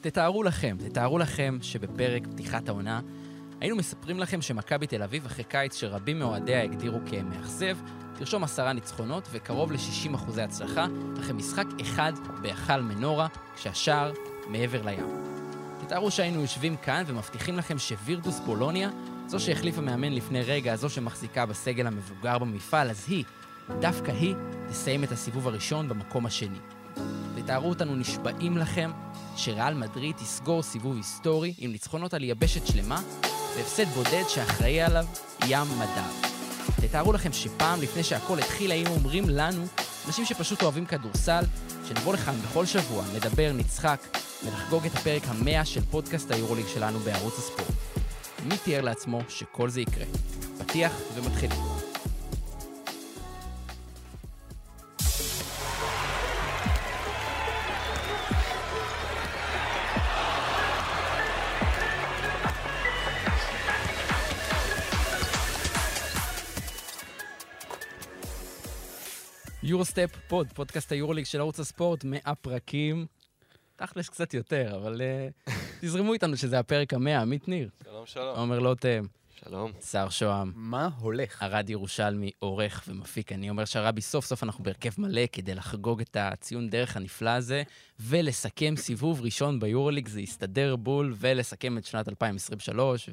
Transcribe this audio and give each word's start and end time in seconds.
תתארו 0.00 0.42
לכם, 0.42 0.76
תתארו 0.88 1.18
לכם 1.18 1.58
שבפרק 1.62 2.26
פתיחת 2.26 2.68
העונה 2.68 3.00
היינו 3.60 3.76
מספרים 3.76 4.18
לכם 4.18 4.42
שמכבי 4.42 4.86
תל 4.86 5.02
אביב, 5.02 5.26
אחרי 5.26 5.44
קיץ 5.44 5.76
שרבים 5.76 6.18
מאוהדיה 6.18 6.62
הגדירו 6.62 6.98
כמאכזב, 7.06 7.78
תרשום 8.14 8.44
עשרה 8.44 8.72
ניצחונות 8.72 9.28
וקרוב 9.30 9.72
ל-60 9.72 10.14
אחוזי 10.14 10.42
הצלחה, 10.42 10.86
אחרי 11.20 11.32
משחק 11.32 11.64
אחד 11.80 12.12
בהיכל 12.42 12.80
מנורה, 12.80 13.26
כשהשער 13.56 14.12
מעבר 14.48 14.82
לים. 14.82 15.06
תתארו 15.80 16.10
שהיינו 16.10 16.40
יושבים 16.40 16.76
כאן 16.76 17.02
ומבטיחים 17.06 17.56
לכם 17.56 17.78
שווירטוס 17.78 18.40
בולוניה, 18.40 18.90
זו 19.26 19.40
שהחליפה 19.40 19.80
מאמן 19.80 20.12
לפני 20.12 20.42
רגע, 20.42 20.76
זו 20.76 20.88
שמחזיקה 20.88 21.46
בסגל 21.46 21.86
המבוגר 21.86 22.38
במפעל, 22.38 22.90
אז 22.90 23.04
היא, 23.08 23.24
דווקא 23.80 24.10
היא, 24.10 24.34
תסיים 24.68 25.04
את 25.04 25.12
הסיבוב 25.12 25.48
הראשון 25.48 25.88
במקום 25.88 26.26
השני. 26.26 26.58
תתארו 27.36 27.68
אותנו 27.68 27.96
נשבעים 27.96 28.58
לכם 28.58 28.90
שריאל 29.38 29.74
מדריד 29.74 30.16
תסגור 30.16 30.62
סיבוב 30.62 30.96
היסטורי 30.96 31.54
עם 31.58 31.72
ניצחונות 31.72 32.14
על 32.14 32.24
יבשת 32.24 32.66
שלמה 32.66 33.00
והפסד 33.56 33.86
בודד 33.88 34.22
שאחראי 34.28 34.80
עליו 34.80 35.04
ים 35.46 35.66
מדע. 35.78 36.06
תתארו 36.80 37.12
לכם 37.12 37.32
שפעם 37.32 37.82
לפני 37.82 38.04
שהכל 38.04 38.38
התחיל 38.38 38.70
היינו 38.70 38.90
אומרים 38.90 39.28
לנו, 39.28 39.66
אנשים 40.06 40.24
שפשוט 40.24 40.62
אוהבים 40.62 40.86
כדורסל, 40.86 41.44
שנבוא 41.88 42.14
לכאן 42.14 42.34
בכל 42.34 42.66
שבוע, 42.66 43.04
נדבר, 43.14 43.52
נצחק 43.54 44.00
ולחגוג 44.44 44.86
את 44.86 44.94
הפרק 44.94 45.22
המאה 45.26 45.64
של 45.64 45.80
פודקאסט 45.90 46.30
היורוליג 46.30 46.66
שלנו 46.66 46.98
בערוץ 46.98 47.38
הספורט. 47.38 47.70
מי 48.44 48.56
תיאר 48.64 48.80
לעצמו 48.80 49.20
שכל 49.28 49.68
זה 49.68 49.80
יקרה? 49.80 50.04
פתיח 50.58 50.92
ומתחילים. 51.14 51.77
Eurostep 69.78 70.16
Pod, 70.28 70.52
פודקאסט 70.54 70.92
היורוליג 70.92 71.24
של 71.24 71.40
ערוץ 71.40 71.60
הספורט, 71.60 72.04
100 72.04 72.34
פרקים. 72.34 73.06
תכלס 73.76 74.08
קצת 74.08 74.34
יותר, 74.34 74.76
אבל 74.76 75.00
uh, 75.00 75.50
תזרמו 75.80 76.12
איתנו 76.12 76.36
שזה 76.36 76.58
הפרק 76.58 76.94
המאה. 76.94 77.20
עמית 77.20 77.48
ניר. 77.48 77.68
שלום, 77.84 78.06
שלום. 78.06 78.36
עומר 78.36 78.58
לוטם. 78.58 79.04
שלום. 79.44 79.72
שר 79.90 80.08
שוהם. 80.08 80.52
מה 80.54 80.88
הולך? 80.98 81.42
ארד 81.42 81.70
ירושלמי, 81.70 82.30
עורך 82.38 82.84
ומפיק. 82.88 83.32
אני 83.32 83.50
אומר 83.50 83.64
שהרבי, 83.64 84.00
סוף 84.00 84.24
סוף 84.24 84.42
אנחנו 84.42 84.64
בהרכב 84.64 84.90
מלא 84.98 85.22
כדי 85.32 85.54
לחגוג 85.54 86.00
את 86.00 86.16
הציון 86.20 86.70
דרך 86.70 86.96
הנפלא 86.96 87.30
הזה, 87.30 87.62
ולסכם 88.00 88.76
סיבוב 88.76 89.20
ראשון 89.20 89.60
ביורוליג, 89.60 90.08
זה 90.08 90.20
יסתדר 90.20 90.76
בול, 90.76 91.14
ולסכם 91.16 91.78
את 91.78 91.84
שנת 91.84 92.08
2023, 92.08 93.10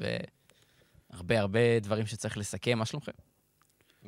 והרבה 1.10 1.40
הרבה 1.40 1.80
דברים 1.80 2.06
שצריך 2.06 2.38
לסכם. 2.38 2.78
מה 2.78 2.86
שלומכם? 2.86 3.12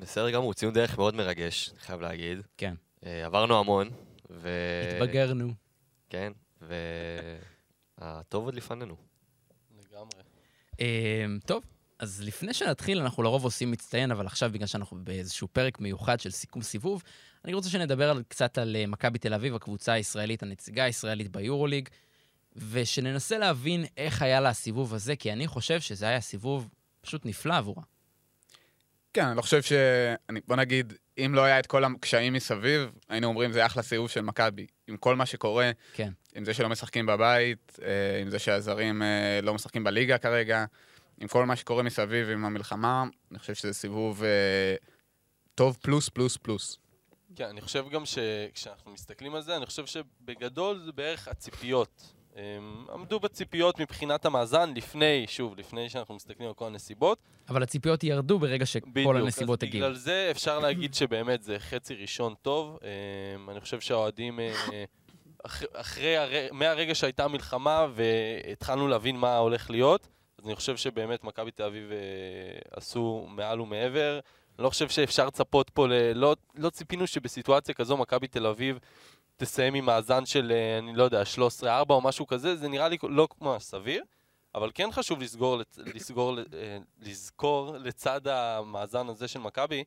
בסדר 0.01 0.31
גמור, 0.31 0.55
ציון 0.55 0.75
דרך 0.75 0.99
מאוד 0.99 1.15
מרגש, 1.15 1.71
אני 1.71 1.79
חייב 1.81 2.01
להגיד. 2.01 2.39
כן. 2.57 2.75
אה, 3.07 3.27
עברנו 3.27 3.59
המון, 3.59 3.91
ו... 4.31 4.49
התבגרנו. 4.95 5.53
כן, 6.11 6.33
והטוב 7.99 8.45
עוד 8.45 8.55
לפנינו. 8.55 8.97
לגמרי. 9.79 10.23
אה, 10.81 11.27
טוב, 11.47 11.65
אז 11.99 12.23
לפני 12.23 12.55
שנתחיל, 12.55 13.01
אנחנו 13.01 13.23
לרוב 13.23 13.45
עושים 13.45 13.71
מצטיין, 13.71 14.11
אבל 14.11 14.27
עכשיו, 14.27 14.51
בגלל 14.53 14.67
שאנחנו 14.67 14.97
באיזשהו 15.05 15.49
פרק 15.49 15.81
מיוחד 15.81 16.21
של 16.21 16.31
סיכום 16.31 16.63
סיבוב, 16.63 17.03
אני 17.45 17.55
רוצה 17.55 17.69
שנדבר 17.69 18.11
על, 18.11 18.23
קצת 18.29 18.59
על 18.59 18.77
אה, 18.77 18.87
מכבי 18.87 19.19
תל 19.19 19.35
אביב, 19.35 19.55
הקבוצה 19.55 19.93
הישראלית, 19.93 20.43
הנציגה 20.43 20.85
הישראלית 20.85 21.29
ביורוליג, 21.29 21.89
ושננסה 22.57 23.39
להבין 23.39 23.85
איך 23.97 24.23
היה 24.23 24.41
לה 24.41 24.49
הסיבוב 24.49 24.95
הזה, 24.95 25.17
כי 25.17 25.33
אני 25.33 25.47
חושב 25.47 25.81
שזה 25.81 26.09
היה 26.09 26.21
סיבוב 26.21 26.69
פשוט 27.01 27.27
נפלא 27.27 27.57
עבורה. 27.57 27.83
כן, 29.15 29.27
אני 29.27 29.37
לא 29.37 29.43
חושב 29.43 29.63
ש... 29.63 29.73
אני, 30.29 30.41
בוא 30.47 30.57
נגיד, 30.57 30.93
אם 31.19 31.33
לא 31.35 31.45
היה 31.45 31.59
את 31.59 31.67
כל 31.67 31.85
הקשיים 31.85 32.33
מסביב, 32.33 32.91
היינו 33.09 33.27
אומרים 33.27 33.53
זה 33.53 33.67
אחלה 33.67 33.83
סיבוב 33.83 34.11
של 34.11 34.21
מכבי. 34.21 34.67
עם 34.87 34.97
כל 34.97 35.17
מה 35.17 35.27
שקורה, 35.27 35.71
כן. 35.93 36.13
עם 36.35 36.45
זה 36.45 36.55
שלא 36.55 36.69
משחקים 36.69 37.07
בבית, 37.07 37.79
אה, 37.83 38.21
עם 38.21 38.31
זה 38.31 38.39
שהזרים 38.39 39.03
אה, 39.03 39.41
לא 39.43 39.55
משחקים 39.55 39.85
בליגה 39.85 40.19
כרגע, 40.19 40.65
עם 41.21 41.29
כל 41.29 41.47
מה 41.47 41.57
שקורה 41.57 41.83
מסביב, 41.83 42.29
עם 42.29 42.45
המלחמה, 42.45 43.05
אני 43.31 43.39
חושב 43.39 43.55
שזה 43.55 43.75
סיבוב 43.75 44.25
אה, 44.25 44.75
טוב 45.55 45.79
פלוס 45.83 46.09
פלוס 46.09 46.37
פלוס. 46.37 46.79
כן, 47.37 47.45
אני 47.45 47.61
חושב 47.61 47.85
גם 47.91 48.03
שכשאנחנו 48.07 48.93
מסתכלים 48.93 49.35
על 49.35 49.43
זה, 49.43 49.57
אני 49.57 49.67
חושב 49.67 49.87
שבגדול 49.87 50.79
זה 50.85 50.93
בערך 50.93 51.29
הציפיות. 51.29 52.18
הם 52.39 52.87
עמדו 52.95 53.21
בציפיות 53.21 53.81
מבחינת 53.81 54.27
המאזן 54.27 54.75
לפני, 54.75 55.25
שוב, 55.29 55.59
לפני 55.59 55.89
שאנחנו 55.89 56.15
מסתכלים 56.15 56.49
על 56.49 56.55
כל 56.55 56.67
הנסיבות. 56.67 57.19
אבל 57.49 57.63
הציפיות 57.63 58.05
ירדו 58.05 58.39
ברגע 58.39 58.67
שכל 58.67 58.91
בדיוק, 58.93 59.15
הנסיבות 59.17 59.63
הגיעו. 59.63 59.85
בגלל 59.85 59.95
זה 59.97 60.29
אפשר 60.31 60.59
להגיד 60.59 60.95
שבאמת 60.95 61.43
זה 61.43 61.59
חצי 61.59 61.95
ראשון 61.95 62.35
טוב. 62.43 62.79
אמ, 63.37 63.51
אני 63.51 63.61
חושב 63.61 63.81
שהאוהדים, 63.81 64.41
אה, 64.41 64.85
אח- 65.47 65.63
אחרי, 65.73 66.17
הר- 66.17 66.53
מהרגע 66.53 66.95
שהייתה 66.95 67.25
המלחמה 67.25 67.87
והתחלנו 67.95 68.89
להבין 68.89 69.17
מה 69.17 69.37
הולך 69.37 69.71
להיות, 69.71 70.09
אז 70.39 70.47
אני 70.47 70.57
חושב 70.57 70.77
שבאמת 70.77 71.25
מכבי 71.25 71.51
תל 71.51 71.63
אביב 71.63 71.91
אה, 71.93 71.97
עשו 72.77 73.27
מעל 73.31 73.61
ומעבר. 73.61 74.21
אני 74.59 74.65
לא 74.65 74.71
חושב 74.71 74.89
שאפשר 74.89 75.27
לצפות 75.27 75.71
פה, 75.71 75.89
ל... 75.89 75.93
לא, 76.15 76.37
לא 76.55 76.71
ציפינו 76.71 77.07
שבסיטואציה 77.07 77.75
כזו 77.75 77.97
מכבי 77.97 78.27
תל 78.27 78.47
אביב 78.47 78.79
תסיים 79.39 79.75
עם 79.75 79.85
מאזן 79.85 80.27
של, 80.27 80.53
אה, 80.55 80.79
אני 80.79 80.95
לא 80.95 81.05
יודע, 81.05 81.23
13-4 81.63 81.91
או 81.91 82.01
משהו 82.01 82.27
כזה, 82.27 82.57
זה 82.57 82.69
נראה 82.69 82.89
לי 82.89 82.97
לא 83.03 83.29
ממש 83.41 83.63
סביר. 83.63 84.05
אבל 84.55 84.71
כן 84.75 84.89
חשוב 84.93 85.21
לסגור, 85.21 85.61
לסגור, 85.95 86.39
אה, 86.39 86.79
לזכור 86.99 87.77
לצד 87.77 88.29
המאזן 88.29 89.09
הזה 89.09 89.29
של 89.29 89.39
מכבי, 89.39 89.85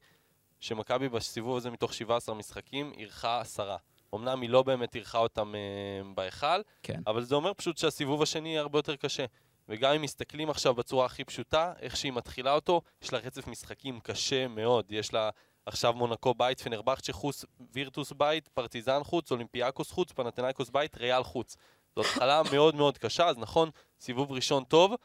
שמכבי 0.60 1.10
בסיבוב 1.10 1.58
הזה 1.58 1.72
מתוך 1.72 1.94
17 1.94 2.36
משחקים 2.36 2.92
אירחה 2.98 3.42
עשרה. 3.42 3.78
אמנם 4.16 4.42
היא 4.42 4.50
לא 4.50 4.64
באמת 4.64 4.96
אירחה 4.96 5.18
אותם 5.18 5.56
אה, 5.56 6.14
בהיכל, 6.16 6.62
כן. 6.84 7.02
אבל 7.08 7.24
זה 7.24 7.36
אומר 7.36 7.54
פשוט 7.54 7.78
שהסיבוב 7.78 8.22
השני 8.22 8.50
יהיה 8.50 8.62
הרבה 8.62 8.78
יותר 8.78 8.96
קשה. 8.96 9.26
וגם 9.70 9.94
אם 9.94 10.02
מסתכלים 10.02 10.50
עכשיו 10.50 10.74
בצורה 10.74 11.06
הכי 11.06 11.24
פשוטה, 11.24 11.74
איך 11.82 11.98
שהיא 11.98 12.14
מתחילה 12.14 12.54
אותו, 12.54 12.82
יש 13.02 13.14
לה 13.14 13.20
רצף 13.20 13.48
משחקים 13.48 14.00
קשה 14.00 14.48
מאוד. 14.48 14.86
יש 14.90 15.14
לה 15.14 15.30
עכשיו 15.72 15.94
מונקו 15.94 16.34
בית, 16.34 16.62
פנרבכצ'ה 16.62 17.14
חוץ, 17.14 17.46
וירטוס 17.74 18.12
בית, 18.12 18.48
פרטיזן 18.48 19.04
חוץ, 19.04 19.32
אולימפיאקוס 19.32 19.92
חוץ, 19.92 20.12
פנתנאיקוס 20.12 20.70
בית, 20.70 20.98
ריאל 20.98 21.24
חוץ. 21.24 21.58
זו 21.96 22.02
התחלה 22.02 22.42
מאוד 22.54 22.76
מאוד 22.76 22.98
קשה, 22.98 23.28
אז 23.28 23.38
נכון, 23.38 23.70
סיבוב 24.00 24.32
ראשון 24.32 24.64
טוב, 24.64 24.96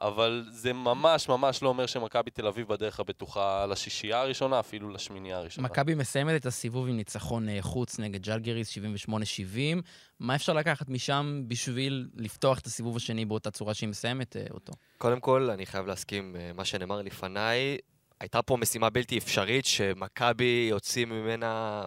אבל 0.00 0.46
זה 0.50 0.72
ממש 0.72 1.28
ממש 1.28 1.62
לא 1.62 1.68
אומר 1.68 1.86
שמכבי 1.86 2.30
תל 2.30 2.46
אביב 2.46 2.68
בדרך 2.68 3.00
הבטוחה 3.00 3.66
לשישייה 3.66 4.20
הראשונה, 4.20 4.60
אפילו 4.60 4.90
לשמינייה 4.90 5.38
הראשונה. 5.38 5.68
מכבי 5.68 5.94
מסיימת 5.94 6.40
את 6.40 6.46
הסיבוב 6.46 6.88
עם 6.88 6.96
ניצחון 6.96 7.48
אה, 7.48 7.58
חוץ 7.60 7.98
נגד 7.98 8.22
ג'לגריס 8.22 8.78
78-70. 9.08 9.12
מה 10.20 10.34
אפשר 10.34 10.52
לקחת 10.52 10.88
משם 10.88 11.42
בשביל 11.48 12.08
לפתוח 12.16 12.58
את 12.58 12.66
הסיבוב 12.66 12.96
השני 12.96 13.24
באותה 13.24 13.50
צורה 13.50 13.74
שהיא 13.74 13.88
מסיימת 13.88 14.36
אה, 14.36 14.44
אותו? 14.50 14.72
קודם 14.98 15.20
כל, 15.20 15.50
אני 15.50 15.66
חייב 15.66 15.86
להסכים 15.86 16.36
אה, 16.36 16.50
מה 16.54 16.64
שנאמר 16.64 17.02
לפניי. 17.02 17.76
הייתה 18.20 18.42
פה 18.42 18.56
משימה 18.56 18.90
בלתי 18.90 19.18
אפשרית, 19.18 19.66
שמכבי 19.66 20.66
יוצאים 20.70 21.08
ממנה 21.08 21.82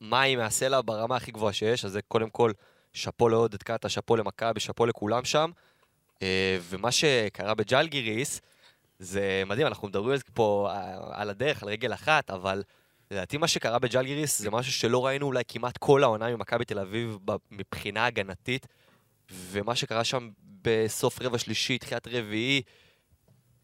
מים 0.00 0.38
מהסלע 0.38 0.80
ברמה 0.84 1.16
הכי 1.16 1.32
גבוהה 1.32 1.52
שיש, 1.52 1.84
אז 1.84 1.92
זה 1.92 2.02
קודם 2.02 2.30
כל 2.30 2.52
שאפו 2.92 3.28
לעודד 3.28 3.62
קאטה, 3.62 3.88
שאפו 3.88 4.16
למכבי, 4.16 4.60
שאפו 4.60 4.86
לכולם 4.86 5.24
שם. 5.24 5.50
אה, 6.22 6.58
ומה 6.62 6.90
שקרה 6.92 7.54
בג'לגיריס, 7.54 8.40
זה 8.98 9.42
מדהים, 9.46 9.66
אנחנו 9.66 9.88
מדברים 9.88 10.18
פה 10.34 10.68
אה, 10.70 11.20
על 11.20 11.30
הדרך, 11.30 11.62
על 11.62 11.68
רגל 11.68 11.94
אחת, 11.94 12.30
אבל 12.30 12.62
לדעתי 13.10 13.36
מה 13.36 13.48
שקרה 13.48 13.78
בג'לגיריס 13.78 14.38
זה 14.38 14.50
משהו 14.50 14.72
שלא 14.72 15.06
ראינו 15.06 15.26
אולי 15.26 15.42
כמעט 15.48 15.78
כל 15.78 16.02
העונה 16.02 16.36
ממכבי 16.36 16.64
תל 16.64 16.78
אביב 16.78 17.18
מבחינה 17.50 18.06
הגנתית, 18.06 18.66
ומה 19.30 19.74
שקרה 19.74 20.04
שם 20.04 20.28
בסוף 20.62 21.22
רבע 21.22 21.38
שלישי, 21.38 21.78
תחילת 21.78 22.08
רביעי, 22.08 22.62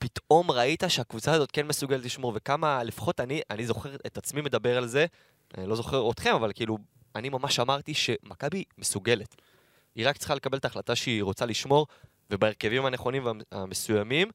פתאום 0.01 0.51
ראית 0.51 0.83
שהקבוצה 0.89 1.33
הזאת 1.33 1.51
כן 1.53 1.67
מסוגלת 1.67 2.05
לשמור, 2.05 2.33
וכמה, 2.37 2.85
לפחות 2.85 3.21
אני, 3.21 3.41
אני 3.51 3.67
זוכר 3.67 3.95
את 4.07 4.19
עצמי 4.19 4.41
מדבר 4.41 4.79
על 4.79 4.87
זה, 4.87 5.07
אני 5.59 5.67
לא 5.67 5.77
זוכר 5.77 6.11
אתכם, 6.11 6.35
אבל 6.35 6.53
כאילו, 6.55 6.79
אני 7.15 7.29
ממש 7.29 7.61
אמרתי 7.61 7.95
שמכבי 7.95 8.65
מסוגלת. 8.79 9.37
היא 9.95 10.09
רק 10.09 10.17
צריכה 10.17 10.35
לקבל 10.35 10.59
את 10.59 10.65
ההחלטה 10.65 10.97
שהיא 10.97 11.23
רוצה 11.23 11.47
לשמור, 11.47 11.87
ובהרכבים 12.31 12.87
הנכונים 12.87 13.27
והמסוימים. 13.53 14.31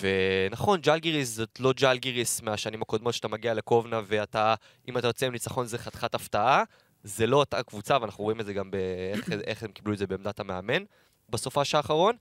ונכון, 0.00 0.80
ג'לגיריס 0.80 1.28
זאת 1.28 1.60
לא 1.60 1.72
ג'לגיריס 1.72 2.42
מהשנים 2.42 2.82
הקודמות 2.82 3.14
שאתה 3.14 3.28
מגיע 3.28 3.54
לקובנה 3.54 4.00
ואתה, 4.06 4.54
אם 4.88 4.98
אתה 4.98 5.06
יוצא 5.06 5.26
עם 5.26 5.32
ניצחון 5.32 5.66
זה 5.66 5.78
חתיכת 5.78 6.14
הפתעה. 6.14 6.62
זה 7.02 7.26
לא 7.26 7.36
אותה 7.36 7.62
קבוצה, 7.62 7.98
ואנחנו 8.00 8.24
רואים 8.24 8.40
את 8.40 8.46
זה 8.46 8.52
גם 8.52 8.70
באיך 8.70 9.30
איך 9.46 9.62
הם 9.62 9.72
קיבלו 9.72 9.92
את 9.92 9.98
זה 9.98 10.06
בעמדת 10.06 10.40
המאמן 10.40 10.82
בסופש 11.28 11.74
האחרון. 11.74 12.16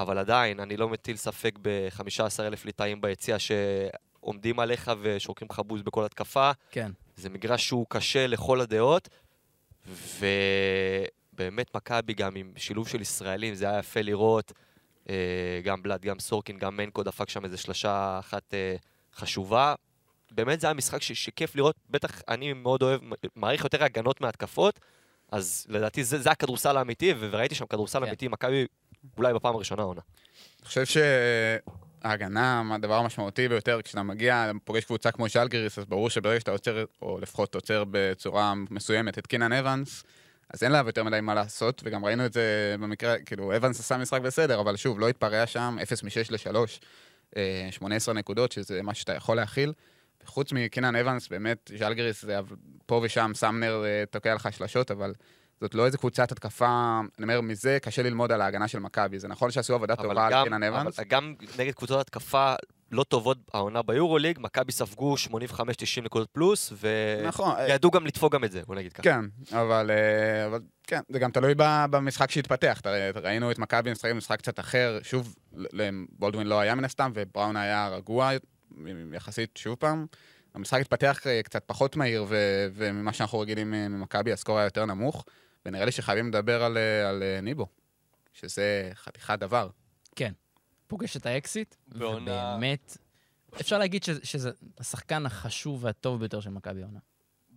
אבל 0.00 0.18
עדיין, 0.18 0.60
אני 0.60 0.76
לא 0.76 0.88
מטיל 0.88 1.16
ספק 1.16 1.58
ב-15,000 1.62 2.60
ליטאים 2.64 3.00
ביציע 3.00 3.36
שעומדים 3.38 4.60
עליך 4.60 4.90
ושורקים 5.00 5.48
לך 5.50 5.58
בוז 5.66 5.82
בכל 5.82 6.04
התקפה. 6.04 6.50
כן. 6.70 6.90
זה 7.16 7.28
מגרש 7.30 7.66
שהוא 7.66 7.86
קשה 7.88 8.26
לכל 8.26 8.60
הדעות, 8.60 9.08
ובאמת, 9.86 11.08
באמת 11.32 11.74
מכבי 11.74 12.14
גם 12.14 12.36
עם 12.36 12.52
שילוב 12.56 12.88
של 12.88 13.00
ישראלים, 13.00 13.54
זה 13.54 13.68
היה 13.68 13.78
יפה 13.78 14.00
לראות. 14.02 14.52
אה, 15.08 15.60
גם 15.64 15.82
בלאד, 15.82 16.02
גם 16.02 16.18
סורקין, 16.18 16.58
גם 16.58 16.76
מנקו 16.76 17.02
דפק 17.02 17.28
שם 17.28 17.44
איזה 17.44 17.56
שלושה 17.56 18.18
אחת 18.18 18.54
אה, 18.54 18.76
חשובה. 19.14 19.74
באמת 20.30 20.60
זה 20.60 20.66
היה 20.66 20.74
משחק 20.74 21.02
ש- 21.02 21.12
שכיף 21.12 21.56
לראות, 21.56 21.76
בטח 21.90 22.22
אני 22.28 22.52
מאוד 22.52 22.82
אוהב, 22.82 23.00
מעריך 23.36 23.64
יותר 23.64 23.84
הגנות 23.84 24.20
מהתקפות, 24.20 24.80
אז 25.32 25.66
לדעתי 25.68 26.04
זה, 26.04 26.18
זה 26.18 26.30
הכדורסל 26.30 26.76
האמיתי, 26.76 27.14
וראיתי 27.18 27.54
שם 27.54 27.66
כדורסל 27.66 28.00
כן. 28.00 28.06
אמיתי, 28.06 28.28
מכבי 28.28 28.66
אולי 29.18 29.34
בפעם 29.34 29.54
הראשונה 29.54 29.82
העונה. 29.82 30.00
אני 30.60 30.66
חושב 30.66 30.84
שההגנה, 32.04 32.62
הדבר 32.74 32.94
המשמעותי 32.94 33.48
ביותר, 33.48 33.80
כשאתה 33.84 34.02
מגיע, 34.02 34.50
פוגש 34.64 34.84
קבוצה 34.84 35.10
כמו 35.10 35.28
ז'לגריס, 35.28 35.78
אז 35.78 35.84
ברור 35.84 36.10
שברגע 36.10 36.40
שאתה 36.40 36.50
עוצר, 36.50 36.84
או 37.02 37.18
לפחות 37.20 37.54
עוצר 37.54 37.84
בצורה 37.90 38.54
מסוימת 38.70 39.18
את 39.18 39.26
קינן 39.26 39.52
אבנס, 39.52 40.04
אז 40.54 40.62
אין 40.62 40.72
לה 40.72 40.82
יותר 40.86 41.04
מדי 41.04 41.20
מה 41.20 41.34
לעשות, 41.34 41.82
וגם 41.84 42.04
ראינו 42.04 42.26
את 42.26 42.32
זה 42.32 42.76
במקרה, 42.80 43.18
כאילו, 43.18 43.56
אבנס 43.56 43.80
עשה 43.80 43.96
משחק 43.96 44.20
בסדר, 44.20 44.60
אבל 44.60 44.76
שוב, 44.76 45.00
לא 45.00 45.08
התפרע 45.08 45.46
שם, 45.46 45.76
0 45.82 46.02
מ-6 46.02 46.50
ל-3, 46.50 47.38
18 47.70 48.14
נקודות, 48.14 48.52
שזה 48.52 48.82
מה 48.82 48.94
שאתה 48.94 49.14
יכול 49.14 49.36
להכיל. 49.36 49.72
חוץ 50.24 50.52
מקינן 50.52 50.96
אבנס, 50.96 51.28
באמת, 51.28 51.70
ז'לגריס, 51.78 52.22
זה 52.22 52.38
פה 52.86 53.00
ושם 53.04 53.32
סמנר 53.34 53.84
אה, 53.84 54.04
תוקע 54.10 54.34
לך 54.34 54.48
שלשות, 54.52 54.90
אבל 54.90 55.14
זאת 55.60 55.74
לא 55.74 55.86
איזה 55.86 55.98
קבוצת 55.98 56.32
התקפה, 56.32 57.00
אני 57.18 57.22
אומר, 57.22 57.40
מזה 57.40 57.78
קשה 57.82 58.02
ללמוד 58.02 58.32
על 58.32 58.40
ההגנה 58.40 58.68
של 58.68 58.78
מכבי. 58.78 59.18
זה 59.18 59.28
נכון 59.28 59.50
שעשו 59.50 59.74
עבודה 59.74 59.96
טובה 59.96 60.26
על 60.26 60.44
קינן 60.44 60.62
אבנס, 60.62 60.98
אבל 60.98 61.08
גם 61.08 61.34
נגד 61.58 61.74
קבוצות 61.74 62.00
התקפה 62.00 62.54
לא 62.92 63.04
טובות 63.04 63.38
העונה 63.54 63.82
ביורוליג, 63.82 64.38
מכבי 64.40 64.72
ספגו 64.72 65.14
85-90 65.16 65.30
נקודות 66.04 66.28
פלוס, 66.32 66.72
נכון, 67.26 67.56
אה, 67.56 67.64
וידעו 67.68 67.90
גם 67.90 68.06
לדפוק 68.06 68.34
גם 68.34 68.44
את 68.44 68.52
זה, 68.52 68.62
בוא 68.66 68.74
נגיד 68.74 68.92
ככה. 68.92 69.02
כן, 69.02 69.20
אבל, 69.52 69.90
אה, 69.90 70.46
אבל 70.46 70.60
כן, 70.86 71.00
זה 71.08 71.18
גם 71.18 71.30
תלוי 71.30 71.54
במשחק 71.90 72.30
שהתפתח. 72.30 72.80
ראינו 73.14 73.50
את 73.50 73.58
מכבי 73.58 73.92
משחקים 73.92 74.10
במשחק 74.14 74.38
קצת 74.38 74.60
אחר, 74.60 74.98
שוב, 75.02 75.34
בולדווין 76.10 76.46
לא 76.46 76.60
היה 76.60 76.74
מן 76.74 76.84
הסתם, 76.84 77.10
ובראון 77.14 77.56
היה 77.56 77.88
רגוע 77.88 78.30
יחסית, 79.12 79.56
שוב 79.56 79.74
פעם. 79.74 80.06
המשחק 80.54 80.80
התפתח 80.80 81.26
אה, 81.26 81.42
קצת 81.42 81.62
פחות 81.66 81.96
מהיר, 81.96 82.24
ו- 82.28 82.66
וממה 82.74 83.12
שאנחנו 83.12 83.38
רגילים 83.38 83.70
ממכבי, 83.70 84.32
הסקור 84.32 84.58
היה 84.58 84.66
יותר 84.66 84.84
נמוך, 84.84 85.24
ונראה 85.66 85.84
לי 85.84 85.92
שחייבים 85.92 86.28
לדבר 86.28 86.62
על, 86.62 86.76
אה, 86.78 87.08
על 87.08 87.22
אה, 87.22 87.40
ניבו, 87.40 87.66
שזה 88.32 88.90
חתיכת 88.94 89.38
דבר. 89.38 89.68
פוגש 90.86 91.16
את 91.16 91.26
האקסיט, 91.26 91.74
בעונה- 91.88 92.20
ובאמת, 92.56 92.96
אפשר 93.60 93.78
להגיד 93.78 94.02
שזה, 94.04 94.20
שזה 94.26 94.50
השחקן 94.78 95.26
החשוב 95.26 95.84
והטוב 95.84 96.20
ביותר 96.20 96.40
של 96.40 96.50
מכבי 96.50 96.82
העונה. 96.82 96.98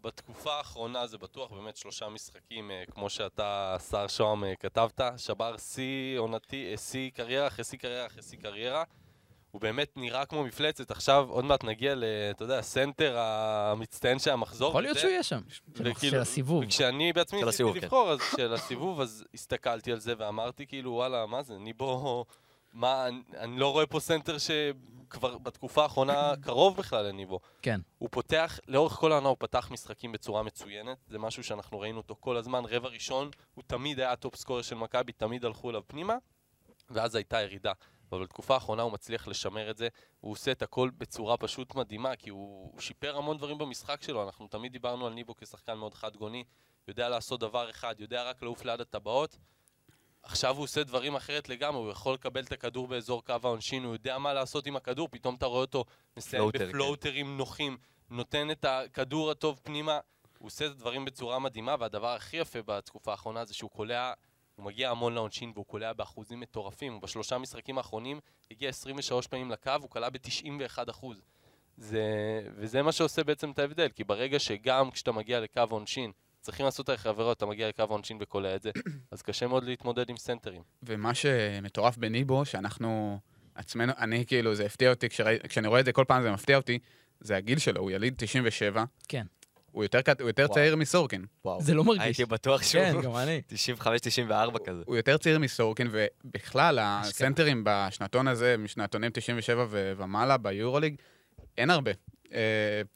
בתקופה 0.01 0.53
האחרונה 0.57 1.07
זה 1.07 1.17
בטוח 1.17 1.51
באמת 1.51 1.77
שלושה 1.77 2.09
משחקים, 2.09 2.71
אה, 2.71 2.83
כמו 2.91 3.09
שאתה, 3.09 3.77
שר 3.89 4.07
שוהם, 4.07 4.43
כתבת, 4.59 5.01
שבר 5.17 5.57
שיא 5.57 6.19
עונתי, 6.19 6.77
שיא 6.77 7.09
קריירה 7.11 7.47
אחרי 7.47 7.63
שיא 7.65 7.77
קריירה 7.79 8.05
אחרי 8.07 8.23
שיא 8.23 8.37
קריירה. 8.37 8.83
הוא 9.51 9.61
באמת 9.61 9.93
נראה 9.95 10.25
כמו 10.25 10.43
מפלצת. 10.43 10.91
עכשיו, 10.91 11.27
עוד 11.29 11.45
מעט 11.45 11.63
נגיע 11.63 11.95
ל... 11.95 12.03
אתה 12.31 12.43
יודע, 12.43 12.59
הסנטר 12.59 13.17
המצטיין 13.19 14.19
של 14.19 14.31
המחזור. 14.31 14.69
יכול 14.69 14.83
להיות. 14.83 14.97
שהוא 14.97 15.09
יהיה 15.11 15.23
שם, 15.23 15.41
של- 16.01 16.19
הסיבוב. 16.19 16.63
וכשאני 16.63 17.13
בעצמי 17.13 17.43
ניסיתי 17.43 17.73
כן. 17.73 17.77
לבחור, 17.77 18.11
אז 18.11 18.19
של 18.37 18.53
הסיבוב, 18.53 19.01
אז 19.01 19.23
הסתכלתי 19.33 19.91
על 19.91 19.99
זה 19.99 20.13
ואמרתי, 20.17 20.67
כאילו, 20.67 20.91
וואלה, 20.91 21.25
מה 21.25 21.43
זה, 21.43 21.57
ניבו... 21.57 22.25
מה, 22.73 23.07
אני, 23.07 23.21
אני 23.37 23.59
לא 23.59 23.71
רואה 23.71 23.85
פה 23.85 23.99
סנטר 23.99 24.37
שכבר 24.37 25.37
בתקופה 25.37 25.83
האחרונה 25.83 26.33
קרוב 26.41 26.77
בכלל 26.77 27.05
לניבו. 27.05 27.39
כן. 27.61 27.79
הוא 27.97 28.09
פותח, 28.11 28.59
לאורך 28.67 28.93
כל 28.93 29.11
העונה 29.11 29.29
הוא 29.29 29.37
פתח 29.39 29.67
משחקים 29.71 30.11
בצורה 30.11 30.43
מצוינת, 30.43 30.97
זה 31.07 31.19
משהו 31.19 31.43
שאנחנו 31.43 31.79
ראינו 31.79 31.97
אותו 31.97 32.15
כל 32.19 32.37
הזמן, 32.37 32.63
רבע 32.69 32.89
ראשון, 32.89 33.29
הוא 33.53 33.63
תמיד 33.67 33.99
היה 33.99 34.11
ה 34.11 34.17
top 34.17 34.35
scorer 34.35 34.61
של 34.61 34.75
מכבי, 34.75 35.11
תמיד 35.11 35.45
הלכו 35.45 35.69
אליו 35.69 35.81
פנימה, 35.87 36.15
ואז 36.89 37.15
הייתה 37.15 37.41
ירידה. 37.41 37.71
אבל 38.11 38.23
בתקופה 38.23 38.53
האחרונה 38.53 38.81
הוא 38.81 38.91
מצליח 38.91 39.27
לשמר 39.27 39.69
את 39.69 39.77
זה, 39.77 39.87
הוא 40.21 40.31
עושה 40.31 40.51
את 40.51 40.61
הכל 40.61 40.89
בצורה 40.97 41.37
פשוט 41.37 41.75
מדהימה, 41.75 42.15
כי 42.15 42.29
הוא, 42.29 42.71
הוא 42.73 42.81
שיפר 42.81 43.17
המון 43.17 43.37
דברים 43.37 43.57
במשחק 43.57 44.01
שלו, 44.01 44.23
אנחנו 44.23 44.47
תמיד 44.47 44.71
דיברנו 44.71 45.07
על 45.07 45.13
ניבו 45.13 45.35
כשחקן 45.35 45.73
מאוד 45.73 45.93
חד 45.93 46.15
גוני, 46.17 46.43
יודע 46.87 47.09
לעשות 47.09 47.39
דבר 47.39 47.69
אחד, 47.69 47.95
יודע 47.99 48.29
רק 48.29 48.41
לעוף 48.41 48.65
ליד 48.65 48.81
הטבעות, 48.81 49.37
עכשיו 50.23 50.55
הוא 50.55 50.63
עושה 50.63 50.83
דברים 50.83 51.15
אחרת 51.15 51.49
לגמרי, 51.49 51.81
הוא 51.81 51.91
יכול 51.91 52.13
לקבל 52.13 52.43
את 52.43 52.51
הכדור 52.51 52.87
באזור 52.87 53.23
קו 53.23 53.35
העונשין, 53.43 53.83
הוא 53.83 53.93
יודע 53.93 54.17
מה 54.17 54.33
לעשות 54.33 54.67
עם 54.67 54.75
הכדור, 54.75 55.07
פתאום 55.11 55.35
אתה 55.35 55.45
רואה 55.45 55.61
אותו 55.61 55.85
מסיים 56.17 56.41
פלוטר, 56.41 56.59
כן. 56.59 56.67
בפלוטרים 56.67 57.37
נוחים, 57.37 57.77
נותן 58.09 58.51
את 58.51 58.65
הכדור 58.65 59.31
הטוב 59.31 59.59
פנימה, 59.63 59.99
הוא 60.37 60.47
עושה 60.47 60.65
את 60.65 60.71
הדברים 60.71 61.05
בצורה 61.05 61.39
מדהימה, 61.39 61.75
והדבר 61.79 62.07
הכי 62.07 62.37
יפה 62.37 62.59
בתקופה 62.65 63.11
האחרונה 63.11 63.45
זה 63.45 63.53
שהוא 63.53 63.69
קולע, 63.69 64.13
הוא 64.61 64.65
מגיע 64.65 64.89
המון 64.89 65.13
לעונשין 65.13 65.51
והוא 65.55 65.65
קולע 65.65 65.93
באחוזים 65.93 66.39
מטורפים, 66.39 66.93
הוא 66.93 67.01
בשלושה 67.01 67.37
משחקים 67.37 67.77
האחרונים 67.77 68.19
הגיע 68.51 68.69
23 68.69 69.27
פעמים 69.27 69.51
לקו, 69.51 69.71
הוא 69.81 69.89
קלע 69.89 70.09
ב-91 70.09 70.77
זה, 71.77 72.01
וזה 72.55 72.81
מה 72.81 72.91
שעושה 72.91 73.23
בעצם 73.23 73.51
את 73.51 73.59
ההבדל, 73.59 73.89
כי 73.95 74.03
ברגע 74.03 74.39
שגם 74.39 74.91
כשאתה 74.91 75.11
מגיע 75.11 75.39
לקו 75.39 75.59
העונשין, 75.59 76.11
צריכים 76.41 76.65
לעשות 76.65 76.89
עליך 76.89 77.05
עבירות, 77.05 77.37
אתה 77.37 77.45
מגיע 77.45 77.69
לקו 77.69 77.83
העונשין 77.83 78.17
וקולע 78.21 78.55
את 78.55 78.61
זה, 78.61 78.71
אז 79.11 79.21
קשה 79.21 79.47
מאוד 79.47 79.63
להתמודד 79.63 80.09
עם 80.09 80.17
סנטרים. 80.17 80.61
ומה 80.83 81.13
שמטורף 81.13 81.97
בניבו, 81.97 82.45
שאנחנו 82.45 83.19
עצמנו, 83.55 83.93
אני 83.97 84.25
כאילו, 84.25 84.55
זה 84.55 84.65
הפתיע 84.65 84.89
אותי, 84.89 85.09
כשראי, 85.09 85.37
כשאני 85.49 85.67
רואה 85.67 85.79
את 85.79 85.85
זה 85.85 85.91
כל 85.91 86.05
פעם 86.07 86.21
זה 86.21 86.31
מפתיע 86.31 86.57
אותי, 86.57 86.79
זה 87.19 87.37
הגיל 87.37 87.59
שלו, 87.59 87.81
הוא 87.81 87.91
יליד 87.91 88.13
97. 88.17 88.83
כן. 89.07 89.25
הוא 89.71 89.83
יותר, 89.83 89.99
הוא 90.19 90.27
יותר 90.29 90.43
וואו. 90.43 90.53
צעיר 90.55 90.75
מסורקין. 90.75 91.25
וואו. 91.45 91.61
זה 91.61 91.73
לא 91.73 91.83
מרגיש. 91.83 92.03
הייתי 92.03 92.25
בטוח 92.25 92.63
שהוא 92.63 92.83
כן, 92.83 93.01
גם 93.01 93.15
אני. 93.15 93.41
95-94 93.79 94.59
כזה. 94.65 94.83
הוא 94.85 94.95
יותר 94.95 95.17
צעיר 95.17 95.39
מסורקין, 95.39 95.89
ובכלל, 95.91 96.79
הסנטרים 96.81 97.61
בשנתון 97.65 98.27
הזה, 98.27 98.55
משנתונים 98.57 99.11
97 99.13 99.65
ו- 99.69 99.93
ומעלה 99.97 100.37
ביורוליג, 100.37 100.95
אין 101.57 101.69
הרבה. 101.69 101.91
אה, 102.33 102.39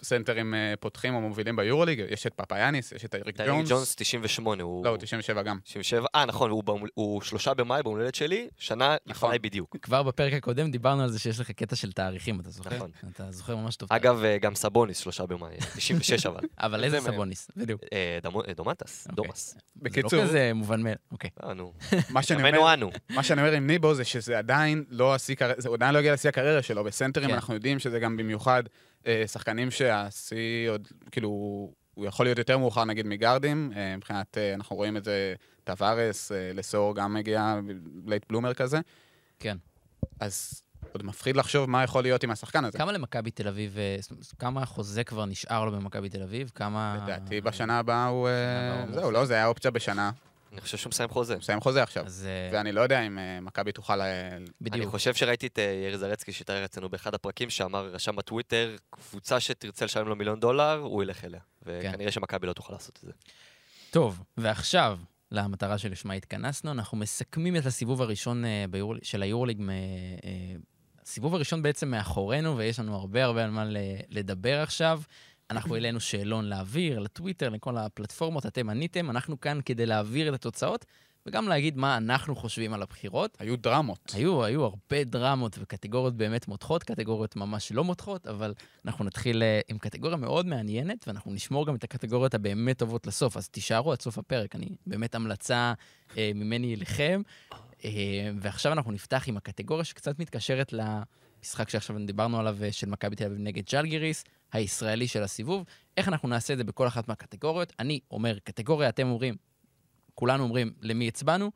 סנטרים 0.03 0.53
אה, 0.53 0.73
פותחים 0.79 1.15
או 1.15 1.21
מובילים 1.21 1.55
ביורוליג, 1.55 2.03
יש 2.09 2.27
את 2.27 2.33
פפאיאניס, 2.33 2.91
יש 2.91 3.05
את 3.05 3.15
אריק 3.15 3.41
ג'ונס. 3.47 3.69
ג'ונס 3.69 3.95
98, 3.95 4.63
הוא... 4.63 4.85
לא, 4.85 4.89
הוא 4.89 4.97
97 4.97 5.41
גם. 5.43 5.59
97, 5.63 6.07
אה 6.15 6.25
נכון, 6.25 6.51
הוא 6.51 6.63
במול- 6.63 6.89
הוא 6.93 7.21
שלושה 7.21 7.53
במאי, 7.53 7.83
ביום 7.83 7.95
הולדת 7.95 8.15
שלי, 8.15 8.47
שנה 8.57 8.95
נכון. 9.05 9.29
לפניי 9.29 9.39
בדיוק. 9.39 9.75
כבר 9.81 10.03
בפרק 10.03 10.33
הקודם 10.33 10.71
דיברנו 10.71 11.03
על 11.03 11.09
זה 11.09 11.19
שיש 11.19 11.39
לך 11.39 11.51
קטע 11.51 11.75
של 11.75 11.91
תאריכים, 11.91 12.39
אתה 12.39 12.49
זוכר? 12.49 12.75
נכון. 12.75 12.91
אתה 13.13 13.31
זוכר 13.31 13.55
ממש 13.55 13.75
טוב. 13.75 13.89
אגב, 13.91 14.23
אה, 14.23 14.37
גם 14.37 14.55
סבוניס 14.55 14.97
שלושה 14.97 15.25
במאי, 15.25 15.55
96 15.75 16.25
אבל. 16.25 16.41
אבל 16.57 16.79
זה 16.79 16.85
איזה. 16.85 17.11
סבוניס, 17.11 17.51
בדיוק. 17.57 17.81
דומנטס, 18.55 19.07
אוקיי. 19.07 19.15
דומאס. 19.15 19.53
זה 19.53 19.59
בקיצור, 19.75 20.19
לא 20.19 20.25
כזה 20.25 20.51
מובן 20.53 20.81
מאליו. 20.81 20.97
אוקיי. 21.11 21.29
נו. 21.55 21.73
מה 22.09 22.23
שאני 22.23 22.39
אומר... 22.39 22.51
שמנו 22.51 22.73
אנו. 22.73 22.91
מה 23.09 23.23
שאני 23.23 23.41
אומר 23.41 23.51
עם 23.51 23.67
ניבו 23.67 23.93
זה 23.93 24.03
שזה 24.03 24.37
עדיין 24.37 24.83
לא 24.89 25.15
השיא 25.15 25.35
קריירה, 25.35 25.61
זה 25.61 25.69
עדיין 25.73 25.93
לא 25.93 25.99
הגיע 25.99 26.13
לשיא 26.13 26.29
הקריירה 26.29 26.61
שלו. 26.61 26.83
בסנטרים 26.83 27.27
כן. 27.27 27.33
אנחנו 27.33 27.53
יודעים 27.53 27.79
שזה 27.79 27.99
גם 27.99 28.17
במיוחד 28.17 28.63
שחקנים 29.27 29.71
שהשיא 29.71 30.69
עוד, 30.69 30.87
כאילו, 31.11 31.29
הוא 31.93 32.05
יכול 32.05 32.25
להיות 32.25 32.37
יותר 32.37 32.57
מאוחר 32.57 32.85
נגיד 32.85 33.05
מגארדים, 33.05 33.71
אה, 33.75 33.97
מבחינת, 33.97 34.37
אה, 34.37 34.53
אנחנו 34.53 34.75
רואים 34.75 34.97
את 34.97 35.03
זה, 35.03 35.35
טבארס, 35.63 36.31
אה, 36.31 36.51
לסור 36.53 36.95
גם 36.95 37.13
מגיע 37.13 37.59
late 38.05 38.25
bloomer 38.29 38.53
כזה. 38.53 38.79
כן. 39.39 39.57
אז 40.19 40.61
עוד 40.93 41.03
מפחיד 41.05 41.37
לחשוב 41.37 41.69
מה 41.69 41.83
יכול 41.83 42.03
להיות 42.03 42.23
עם 42.23 42.31
השחקן 42.31 42.65
הזה. 42.65 42.77
כמה 42.77 42.91
למכבי 42.91 43.31
תל 43.31 43.47
אביב, 43.47 43.77
אה, 43.77 43.97
כמה 44.39 44.65
חוזה 44.65 45.03
כבר 45.03 45.25
נשאר 45.25 45.65
לו 45.65 45.71
במכבי 45.71 46.09
תל 46.09 46.23
אביב? 46.23 46.51
כמה... 46.55 46.97
לדעתי 47.03 47.41
בשנה 47.41 47.79
הבאה 47.79 48.05
הוא... 48.05 48.27
אה, 48.27 48.85
זהו. 48.93 49.11
לא, 49.11 49.25
זה 49.25 49.33
היה 49.33 49.47
אופציה 49.47 49.71
בשנה. 49.71 50.11
אני 50.51 50.61
חושב 50.61 50.77
שהוא 50.77 50.89
מסיים 50.89 51.09
חוזה. 51.09 51.37
מסיים 51.37 51.61
חוזה 51.61 51.83
עכשיו. 51.83 52.05
אז 52.05 52.27
אה, 52.29 52.57
ואני 52.57 52.71
לא 52.71 52.81
יודע 52.81 53.01
אם 53.01 53.19
אה, 53.19 53.39
מכבי 53.41 53.71
תוכל... 53.71 54.01
אה, 54.01 54.35
אני 54.37 54.45
בדיוק. 54.61 54.91
חושב 54.91 55.13
שראיתי 55.13 55.47
את 55.47 55.59
אה, 55.59 55.63
יאיר 55.63 55.97
זרצקי 55.97 56.31
שהתאר 56.31 56.65
אצלנו 56.65 56.89
באחד 56.89 57.13
הפרקים, 57.13 57.49
שאמר, 57.49 57.85
רשם 57.87 58.15
בטוויטר, 58.15 58.75
קבוצה 58.89 59.39
שתרצה 59.39 59.85
לשלם 59.85 60.07
לו 60.07 60.15
מיליון 60.15 60.39
דולר, 60.39 60.77
הוא 60.79 61.03
ילך 61.03 61.25
אליה. 61.25 61.39
כן. 61.65 61.71
וכנראה 61.89 62.11
שמכבי 62.11 62.47
לא 62.47 62.53
תוכל 62.53 62.73
לעשות 62.73 62.99
את 62.99 63.05
זה. 63.05 63.11
טוב, 63.91 64.23
ועכשיו 64.37 64.99
למטרה 65.31 65.77
שלשמה 65.77 66.13
התכנסנו, 66.13 66.71
אנחנו 66.71 66.97
מסכמים 66.97 67.55
את 67.55 67.65
הסיבוב 67.65 68.01
הראשון 68.01 68.45
אה, 68.45 68.65
ביור... 68.69 68.95
של 69.03 69.21
היורליג. 69.21 69.61
מ- 69.61 69.69
הסיבוב 71.05 71.35
הראשון 71.35 71.61
בעצם 71.61 71.91
מאחורינו, 71.91 72.57
ויש 72.57 72.79
לנו 72.79 72.95
הרבה 72.95 73.23
הרבה 73.23 73.43
על 73.43 73.49
מה 73.49 73.65
לדבר 74.09 74.61
עכשיו. 74.61 75.01
אנחנו 75.51 75.75
העלינו 75.75 75.99
שאלון 75.99 76.45
להעביר, 76.45 76.99
לטוויטר, 76.99 77.49
לכל 77.49 77.77
הפלטפורמות, 77.77 78.45
אתם 78.45 78.69
עניתם, 78.69 79.09
אנחנו 79.09 79.39
כאן 79.39 79.59
כדי 79.65 79.85
להעביר 79.85 80.29
את 80.29 80.33
התוצאות, 80.33 80.85
וגם 81.25 81.47
להגיד 81.47 81.77
מה 81.77 81.97
אנחנו 81.97 82.35
חושבים 82.35 82.73
על 82.73 82.81
הבחירות. 82.81 83.37
היו 83.39 83.57
דרמות. 83.57 84.11
היו, 84.13 84.43
היו 84.43 84.63
הרבה 84.63 85.03
דרמות 85.03 85.55
וקטגוריות 85.59 86.17
באמת 86.17 86.47
מותחות, 86.47 86.83
קטגוריות 86.83 87.35
ממש 87.35 87.71
לא 87.71 87.83
מותחות, 87.83 88.27
אבל 88.27 88.53
אנחנו 88.85 89.05
נתחיל 89.05 89.43
אה, 89.43 89.59
עם 89.67 89.77
קטגוריה 89.77 90.17
מאוד 90.17 90.45
מעניינת, 90.45 91.07
ואנחנו 91.07 91.33
נשמור 91.33 91.65
גם 91.65 91.75
את 91.75 91.83
הקטגוריות 91.83 92.33
הבאמת 92.33 92.77
טובות 92.77 93.07
לסוף, 93.07 93.37
אז 93.37 93.49
תישארו 93.49 93.91
עד 93.91 94.01
סוף 94.01 94.17
הפרק, 94.17 94.55
אני 94.55 94.67
באמת 94.87 95.15
המלצה 95.15 95.73
אה, 96.17 96.31
ממני 96.35 96.75
אליכם. 96.75 97.21
אה, 97.85 97.91
ועכשיו 98.39 98.71
אנחנו 98.71 98.91
נפתח 98.91 99.23
עם 99.27 99.37
הקטגוריה 99.37 99.83
שקצת 99.83 100.19
מתקשרת 100.19 100.73
למשחק 101.45 101.69
שעכשיו 101.69 101.95
דיברנו 102.05 102.39
עליו, 102.39 102.57
אה, 102.63 102.71
של 102.71 102.89
מכבי 102.89 103.15
תל 103.15 103.25
אביב 103.25 103.37
נגד 103.39 103.63
ג'לגיריס, 103.71 104.23
הישראלי 104.53 105.07
של 105.07 105.23
הסיבוב. 105.23 105.65
איך 105.97 106.07
אנחנו 106.07 106.29
נעשה 106.29 106.53
את 106.53 106.57
זה 106.57 106.63
בכל 106.63 106.87
אחת 106.87 107.07
מהקטגוריות? 107.07 107.73
אני 107.79 107.99
אומר 108.11 108.39
קטגוריה, 108.39 108.89
אתם 108.89 109.07
אומרים 109.07 109.35
כולנו 110.15 110.43
אומרים 110.43 110.73
למי 110.81 111.07
הצבענו, 111.07 111.51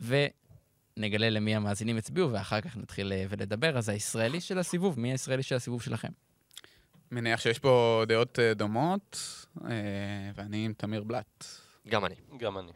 ונגלה 0.00 1.30
למי 1.30 1.56
המאזינים 1.56 1.96
הצביעו, 1.96 2.32
ואחר 2.32 2.60
כך 2.60 2.76
נתחיל 2.76 3.12
אה, 3.12 3.24
ולדבר. 3.28 3.78
אז 3.78 3.88
הישראלי 3.88 4.40
של 4.40 4.58
הסיבוב, 4.58 5.00
מי 5.00 5.12
הישראלי 5.12 5.42
של 5.42 5.54
הסיבוב 5.54 5.82
שלכם? 5.82 6.08
מניח 7.10 7.40
שיש 7.40 7.58
פה 7.58 8.04
דעות 8.08 8.38
אה, 8.38 8.54
דומות, 8.54 9.18
ואני 10.34 10.64
עם 10.64 10.72
תמיר 10.72 11.02
בלאט. 11.02 11.44
גם 11.88 12.04
אני. 12.04 12.14
גם 12.38 12.58
אני. 12.58 12.72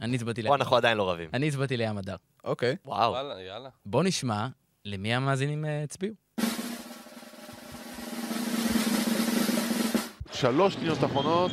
אני 0.00 0.16
הצבעתי 0.16 0.42
פה 0.42 0.48
לים. 0.48 0.54
אנחנו 0.54 0.76
עדיין 0.76 0.98
לא 0.98 1.10
רבים. 1.10 1.30
אני 1.34 1.48
הצבעתי 1.48 1.76
לים 1.76 1.98
הדר. 1.98 2.16
אוקיי. 2.44 2.76
וואו. 2.84 3.10
וואלה, 3.10 3.42
יאללה. 3.42 3.68
בואו 3.86 4.02
נשמע 4.02 4.48
למי 4.84 5.14
המאזינים 5.14 5.64
אה, 5.64 5.82
הצביעו. 5.82 6.14
שלוש 10.32 10.74
שניות 10.74 11.04
אחרונות, 11.04 11.52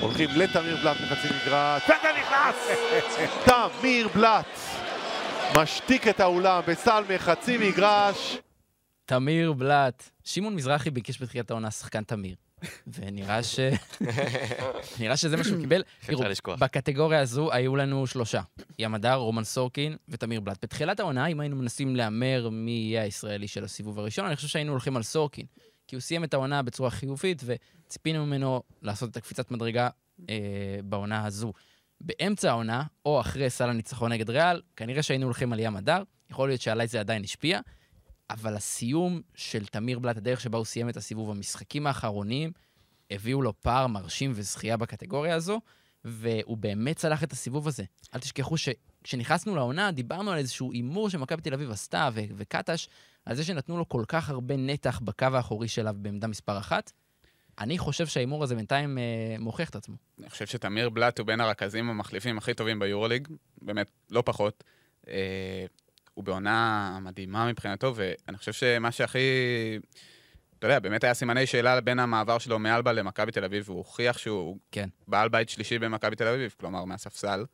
הולכים 0.00 0.28
לתמיר 0.36 0.76
בלאט 0.76 0.96
מחצי 1.00 1.28
מגרש, 1.28 1.82
פנדל 1.82 2.12
נכנס! 2.20 2.56
תמיר 3.80 4.08
בלאט 4.08 4.46
משתיק 5.56 6.08
את 6.08 6.20
האולם 6.20 6.62
בסל 6.66 7.04
מחצי 7.14 7.58
מגרש. 7.58 8.38
תמיר 9.04 9.52
בלאט. 9.52 10.10
שמעון 10.24 10.54
מזרחי 10.54 10.90
ביקש 10.90 11.22
בתחילת 11.22 11.50
העונה 11.50 11.70
שחקן 11.70 12.02
תמיר. 12.02 12.34
ונראה 12.94 13.42
ש... 13.42 13.60
נראה 15.00 15.16
שזה 15.16 15.36
מה 15.36 15.44
שהוא 15.44 15.60
קיבל. 15.60 15.82
תראו. 16.06 16.22
בקטגוריה 16.58 17.20
הזו 17.20 17.52
היו 17.52 17.76
לנו 17.76 18.06
שלושה. 18.06 18.40
ים 18.78 18.94
הדר, 18.94 19.14
רומן 19.14 19.44
סורקין 19.44 19.96
ותמיר 20.08 20.40
בלאט. 20.40 20.58
בתחילת 20.62 21.00
העונה, 21.00 21.26
אם 21.26 21.40
היינו 21.40 21.56
מנסים 21.56 21.96
להמר 21.96 22.48
מי 22.52 22.70
יהיה 22.70 23.02
הישראלי 23.02 23.48
של 23.48 23.64
הסיבוב 23.64 23.98
הראשון, 23.98 24.26
אני 24.26 24.36
חושב 24.36 24.48
שהיינו 24.48 24.72
הולכים 24.72 24.96
על 24.96 25.02
סורקין. 25.02 25.46
כי 25.88 25.96
הוא 25.96 26.00
סיים 26.00 26.24
את 26.24 26.34
העונה 26.34 26.62
בצורה 26.62 26.90
חיובית, 26.90 27.42
וציפינו 27.44 28.26
ממנו 28.26 28.62
לעשות 28.82 29.10
את 29.10 29.16
הקפיצת 29.16 29.50
מדרגה 29.50 29.88
אה, 30.30 30.34
בעונה 30.84 31.26
הזו. 31.26 31.52
באמצע 32.00 32.50
העונה, 32.50 32.82
או 33.06 33.20
אחרי 33.20 33.50
סל 33.50 33.68
הניצחון 33.68 34.12
נגד 34.12 34.30
ריאל, 34.30 34.62
כנראה 34.76 35.02
שהיינו 35.02 35.24
הולכים 35.24 35.52
על 35.52 35.60
ים 35.60 35.76
הדר. 35.76 36.02
יכול 36.30 36.48
להיות 36.48 36.60
שעליי 36.60 36.86
זה 36.86 37.00
עדיין 37.00 37.24
השפיע, 37.24 37.60
אבל 38.30 38.56
הסיום 38.56 39.20
של 39.34 39.66
תמיר 39.66 39.98
בלאט, 39.98 40.16
הדרך 40.16 40.40
שבה 40.40 40.58
הוא 40.58 40.64
סיים 40.64 40.88
את 40.88 40.96
הסיבוב, 40.96 41.30
המשחקים 41.30 41.86
האחרונים, 41.86 42.52
הביאו 43.10 43.42
לו 43.42 43.60
פער 43.60 43.86
מרשים 43.86 44.32
וזכייה 44.34 44.76
בקטגוריה 44.76 45.34
הזו, 45.34 45.60
והוא 46.04 46.56
באמת 46.56 46.96
צלח 46.96 47.22
את 47.22 47.32
הסיבוב 47.32 47.68
הזה. 47.68 47.84
אל 48.14 48.20
תשכחו 48.20 48.56
שכשנכנסנו 48.56 49.56
לעונה, 49.56 49.90
דיברנו 49.90 50.30
על 50.30 50.38
איזשהו 50.38 50.72
הימור 50.72 51.10
שמכבי 51.10 51.42
תל 51.42 51.54
אביב 51.54 51.70
עשתה, 51.70 52.08
ו- 52.12 52.20
וקטש, 52.36 52.88
על 53.24 53.36
זה 53.36 53.44
שנתנו 53.44 53.78
לו 53.78 53.88
כל 53.88 54.04
כך 54.08 54.30
הרבה 54.30 54.56
נתח 54.56 55.00
בקו 55.04 55.26
האחורי 55.26 55.68
שלה 55.68 55.92
בעמדה 55.92 56.26
מספר 56.26 56.58
אחת. 56.58 56.92
אני 57.58 57.78
חושב 57.78 58.06
שההימור 58.06 58.44
הזה 58.44 58.54
בינתיים 58.54 58.98
אה, 58.98 59.36
מוכיח 59.38 59.70
את 59.70 59.76
עצמו. 59.76 59.96
אני 60.18 60.30
חושב 60.30 60.46
שתמיר 60.46 60.88
בלאט 60.88 61.18
הוא 61.18 61.26
בין 61.26 61.40
הרכזים 61.40 61.90
המחליפים 61.90 62.38
הכי 62.38 62.54
טובים 62.54 62.78
ביורוליג, 62.78 63.28
באמת, 63.62 63.90
לא 64.10 64.22
פחות. 64.26 64.64
אה, 65.08 65.66
הוא 66.16 66.24
בעונה 66.24 66.98
מדהימה 67.02 67.48
מבחינתו, 67.48 67.92
ואני 67.96 68.36
חושב 68.36 68.52
שמה 68.52 68.92
שהכי... 68.92 69.18
אתה 70.58 70.66
יודע, 70.66 70.78
באמת 70.78 71.04
היה 71.04 71.14
סימני 71.14 71.46
שאלה 71.46 71.80
בין 71.80 71.98
המעבר 71.98 72.38
שלו 72.38 72.58
מאלבה 72.58 72.92
למכבי 72.92 73.32
תל 73.32 73.44
אביב, 73.44 73.64
והוא 73.66 73.78
הוכיח 73.78 74.18
שהוא 74.18 74.56
כן. 74.72 74.88
בעל 75.08 75.28
בית 75.28 75.48
שלישי 75.48 75.78
במכבי 75.78 76.16
תל 76.16 76.26
אביב, 76.26 76.54
כלומר 76.60 76.84
מהספסל, 76.84 77.44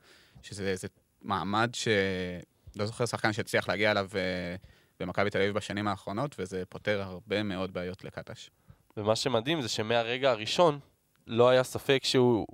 שזה 0.42 0.68
איזה 0.68 0.88
מעמד 1.22 1.70
ש... 1.74 1.88
לא 2.76 2.86
זוכר 2.86 3.06
שחקן 3.06 3.32
שהצליח 3.32 3.68
להגיע 3.68 3.90
אליו 3.90 4.08
אה, 4.14 4.56
במכבי 5.00 5.30
תל 5.30 5.38
אביב 5.38 5.54
בשנים 5.54 5.88
האחרונות, 5.88 6.36
וזה 6.38 6.62
פותר 6.68 7.02
הרבה 7.02 7.42
מאוד 7.42 7.72
בעיות 7.72 8.04
לקטש. 8.04 8.50
ומה 8.96 9.16
שמדהים 9.16 9.62
זה 9.62 9.68
שמהרגע 9.68 10.30
הראשון 10.30 10.78
לא 11.26 11.48
היה 11.48 11.62
ספק 11.62 12.00
שהוא 12.04 12.46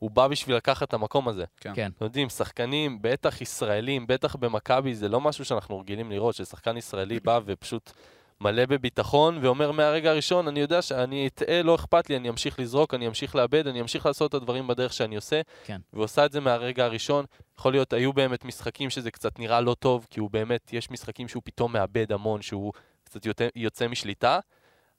הוא 0.00 0.10
בא 0.10 0.28
בשביל 0.28 0.56
לקחת 0.56 0.88
את 0.88 0.94
המקום 0.94 1.28
הזה. 1.28 1.44
כן. 1.60 1.72
כן. 1.74 1.90
אתם 1.96 2.04
יודעים, 2.04 2.28
שחקנים, 2.28 2.98
בטח 3.02 3.40
ישראלים, 3.40 4.06
בטח 4.06 4.36
במכבי, 4.36 4.94
זה 4.94 5.08
לא 5.08 5.20
משהו 5.20 5.44
שאנחנו 5.44 5.78
רגילים 5.78 6.10
לראות, 6.10 6.34
ששחקן 6.34 6.76
ישראלי 6.76 7.20
בא 7.20 7.40
ופשוט 7.44 7.92
מלא 8.40 8.66
בביטחון, 8.66 9.38
ואומר 9.42 9.72
מהרגע 9.72 10.10
הראשון, 10.10 10.48
אני 10.48 10.60
יודע 10.60 10.82
שאני 10.82 11.26
אטעה, 11.26 11.62
לא 11.62 11.74
אכפת 11.74 12.10
לי, 12.10 12.16
אני 12.16 12.28
אמשיך 12.28 12.60
לזרוק, 12.60 12.94
אני 12.94 13.06
אמשיך 13.06 13.34
לאבד, 13.34 13.66
אני 13.66 13.80
אמשיך 13.80 14.06
לעשות 14.06 14.28
את 14.28 14.34
הדברים 14.34 14.66
בדרך 14.66 14.92
שאני 14.92 15.16
עושה. 15.16 15.40
כן. 15.64 15.80
והוא 15.92 16.04
עשה 16.04 16.26
את 16.26 16.32
זה 16.32 16.40
מהרגע 16.40 16.84
הראשון. 16.84 17.24
יכול 17.58 17.72
להיות, 17.72 17.92
היו 17.92 18.12
באמת 18.12 18.44
משחקים 18.44 18.90
שזה 18.90 19.10
קצת 19.10 19.38
נראה 19.38 19.60
לא 19.60 19.74
טוב, 19.74 20.06
כי 20.10 20.20
הוא 20.20 20.30
באמת, 20.30 20.72
יש 20.72 20.90
משחקים 20.90 21.28
שהוא 21.28 21.42
פתאום 21.44 21.72
מאבד 21.72 22.12
המון, 22.12 22.42
שהוא 22.42 22.72
קצת 23.04 23.26
יוצא, 23.26 23.48
יוצא 23.56 23.88
משליטה. 23.88 24.38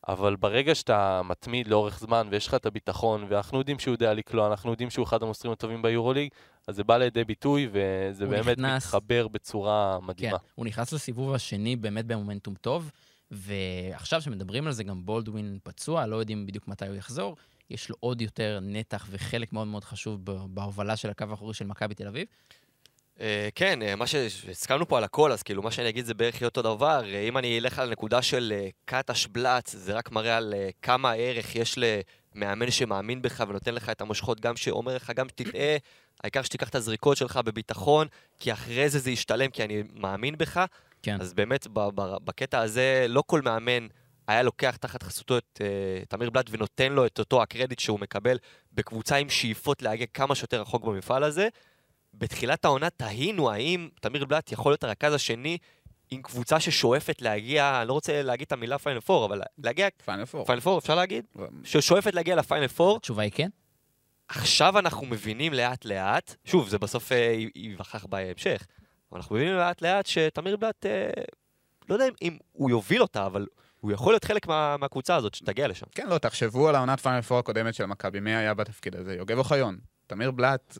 אבל 0.07 0.35
ברגע 0.35 0.75
שאתה 0.75 1.21
מתמיד 1.25 1.67
לאורך 1.67 1.99
זמן 1.99 2.27
ויש 2.31 2.47
לך 2.47 2.53
את 2.53 2.65
הביטחון, 2.65 3.25
ואנחנו 3.29 3.59
יודעים 3.59 3.79
שהוא 3.79 3.91
יודע 3.93 4.13
לקלוע, 4.13 4.47
אנחנו 4.47 4.71
יודעים 4.71 4.89
שהוא 4.89 5.03
אחד 5.05 5.23
המוסרים 5.23 5.51
הטובים 5.53 5.81
ביורוליג, 5.81 6.29
אז 6.67 6.75
זה 6.75 6.83
בא 6.83 6.97
לידי 6.97 7.23
ביטוי, 7.23 7.69
וזה 7.71 8.25
באמת 8.25 8.57
נכנס- 8.57 8.85
מתחבר 8.85 9.27
בצורה 9.27 9.97
כן, 9.99 10.05
מדהימה. 10.05 10.37
הוא 10.55 10.65
נכנס 10.65 10.93
לסיבוב 10.93 11.33
השני 11.33 11.75
באמת 11.75 12.05
במומנטום 12.05 12.55
טוב, 12.55 12.91
ועכשיו 13.31 14.21
שמדברים 14.21 14.67
על 14.67 14.73
זה, 14.73 14.83
גם 14.83 15.05
בולדווין 15.05 15.59
פצוע, 15.63 16.05
לא 16.07 16.15
יודעים 16.15 16.45
בדיוק 16.47 16.67
מתי 16.67 16.87
הוא 16.87 16.95
יחזור. 16.95 17.35
יש 17.69 17.89
לו 17.89 17.95
עוד 17.99 18.21
יותר 18.21 18.59
נתח 18.61 19.07
וחלק 19.09 19.53
מאוד 19.53 19.67
מאוד 19.67 19.83
חשוב 19.83 20.19
בהובלה 20.25 20.95
של 20.95 21.09
הקו 21.09 21.25
האחורי 21.29 21.53
של 21.53 21.65
מכבי 21.65 21.93
תל 21.95 22.07
אביב. 22.07 22.27
אה, 23.19 23.49
כן, 23.55 23.81
אה, 23.81 23.95
מה 23.95 24.07
שהסכמנו 24.07 24.87
פה 24.87 24.97
על 24.97 25.03
הכל, 25.03 25.31
אז 25.31 25.43
כאילו 25.43 25.61
מה 25.61 25.71
שאני 25.71 25.89
אגיד 25.89 26.05
זה 26.05 26.13
בערך 26.13 26.41
יהיה 26.41 26.47
אותו 26.47 26.61
דבר. 26.61 27.01
אה, 27.05 27.21
אם 27.21 27.37
אני 27.37 27.59
אלך 27.59 27.79
על 27.79 27.87
הנקודה 27.87 28.21
של 28.21 28.53
אה, 28.55 28.69
קטש 28.85 29.27
בלאץ, 29.27 29.75
זה 29.75 29.93
רק 29.93 30.11
מראה 30.11 30.37
על 30.37 30.53
אה, 30.57 30.69
כמה 30.81 31.11
ערך 31.11 31.55
יש 31.55 31.79
למאמן 32.35 32.71
שמאמין 32.71 33.21
בך 33.21 33.43
ונותן 33.47 33.73
לך 33.73 33.89
את 33.89 34.01
המושכות, 34.01 34.39
גם 34.39 34.55
שאומר 34.55 34.95
לך, 34.95 35.11
גם 35.15 35.29
שתטעה, 35.29 35.77
העיקר 36.23 36.41
שתיקח 36.41 36.69
את 36.69 36.75
הזריקות 36.75 37.17
שלך 37.17 37.37
בביטחון, 37.37 38.07
כי 38.39 38.53
אחרי 38.53 38.89
זה 38.89 38.99
זה 38.99 39.11
ישתלם, 39.11 39.49
כי 39.49 39.63
אני 39.63 39.83
מאמין 39.93 40.37
בך. 40.37 40.65
כן. 41.03 41.17
אז 41.21 41.33
באמת, 41.33 41.67
ב- 41.73 41.89
ב- 41.95 42.17
בקטע 42.23 42.59
הזה, 42.59 43.05
לא 43.09 43.23
כל 43.27 43.41
מאמן 43.41 43.87
היה 44.27 44.43
לוקח 44.43 44.75
תחת 44.75 45.03
חסותו 45.03 45.37
את 45.37 45.61
אה, 45.61 46.05
תמיר 46.09 46.29
בלאט 46.29 46.45
ונותן 46.51 46.91
לו 46.93 47.05
את 47.05 47.19
אותו 47.19 47.41
הקרדיט 47.41 47.79
שהוא 47.79 47.99
מקבל 47.99 48.37
בקבוצה 48.73 49.15
עם 49.15 49.29
שאיפות 49.29 49.81
להגיע 49.81 50.07
כמה 50.13 50.35
שיותר 50.35 50.61
רחוק 50.61 50.83
במפעל 50.83 51.23
הזה. 51.23 51.47
בתחילת 52.13 52.65
העונה 52.65 52.89
תהינו 52.89 53.51
האם 53.51 53.89
תמיר 54.01 54.25
בלאט 54.25 54.51
יכול 54.51 54.71
להיות 54.71 54.83
הרכז 54.83 55.13
השני 55.13 55.57
עם 56.11 56.21
קבוצה 56.21 56.59
ששואפת 56.59 57.21
להגיע, 57.21 57.79
אני 57.81 57.87
לא 57.87 57.93
רוצה 57.93 58.21
להגיד 58.23 58.45
את 58.45 58.51
המילה 58.51 58.77
פיינל 58.77 58.99
פור, 58.99 59.25
אבל 59.25 59.41
להגיע, 59.57 59.87
פיינל 60.05 60.25
פור. 60.25 60.45
פיינל 60.45 60.61
פור 60.61 60.77
אפשר 60.79 60.95
להגיד? 60.95 61.25
ששואפת 61.63 62.13
להגיע 62.15 62.35
לפיינל 62.35 62.67
פור. 62.67 62.97
התשובה 62.97 63.23
היא 63.23 63.31
כן? 63.31 63.49
עכשיו 64.27 64.79
אנחנו 64.79 65.05
מבינים 65.05 65.53
לאט 65.53 65.85
לאט, 65.85 66.35
שוב, 66.45 66.69
זה 66.69 66.77
בסוף 66.79 67.11
אה, 67.11 67.35
ייווכח 67.55 68.05
בהמשך, 68.05 68.65
אבל 69.11 69.19
אנחנו 69.19 69.35
מבינים 69.35 69.53
לאט 69.55 69.81
לאט 69.81 70.05
שתמיר 70.05 70.57
בלאט, 70.57 70.85
אה, 70.85 71.09
לא 71.89 71.95
יודע 71.95 72.05
אם- 72.07 72.13
אם 72.21 72.37
הוא 72.51 72.69
יוביל 72.69 73.01
אותה, 73.01 73.25
אבל 73.25 73.47
הוא 73.79 73.91
יכול 73.91 74.13
להיות 74.13 74.23
חלק 74.25 74.47
מה, 74.47 74.77
מהקבוצה 74.77 75.15
הזאת 75.15 75.35
שתגיע 75.35 75.67
לשם. 75.67 75.85
כן, 75.95 76.07
לא, 76.09 76.17
תחשבו 76.17 76.69
על 76.69 76.75
העונת 76.75 76.99
פיינל 76.99 77.21
פור 77.21 77.39
הקודמת 77.39 77.73
של 77.73 77.85
מכבי, 77.85 78.19
מי 78.19 78.35
היה 78.35 78.53
בתפקיד 78.53 78.95
הזה? 78.95 79.13
יוגב 79.15 79.37
אוחיון. 79.37 79.77
תמיר 80.07 80.31
בלאט 80.31 80.77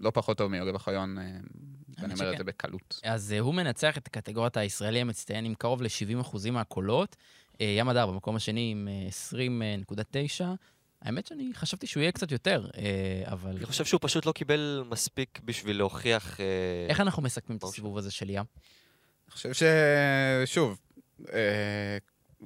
לא 0.00 0.10
פחות 0.14 0.38
טוב 0.38 0.50
מיוגב 0.50 0.74
אוחיון, 0.74 1.18
אה, 1.18 1.24
ואני 2.00 2.14
אומר 2.14 2.32
את. 2.32 2.38
זה 2.38 2.44
בקלות. 2.44 3.00
אז 3.04 3.32
אה, 3.32 3.38
הוא 3.38 3.54
מנצח 3.54 3.98
את 3.98 4.08
קטגוריית 4.08 4.56
הישראלי 4.56 5.00
המצטיין 5.00 5.44
עם 5.44 5.54
קרוב 5.54 5.82
ל-70% 5.82 6.50
מהקולות. 6.50 7.16
אה, 7.60 7.66
ים 7.78 7.88
הדר 7.88 8.06
במקום 8.06 8.36
השני 8.36 8.70
עם 8.70 8.88
אה, 8.90 9.08
20.9. 10.38 10.44
האמת 11.02 11.26
שאני 11.26 11.50
חשבתי 11.54 11.86
שהוא 11.86 12.00
יהיה 12.00 12.12
קצת 12.12 12.32
יותר, 12.32 12.68
אבל... 13.24 13.56
אני 13.56 13.66
חושב 13.66 13.84
שהוא 13.84 14.00
פשוט 14.02 14.26
לא 14.26 14.32
קיבל 14.32 14.84
מספיק 14.88 15.40
בשביל 15.44 15.76
להוכיח... 15.76 16.40
איך 16.88 17.00
אנחנו 17.00 17.22
מסכמים 17.22 17.58
את 17.58 17.62
הסיבוב 17.62 17.98
הזה 17.98 18.10
של 18.10 18.30
ים? 18.30 18.44
אני 19.26 19.32
חושב 19.32 19.50
ששוב, 20.46 20.78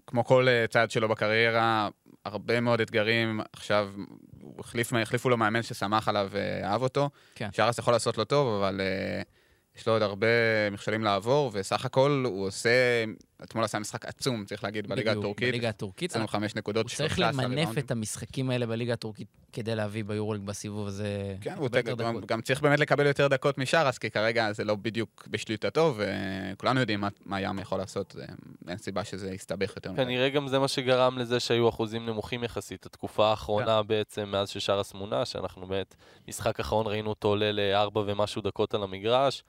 כמו 0.06 0.24
כל 0.24 0.46
צעד 0.70 0.90
שלו 0.90 1.08
בקריירה, 1.08 1.88
הרבה 2.24 2.60
מאוד 2.60 2.80
אתגרים. 2.80 3.40
עכשיו, 3.52 3.90
החליף, 4.58 4.92
החליפו 4.92 5.28
לו 5.28 5.36
מאמן 5.36 5.62
ששמח 5.62 6.08
עליו 6.08 6.28
ואהב 6.30 6.82
אותו. 6.82 7.10
כן. 7.34 7.48
שרס 7.52 7.78
יכול 7.78 7.94
לעשות 7.94 8.18
לו 8.18 8.24
טוב, 8.24 8.62
אבל 8.62 8.80
אה, 8.80 9.22
יש 9.76 9.86
לו 9.86 9.92
עוד 9.92 10.02
הרבה 10.02 10.26
מכשולים 10.70 11.04
לעבור, 11.04 11.50
וסך 11.54 11.84
הכל 11.84 12.22
הוא 12.26 12.46
עושה, 12.46 13.04
אתמול 13.42 13.64
עשה 13.64 13.78
משחק 13.78 14.06
עצום, 14.06 14.44
צריך 14.44 14.64
להגיד, 14.64 14.86
בליגה 14.86 15.12
הטורקית. 15.12 15.48
בליגה 15.48 15.68
הטורקית. 15.68 16.10
25 16.10 16.54
נקודות, 16.54 16.90
הוא 16.90 16.96
צריך 16.96 17.16
13 17.16 17.44
למנף. 17.44 17.78
את 17.78 17.90
המשחקים 17.90 18.50
האלה 18.50 18.66
בליגה 18.66 18.92
הטורקית 18.92 19.28
כדי 19.52 19.74
להביא 19.74 20.04
ביורוליג 20.04 20.42
בסיבוב 20.42 20.86
הזה 20.86 21.36
כן, 21.40 21.54
הוא 21.54 21.68
גם, 22.26 22.40
צריך 22.40 22.60
באמת 22.60 22.80
לקבל 22.80 23.06
יותר 23.06 23.28
דקות 23.28 23.58
משרס, 23.58 23.98
כי 23.98 24.10
כרגע 24.10 24.52
זה 24.52 24.64
לא 24.64 24.74
בדיוק 24.74 25.28
בשליטתו, 25.30 25.94
וכולנו 25.96 26.80
יודעים 26.80 27.00
מה, 27.00 27.08
מה 27.24 27.40
ים 27.40 27.58
יכול 27.58 27.78
לעשות, 27.78 28.16
אין 28.68 28.78
סיבה 28.78 29.04
שזה 29.04 29.30
יסתבך 29.30 29.72
יותר 29.76 29.92
מדי. 29.92 30.04
כנראה 30.04 30.28
גם 30.28 30.48
זה 30.48 30.58
מה 30.58 30.68
שגרם 30.68 31.18
לזה 31.18 31.40
שהיו 31.40 31.68
אחוזים 31.68 32.06
נמוכים 32.06 32.44
יחסית. 32.44 32.86
התקופה 32.86 33.26
האחרונה 33.26 33.80
כן. 33.82 33.88
בעצם, 33.88 34.28
מאז 34.28 34.48
ששרס 34.48 34.94
מונה, 34.94 35.24
שאנחנו 35.24 35.66
באמת, 35.66 35.94
משחק 36.28 36.60
אחרון 36.60 36.86
ראינו 36.86 37.10
אותו 37.10 37.28
עולה 37.28 37.52
לארבע 37.52 38.02
ומשהו 38.06 38.42
דקות 38.42 38.74
על 38.74 38.82
המגרש, 38.82 39.42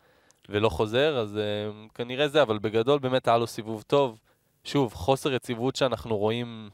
ולא 0.49 0.69
חוזר, 0.69 1.17
אז 1.17 1.35
uh, 1.35 1.93
כנראה 1.93 2.27
זה, 2.27 2.41
אבל 2.41 2.59
בגדול 2.59 2.99
באמת 2.99 3.27
היה 3.27 3.37
לו 3.37 3.47
סיבוב 3.47 3.81
טוב. 3.87 4.19
שוב, 4.63 4.93
חוסר 4.93 5.33
יציבות 5.33 5.75
שאנחנו 5.75 6.17
רואים, 6.17 6.69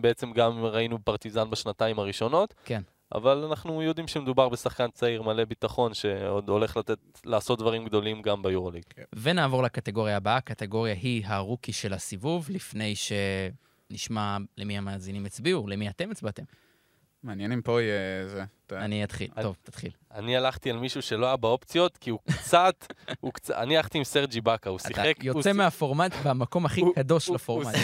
בעצם 0.00 0.32
גם 0.32 0.64
ראינו 0.64 0.98
פרטיזן 1.04 1.50
בשנתיים 1.50 1.98
הראשונות, 1.98 2.54
כן. 2.64 2.82
אבל 3.14 3.44
אנחנו 3.44 3.82
יודעים 3.82 4.08
שמדובר 4.08 4.48
בשחקן 4.48 4.90
צעיר 4.90 5.22
מלא 5.22 5.44
ביטחון, 5.44 5.94
שעוד 5.94 6.48
הולך 6.48 6.76
לתת, 6.76 6.98
לעשות 7.24 7.58
דברים 7.58 7.84
גדולים 7.84 8.22
גם 8.22 8.42
ביורוליג. 8.42 8.84
ונעבור 9.12 9.62
לקטגוריה 9.62 10.16
הבאה, 10.16 10.36
הקטגוריה 10.36 10.94
היא 10.94 11.22
הרוקי 11.26 11.72
של 11.72 11.92
הסיבוב, 11.92 12.46
לפני 12.50 12.94
שנשמע 12.96 14.36
למי 14.58 14.78
המאזינים 14.78 15.26
הצביעו, 15.26 15.66
למי 15.66 15.88
אתם 15.88 16.10
הצבעתם. 16.10 16.42
מעניין 17.22 17.52
אם 17.52 17.62
פה 17.62 17.82
יהיה 17.82 18.28
זה. 18.28 18.44
אתה- 18.66 18.78
אני 18.84 19.04
אתחיל. 19.04 19.28
טוב, 19.42 19.56
תתחיל. 19.62 19.90
אני 20.14 20.36
הלכתי 20.36 20.70
על 20.70 20.76
מישהו 20.76 21.02
שלא 21.02 21.26
היה 21.26 21.36
באופציות, 21.36 21.96
כי 21.96 22.10
הוא 22.10 22.18
קצת, 22.30 22.86
הוא 23.20 23.32
קצת, 23.32 23.54
אני 23.54 23.76
הלכתי 23.76 23.98
עם 23.98 24.04
סרג'י 24.04 24.40
באקה, 24.40 24.70
הוא 24.70 24.78
אתה 24.78 24.88
שיחק... 24.88 25.14
הוא 25.20 25.36
יוצא 25.36 25.52
מהפורמט 25.52 26.12
במקום 26.24 26.66
הכי 26.66 26.80
קדוש 26.94 27.30
לפורמט. 27.30 27.74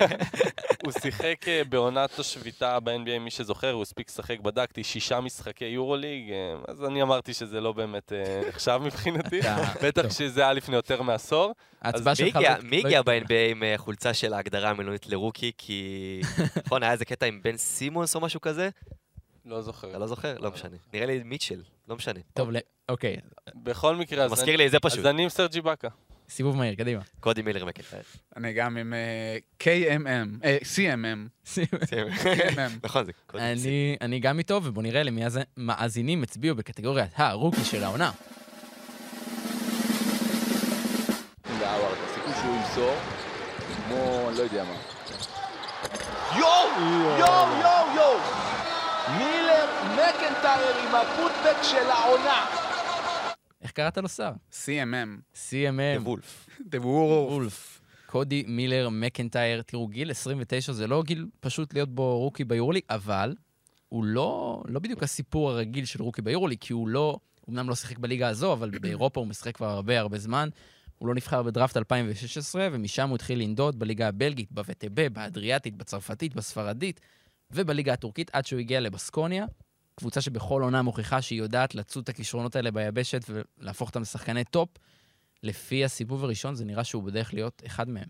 הוא 0.84 0.92
שיחק- 0.92 1.48
אה, 1.48 1.62
בעונת 1.68 2.18
השביתה 2.18 2.80
ב-NBA, 2.80 3.18
מי 3.20 3.30
שזוכר, 3.30 3.72
הוא 3.72 3.82
הספיק 3.82 4.08
לשחק, 4.08 4.40
בדקתי, 4.40 4.84
שישה 4.84 5.20
משחקי 5.20 5.64
יורוליג, 5.64 6.30
אה, 6.30 6.36
אז 6.68 6.84
אני 6.84 7.02
אמרתי 7.02 7.34
שזה 7.34 7.60
לא 7.60 7.72
באמת 7.72 8.12
אה, 8.12 8.40
נחשב 8.48 8.80
מבחינתי, 8.84 9.40
אתה- 9.40 9.72
בטח. 9.82 10.10
שזה 10.10 10.40
היה 10.40 10.52
לפני 10.52 10.76
יותר 10.76 11.02
מעשור. 11.02 11.52
מי. 12.24 12.30
הגיע- 12.34 12.56
לא- 12.56 12.62
מי 12.62 12.82
לא. 12.82 13.02
ב-NBA 13.02 13.50
עם 13.50 13.62
אה, 13.62 13.74
חולצה 13.78 14.14
של 14.14 14.32
ההגדרה 14.32 14.70
המילונית 14.70 15.06
לרוקי? 15.06 15.52
כי... 15.58 16.20
נכון, 16.66 16.82
היה 16.82 16.92
איזה 16.92 17.04
קטע 17.04 17.26
עם 17.26 17.40
בן 17.42 17.56
סימונס 17.56 18.14
או 18.14 18.20
משהו 18.20 18.40
כזה? 18.40 18.68
לא 19.50 19.62
זוכר. 19.62 19.90
אתה 19.90 19.98
לא 19.98 20.06
זוכר? 20.06 20.38
לא 20.38 20.50
משנה. 20.50 20.76
נראה 20.92 21.06
לי 21.06 21.22
מיטשל, 21.24 21.62
לא 21.88 21.96
משנה. 21.96 22.20
טוב, 22.34 22.48
אוקיי, 22.88 23.16
בכל 23.54 23.96
מקרה, 23.96 24.24
אז 24.24 24.32
מזכיר 24.32 24.54
אני- 24.54 24.56
לי 24.56 24.68
זה 24.68 24.80
פשוט. 24.80 24.98
אז 24.98 25.06
אני 25.06 25.22
עם 25.22 25.28
סרג'י 25.28 25.60
באקה. 25.60 25.88
סיבוב 26.28 26.56
מהיר, 26.56 26.74
קדימה. 26.74 27.00
קודי 27.20 27.42
מילר 27.42 27.64
מקנטייר. 27.64 28.02
אני 28.36 28.52
גם 28.52 28.76
עם 28.76 28.94
אה, 28.94 29.36
KMM, 29.62 30.44
אה, 30.44 30.58
CMM. 30.62 31.48
CMM. 31.54 32.78
נכון, 32.84 33.04
זה 33.04 33.12
קודי 33.26 33.42
מילר. 33.44 33.52
אני, 33.64 33.96
אני 34.00 34.20
גם 34.20 34.38
איתו, 34.38 34.60
ובואו 34.64 34.82
נראה 34.82 35.02
למי 35.02 35.22
המאזינים 35.56 36.22
הצביעו 36.22 36.56
בקטגוריית 36.56 37.10
הרוקי 37.16 37.64
של 37.64 37.84
העונה. 37.84 38.10
והאווארד, 41.60 41.96
הסיכוי 42.08 42.32
שהוא 42.42 42.56
ימסור, 42.56 42.94
כמו, 43.88 44.30
לא 44.36 44.42
יודע 44.42 44.64
מה. 44.64 44.74
יואו! 46.38 46.68
יואו! 47.18 47.60
יואו! 47.60 47.96
יואו! 47.96 48.49
מילר 49.18 49.66
מקנטייר 49.92 50.76
עם 50.76 50.94
הפוטבק 50.94 51.62
של 51.62 51.90
העונה! 51.90 52.46
איך 53.62 53.70
קראת 53.70 53.98
לו 53.98 54.08
שר? 54.08 54.30
CMM. 54.52 55.34
CMM. 55.34 56.02
וולף. 56.02 56.48
The 56.58 56.78
Wolf. 56.78 57.30
וולף. 57.30 57.80
קודי 58.06 58.44
מילר 58.46 58.88
מקנטייר. 58.88 59.62
תראו, 59.62 59.88
גיל 59.88 60.10
29 60.10 60.72
זה 60.72 60.86
לא 60.86 61.02
גיל 61.02 61.26
פשוט 61.40 61.74
להיות 61.74 61.94
בו 61.94 62.18
רוקי 62.18 62.44
ביורוליג, 62.44 62.82
אבל 62.90 63.34
הוא 63.88 64.04
לא, 64.04 64.62
לא 64.66 64.80
בדיוק 64.80 65.02
הסיפור 65.02 65.50
הרגיל 65.50 65.84
של 65.84 66.02
רוקי 66.02 66.22
ביורוליג, 66.22 66.58
כי 66.60 66.72
הוא 66.72 66.88
לא, 66.88 67.18
אמנם 67.50 67.68
לא 67.68 67.74
שיחק 67.74 67.98
בליגה 67.98 68.28
הזו, 68.28 68.52
אבל 68.52 68.70
באירופה 68.70 69.20
הוא 69.20 69.28
משחק 69.28 69.56
כבר 69.56 69.68
הרבה 69.68 70.00
הרבה 70.00 70.18
זמן. 70.18 70.48
הוא 70.98 71.08
לא 71.08 71.14
נבחר 71.14 71.42
בדראפט 71.42 71.76
2016, 71.76 72.68
ומשם 72.72 73.08
הוא 73.08 73.14
התחיל 73.14 73.38
לנדוד 73.38 73.78
בליגה 73.78 74.08
הבלגית, 74.08 74.52
בווטב, 74.52 75.08
באדריאטית, 75.12 75.76
בצרפתית, 75.76 76.34
בספרדית, 76.34 77.00
ובליגה 77.52 77.92
הטורקית, 77.92 78.30
עד 78.32 78.46
שהוא 78.46 78.60
הגיע 78.60 78.80
לבסקוניה. 78.80 79.46
קבוצה 79.94 80.20
שבכל 80.20 80.62
עונה 80.62 80.82
מוכיחה 80.82 81.22
שהיא 81.22 81.38
יודעת 81.38 81.74
לצוד 81.74 82.02
את 82.02 82.08
הכישרונות 82.08 82.56
האלה 82.56 82.70
ביבשת 82.70 83.24
ולהפוך 83.28 83.88
אותם 83.88 84.02
לשחקני 84.02 84.44
טופ. 84.44 84.68
לפי 85.42 85.84
הסיבוב 85.84 86.24
הראשון, 86.24 86.54
זה 86.54 86.64
נראה 86.64 86.84
שהוא 86.84 87.02
בדרך 87.02 87.34
להיות 87.34 87.62
אחד 87.66 87.88
מהם. 87.88 88.08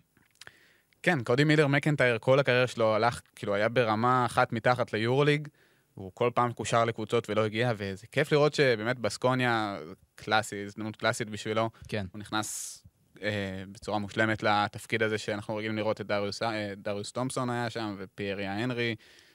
כן, 1.03 1.25
קודי 1.25 1.45
מילר 1.45 1.67
מקנטייר, 1.67 2.19
כל 2.19 2.39
הקריירה 2.39 2.67
שלו 2.67 2.95
הלך, 2.95 3.21
כאילו, 3.37 3.55
היה 3.55 3.69
ברמה 3.69 4.27
אחת 4.27 4.53
מתחת 4.53 4.93
ליורוליג. 4.93 5.49
הוא 5.95 6.11
כל 6.15 6.31
פעם 6.35 6.53
קושר 6.53 6.85
לקבוצות 6.85 7.31
ולא 7.31 7.45
הגיע, 7.45 7.73
וזה 7.77 8.07
כיף 8.07 8.33
לראות 8.33 8.55
שבאמת 8.55 8.99
בסקוניה, 8.99 9.79
קלאסי, 10.15 10.65
הזדמנות 10.65 10.97
קלאסית 10.97 11.31
בשבילו. 11.31 11.71
כן. 11.89 12.07
הוא 12.13 12.19
נכנס 12.19 12.83
אה, 13.23 13.63
בצורה 13.73 13.99
מושלמת 13.99 14.43
לתפקיד 14.43 15.03
הזה 15.03 15.19
שאנחנו 15.19 15.57
רגילים 15.57 15.77
לראות 15.77 16.01
את 16.01 16.07
דריוס, 16.07 16.43
אה, 16.43 16.73
דריוס 16.77 17.13
תומפסון 17.13 17.51
היה 17.51 17.71
שם, 17.71 17.97
ופייריה 17.99 18.53
הנרי, 18.53 18.95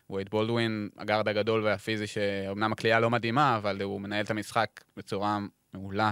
וייד 0.10 0.30
בולדווין, 0.30 0.89
הגארד 0.98 1.28
הגדול 1.28 1.63
והפיזי, 1.63 2.08
שאומנם 2.08 2.72
הכלייה 2.72 3.00
לא 3.00 3.10
מדהימה, 3.10 3.58
אבל 3.58 3.82
הוא 3.82 4.02
מנהל 4.02 4.26
את 4.26 4.32
המשחק 4.32 4.70
בצורה 4.98 5.39
מעולה. 5.74 6.12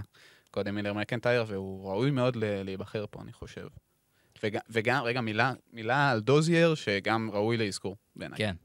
קודם 0.51 0.75
מילר 0.75 0.93
מקנטייר, 0.93 1.45
והוא 1.47 1.89
ראוי 1.89 2.11
מאוד 2.11 2.35
להיבחר 2.39 3.05
פה, 3.11 3.21
אני 3.21 3.33
חושב. 3.33 3.67
וג, 4.43 4.57
וגם, 4.69 5.03
רגע, 5.03 5.21
מילה, 5.21 5.53
מילה 5.73 6.09
על 6.11 6.19
דוזייר, 6.19 6.75
שגם 6.75 7.29
ראוי 7.33 7.57
לאזכור 7.57 7.95
בעיניי. 8.15 8.37
כן. 8.37 8.55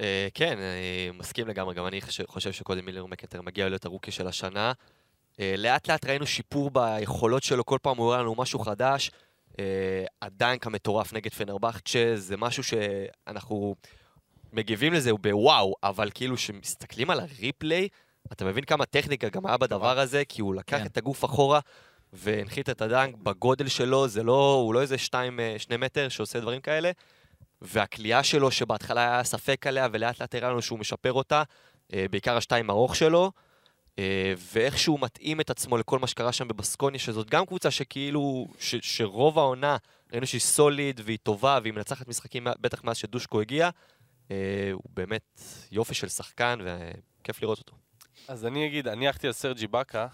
אה, 0.00 0.28
כן, 0.34 0.58
אני 0.58 1.18
מסכים 1.18 1.48
לגמרי, 1.48 1.74
גם 1.74 1.86
אני 1.86 2.00
חושב- 2.00 2.26
חושב 2.26 2.52
שקודי 2.52 2.80
מילר 2.80 3.06
מקנטייר 3.06 3.42
מגיע 3.42 3.68
להיות 3.68 3.84
הרוקי 3.84 4.10
של 4.10 4.26
השנה. 4.26 4.72
אה, 5.40 5.54
לאט 5.58 5.90
לאט 5.90 6.04
ראינו 6.04 6.26
שיפור 6.26 6.70
ביכולות 6.70 7.42
שלו, 7.42 7.64
כל 7.64 7.78
פעם 7.82 7.96
הוא 7.96 8.06
הראה 8.06 8.22
לנו 8.22 8.34
משהו 8.38 8.58
חדש. 8.58 9.10
אה, 9.58 10.04
הדנק 10.22 10.66
המטורף 10.66 11.12
נגד 11.12 11.34
פנרבכצ'ה 11.34 12.12
זה 12.16 12.36
משהו 12.36 12.62
שאנחנו 12.64 13.74
מגיבים 14.52 14.92
לזה 14.92 15.12
בוואו, 15.12 15.74
אבל 15.82 16.10
כאילו 16.14 16.36
כשמסתכלים 16.36 17.10
על 17.10 17.20
הריפליי, 17.20 17.88
אתה 18.32 18.44
מבין 18.44 18.64
כמה 18.64 18.86
טכניקה 18.86 19.28
גם 19.28 19.46
היה 19.46 19.56
בדבר 19.56 19.98
הזה, 19.98 20.22
כי 20.28 20.42
הוא 20.42 20.54
לקח 20.54 20.78
כן. 20.78 20.86
את 20.86 20.96
הגוף 20.96 21.24
אחורה 21.24 21.60
והנחית 22.12 22.70
את 22.70 22.82
הדנק 22.82 23.14
בגודל 23.16 23.68
שלו, 23.68 24.08
זה 24.08 24.22
לא, 24.22 24.54
הוא 24.54 24.74
לא 24.74 24.80
איזה 24.80 24.98
שתיים, 24.98 25.40
אה, 25.40 25.54
שני 25.58 25.76
מטר 25.76 26.08
שעושה 26.08 26.40
דברים 26.40 26.60
כאלה. 26.60 26.90
והכלייה 27.62 28.22
שלו, 28.22 28.50
שבהתחלה 28.50 29.14
היה 29.14 29.24
ספק 29.24 29.66
עליה, 29.66 29.88
ולאט 29.92 30.20
לאט 30.20 30.34
הראה 30.34 30.50
לנו 30.50 30.62
שהוא 30.62 30.78
משפר 30.78 31.12
אותה, 31.12 31.42
אה, 31.94 32.06
בעיקר 32.10 32.36
השתיים 32.36 32.70
ארוך 32.70 32.96
שלו, 32.96 33.32
אה, 33.98 34.34
ואיך 34.52 34.78
שהוא 34.78 35.00
מתאים 35.00 35.40
את 35.40 35.50
עצמו 35.50 35.76
לכל 35.78 35.98
מה 35.98 36.06
שקרה 36.06 36.32
שם 36.32 36.48
בבסקוניה, 36.48 37.00
שזאת 37.00 37.30
גם 37.30 37.46
קבוצה 37.46 37.70
שכאילו, 37.70 38.46
ש, 38.58 38.74
שרוב 38.82 39.38
העונה 39.38 39.76
ראינו 40.12 40.26
שהיא 40.26 40.40
סוליד 40.40 41.00
והיא 41.04 41.18
טובה 41.22 41.58
והיא 41.62 41.72
מנצחת 41.72 42.08
משחקים, 42.08 42.46
בטח 42.60 42.84
מאז 42.84 42.96
שדושקו 42.96 43.40
הגיע. 43.40 43.70
אה, 44.30 44.36
הוא 44.72 44.90
באמת 44.94 45.40
יופי 45.72 45.94
של 45.94 46.08
שחקן, 46.08 46.58
וכיף 46.64 47.42
לראות 47.42 47.58
אותו. 47.58 47.72
אז 48.28 48.46
אני 48.46 48.66
אגיד, 48.66 48.88
אני 48.88 49.06
הלכתי 49.06 49.26
על 49.26 49.32
סרג'י 49.32 49.66
באקה. 49.66 50.06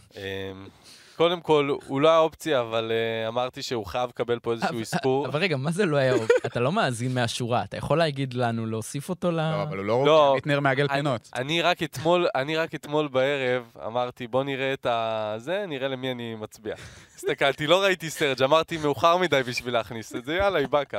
קודם 1.16 1.40
כל, 1.40 1.76
הוא 1.86 2.00
לא 2.00 2.10
האופציה, 2.10 2.60
אבל 2.60 2.92
אה, 2.92 3.28
אמרתי 3.28 3.62
שהוא 3.62 3.86
חייב 3.86 4.08
לקבל 4.08 4.38
פה 4.38 4.52
איזשהו 4.52 4.80
אזכור. 4.80 5.26
אבל 5.26 5.40
רגע, 5.40 5.56
מה 5.56 5.70
זה 5.70 5.86
לא 5.86 5.96
היה... 5.96 6.14
אתה 6.46 6.60
לא 6.60 6.72
מאזין 6.72 7.14
מהשורה, 7.14 7.64
אתה 7.64 7.76
יכול 7.76 7.98
להגיד 7.98 8.34
לנו 8.34 8.66
להוסיף 8.66 9.08
אותו 9.08 9.30
ל... 9.30 9.34
לא, 9.34 9.62
אבל 9.62 9.76
הוא 9.78 9.84
לא 9.86 10.04
לא, 10.06 10.26
רוקי, 10.28 10.34
מיטנר 10.36 10.60
מעגל 10.60 10.86
אני- 10.90 10.98
פינות. 10.98 11.28
אני 11.36 11.62
רק 11.62 11.82
אתמול, 11.82 12.26
אני 12.34 12.56
רק 12.56 12.74
אתמול 12.74 13.08
בערב 13.08 13.62
אמרתי, 13.86 14.26
בוא 14.26 14.44
נראה 14.44 14.72
את 14.72 14.86
ה... 14.86 15.34
זה, 15.38 15.64
נראה 15.68 15.88
למי 15.88 16.10
אני 16.12 16.34
מצביע. 16.34 16.74
הסתכלתי, 17.16 17.66
לא 17.66 17.82
ראיתי 17.82 18.10
סרג', 18.10 18.42
אמרתי, 18.42 18.76
מאוחר 18.76 19.16
מדי 19.16 19.40
בשביל 19.46 19.74
להכניס 19.74 20.14
את 20.14 20.24
זה, 20.24 20.34
יאללה, 20.34 20.58
איבאקה. 20.58 20.98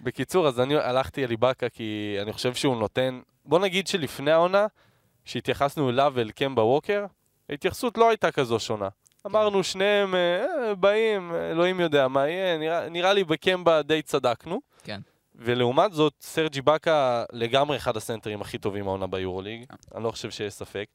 בקיצור, 0.00 0.48
אז 0.48 0.60
אני 0.60 0.74
הלכתי 0.76 1.24
על 1.24 1.30
איבאקה 1.30 1.68
כי 1.68 2.16
אני 2.22 2.32
חושב 2.32 2.54
שהוא 2.54 2.76
נותן... 2.76 3.20
בוא 3.44 3.58
נגיד 3.58 3.86
שלפני 3.86 4.30
העונה, 4.30 4.66
כשהתייחסנו 5.24 5.90
אליו 5.90 6.12
ואל 6.14 6.30
קמבה 6.30 6.62
ווקר, 6.62 7.04
ההתייחסות 7.50 7.98
לא 7.98 8.08
הייתה 8.08 8.30
כזו 8.32 8.60
שונה. 8.60 8.88
אמרנו, 9.26 9.64
שניהם 9.64 10.14
אה, 10.14 10.74
באים, 10.74 11.34
אלוהים 11.34 11.80
יודע 11.80 12.08
מה 12.08 12.28
יהיה, 12.28 12.58
נראה, 12.58 12.88
נראה 12.88 13.12
לי 13.12 13.24
בקמבה 13.24 13.82
די 13.82 14.02
צדקנו. 14.02 14.60
כן. 14.84 15.00
ולעומת 15.34 15.92
זאת, 15.92 16.12
סרג'י 16.20 16.62
באקה 16.62 17.24
לגמרי 17.32 17.76
אחד 17.76 17.96
הסנטרים 17.96 18.40
הכי 18.40 18.58
טובים 18.58 18.88
העונה 18.88 19.06
ביורוליג, 19.06 19.64
אני 19.94 20.04
לא 20.04 20.10
חושב 20.10 20.30
שיש 20.30 20.54
ספק. 20.54 20.86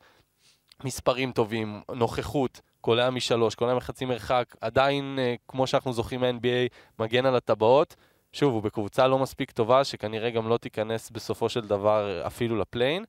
מספרים 0.83 1.31
טובים, 1.31 1.81
נוכחות, 1.95 2.61
קולע 2.81 3.09
משלוש, 3.09 3.55
קולע 3.55 3.75
מחצי 3.75 4.05
מרחק, 4.05 4.55
עדיין, 4.61 5.19
אה, 5.19 5.35
כמו 5.47 5.67
שאנחנו 5.67 5.93
זוכרים 5.93 6.21
מה-NBA, 6.21 6.73
מגן 6.99 7.25
על 7.25 7.35
הטבעות. 7.35 7.95
שוב, 8.33 8.53
הוא 8.53 8.63
בקבוצה 8.63 9.07
לא 9.07 9.19
מספיק 9.19 9.51
טובה, 9.51 9.83
שכנראה 9.83 10.29
גם 10.29 10.49
לא 10.49 10.57
תיכנס 10.57 11.09
בסופו 11.09 11.49
של 11.49 11.61
דבר 11.61 12.21
אפילו 12.27 12.57
לפליין, 12.57 13.05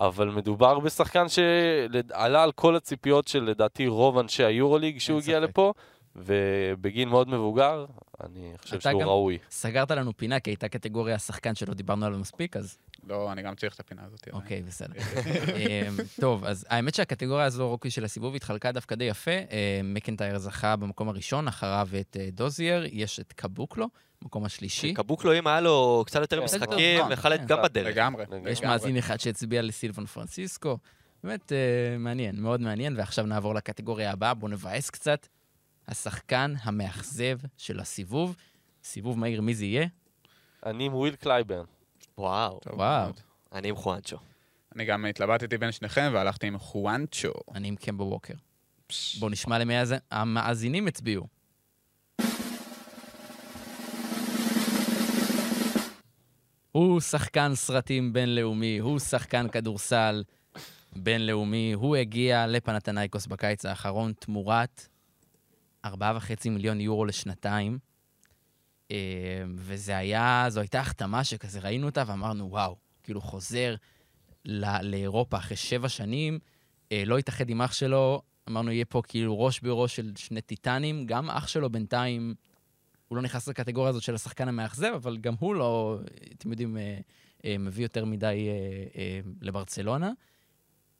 אבל 0.00 0.28
מדובר 0.30 0.78
בשחקן 0.78 1.26
שעלה 1.28 2.42
על 2.42 2.52
כל 2.52 2.76
הציפיות 2.76 3.28
של 3.28 3.42
לדעתי 3.42 3.86
רוב 3.86 4.18
אנשי 4.18 4.44
היורוליג 4.44 4.96
כשהוא 4.96 5.14
אין 5.20 5.22
הגיע 5.22 5.40
ספק. 5.40 5.48
לפה, 5.50 5.72
ובגיל 6.16 7.08
מאוד 7.08 7.28
מבוגר, 7.28 7.86
אני 8.24 8.52
חושב 8.60 8.76
אתה 8.76 8.90
שהוא 8.90 9.00
גם- 9.00 9.08
ראוי. 9.08 9.38
סגרת 9.50 9.90
לנו 9.90 10.16
פינה, 10.16 10.40
כי 10.40 10.50
הייתה 10.50 10.68
קטגוריה 10.68 11.18
שחקן 11.18 11.54
שלא 11.54 11.74
דיברנו 11.74 12.06
עליו 12.06 12.18
מספיק, 12.18 12.56
אז 12.56 12.78
לא, 13.08 13.32
אני 13.32 13.42
גם 13.42 13.54
צריך 13.54 13.74
את 13.74 13.80
הפינה 13.80 14.02
הזאת. 14.06 14.28
אוקיי, 14.32 14.62
בסדר. 14.62 14.94
אמ, 15.56 15.96
טוב, 16.20 16.44
אז 16.44 16.66
האמת 16.68 16.94
שהקטגוריה 16.94 17.44
הזו, 17.46 17.68
רוקי 17.68 17.90
של 17.90 18.04
הסיבוב, 18.04 18.34
התחלקה 18.34 18.72
דווקא 18.72 18.94
די 18.94 19.04
יפה. 19.04 19.30
אמ, 19.30 19.94
מקנטייר 19.94 20.38
זכה 20.38 20.76
במקום 20.76 21.08
הראשון, 21.08 21.48
אחריו 21.48 21.88
את 22.00 22.16
אה, 22.20 22.28
דוזייר, 22.32 22.84
יש 22.92 23.20
את 23.20 23.32
קבוקלו, 23.32 23.86
במקום 24.22 24.44
השלישי. 24.44 24.94
קבוקלו, 24.94 25.38
אם 25.38 25.46
היה 25.46 25.60
לו 25.60 26.02
קצת 26.06 26.20
יותר 26.20 26.36
כן, 26.38 26.44
משחקים, 26.44 26.98
נכון, 27.00 27.12
יכל 27.12 27.28
להיות 27.28 27.40
כן. 27.40 27.46
גם 27.46 27.62
בדרך. 27.62 27.86
לגמרי. 27.86 28.24
יש. 28.50 28.62
מאזין 28.62 28.96
אחד 28.96 29.20
שהצביע 29.20 29.62
לסילבן 29.62 30.06
פרנסיסקו. 30.06 30.78
באמת 31.24 31.52
אה, 31.52 31.98
מעניין, 31.98 32.40
מאוד 32.40 32.60
מעניין. 32.60 32.96
ועכשיו 32.96 33.26
נעבור 33.26 33.54
לקטגוריה 33.54 34.12
הבאה, 34.12 34.34
בואו 34.34 34.52
נבאס 34.52 34.90
קצת. 34.90 35.26
השחקן 35.88 36.54
המאכזב 36.62 37.38
של 37.56 37.80
הסיבוב. 37.80 38.36
סיבוב 38.84 39.18
מהיר, 39.18 39.40
מי 39.40 39.54
זה 39.54 39.64
יהיה? 39.64 39.86
אני 40.66 40.84
עם 40.84 40.94
וויל 40.94 41.14
קלייברן. 41.14 41.64
וואו, 42.18 42.60
וואו. 42.66 43.12
אני 43.52 43.68
עם 43.68 43.76
חואנצ'ו. 43.76 44.16
אני 44.74 44.84
גם 44.84 45.04
התלבטתי 45.04 45.58
בין 45.58 45.72
שניכם 45.72 46.10
והלכתי 46.14 46.46
עם 46.46 46.58
חואנצ'ו. 46.58 47.32
אני 47.54 47.68
עם 47.68 47.76
קמבה 47.76 48.04
ווקר. 48.04 48.34
בואו 49.18 49.30
נשמע 49.30 49.58
למי 49.58 49.74
המאזינים 50.10 50.86
הצביעו. 50.86 51.26
הוא 56.72 57.00
שחקן 57.00 57.52
סרטים 57.54 58.12
בינלאומי, 58.12 58.78
הוא 58.78 58.98
שחקן 58.98 59.48
כדורסל 59.48 60.24
בינלאומי, 60.96 61.72
הוא 61.72 61.96
הגיע 61.96 62.46
לפנתנייקוס 62.46 63.26
בקיץ 63.26 63.64
האחרון 63.66 64.12
תמורת 64.18 64.88
4.5 65.86 65.90
מיליון 66.50 66.80
יורו 66.80 67.04
לשנתיים. 67.04 67.78
אה, 68.90 68.96
וזה 69.54 69.96
היה, 69.96 70.46
זו 70.48 70.60
הייתה 70.60 70.80
החתמה 70.80 71.24
שכזה 71.24 71.60
ראינו 71.60 71.86
אותה 71.86 72.04
ואמרנו, 72.06 72.50
וואו, 72.50 72.76
כאילו 73.02 73.20
חוזר 73.20 73.74
ל- 74.44 74.82
לאירופה 74.82 75.36
אחרי 75.36 75.56
שבע 75.56 75.88
שנים, 75.88 76.38
אה, 76.92 77.02
לא 77.06 77.18
התאחד 77.18 77.50
עם 77.50 77.62
אח 77.62 77.72
שלו, 77.72 78.22
אמרנו, 78.48 78.72
יהיה 78.72 78.84
פה 78.84 79.02
כאילו 79.08 79.40
ראש 79.40 79.60
בראש 79.60 79.96
של 79.96 80.12
שני 80.16 80.40
טיטנים, 80.40 81.06
גם 81.06 81.30
אח 81.30 81.48
שלו 81.48 81.70
בינתיים, 81.70 82.34
הוא 83.10 83.16
לא 83.16 83.22
נכנס 83.22 83.48
לקטגוריה 83.48 83.90
הזאת 83.90 84.02
של 84.02 84.14
השחקן 84.14 84.48
המאכזב, 84.48 84.92
אבל 84.94 85.16
גם 85.16 85.34
הוא 85.38 85.54
לא, 85.54 85.98
אתם 86.38 86.50
יודעים, 86.50 86.76
אה, 86.76 86.98
אה, 87.44 87.56
מביא 87.58 87.84
יותר 87.84 88.04
מדי 88.04 88.48
אה, 88.96 89.20
לברצלונה. 89.40 90.12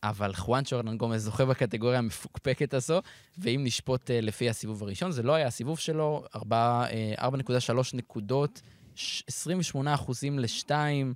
אבל 0.03 0.35
חואנצ'ו 0.35 0.77
ארנן 0.77 0.97
גומז 0.97 1.25
זוכה 1.25 1.45
בקטגוריה 1.45 1.99
המפוקפקת 1.99 2.75
הזו, 2.75 3.01
ואם 3.39 3.61
נשפוט 3.65 4.11
לפי 4.11 4.49
הסיבוב 4.51 4.83
הראשון, 4.83 5.13
זה 5.13 5.23
לא 5.23 5.33
היה 5.35 5.47
הסיבוב 5.47 5.79
שלו, 5.79 6.25
ארבע- 6.35 6.85
אה, 6.91 7.15
4.3 7.19 7.95
נקודות, 7.95 8.61
ש- 8.95 9.23
28 9.27 9.95
אחוזים 9.95 10.39
לשתיים, 10.39 11.15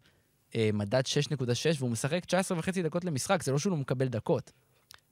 אה, 0.55 0.71
מדד 0.73 1.03
6.6, 1.07 1.77
והוא 1.79 1.91
משחק 1.91 2.25
19 2.25 2.59
וחצי 2.59 2.83
דקות 2.83 3.05
למשחק, 3.05 3.43
זה 3.43 3.53
לא 3.53 3.59
שהוא 3.59 3.71
לא 3.71 3.77
מקבל 3.77 4.09
דקות. 4.09 4.53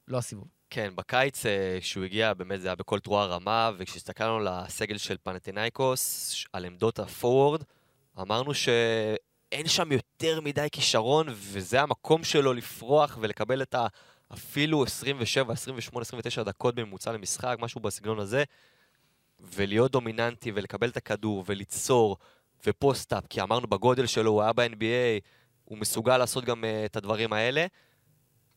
לא 0.07 0.17
הסיבוב. 0.17 0.47
כן, 0.69 0.93
בקיץ, 0.95 1.45
אה, 1.45 1.77
כשהוא 1.81 2.03
הגיע, 2.05 2.33
באמת 2.33 2.61
זה 2.61 2.67
היה 2.67 2.75
בכל 2.75 2.99
תרועה 2.99 3.25
רמה, 3.25 3.71
וכשהסתכלנו 3.77 4.35
על 4.35 4.47
הסגל 4.47 4.97
של 4.97 5.15
פנטינאיקוס, 5.23 6.35
על 6.53 6.65
עמדות 6.65 6.99
הפורוורד, 6.99 7.63
אמרנו 8.21 8.53
שאין 8.53 9.67
שם 9.67 9.91
יותר 9.91 10.41
מדי 10.41 10.67
כישרון, 10.71 11.25
וזה 11.29 11.81
המקום 11.81 12.23
שלו 12.23 12.53
לפרוח 12.53 13.17
ולקבל 13.21 13.61
את 13.61 13.75
ה... 13.75 13.87
אפילו 14.33 14.83
27, 14.83 15.53
28, 15.53 16.01
29 16.01 16.43
דקות 16.43 16.75
בממוצע 16.75 17.11
למשחק, 17.11 17.57
משהו 17.59 17.81
בסגנון 17.81 18.19
הזה, 18.19 18.43
ולהיות 19.39 19.91
דומיננטי 19.91 20.51
ולקבל 20.55 20.89
את 20.89 20.97
הכדור 20.97 21.43
וליצור, 21.47 22.17
ופוסט-אפ, 22.67 23.23
כי 23.29 23.41
אמרנו 23.41 23.67
בגודל 23.67 24.05
שלו, 24.05 24.31
הוא 24.31 24.41
היה 24.41 24.53
ב-NBA, 24.53 25.21
הוא 25.65 25.77
מסוגל 25.77 26.17
לעשות 26.17 26.45
גם 26.45 26.63
uh, 26.63 26.67
את 26.85 26.95
הדברים 26.95 27.33
האלה, 27.33 27.65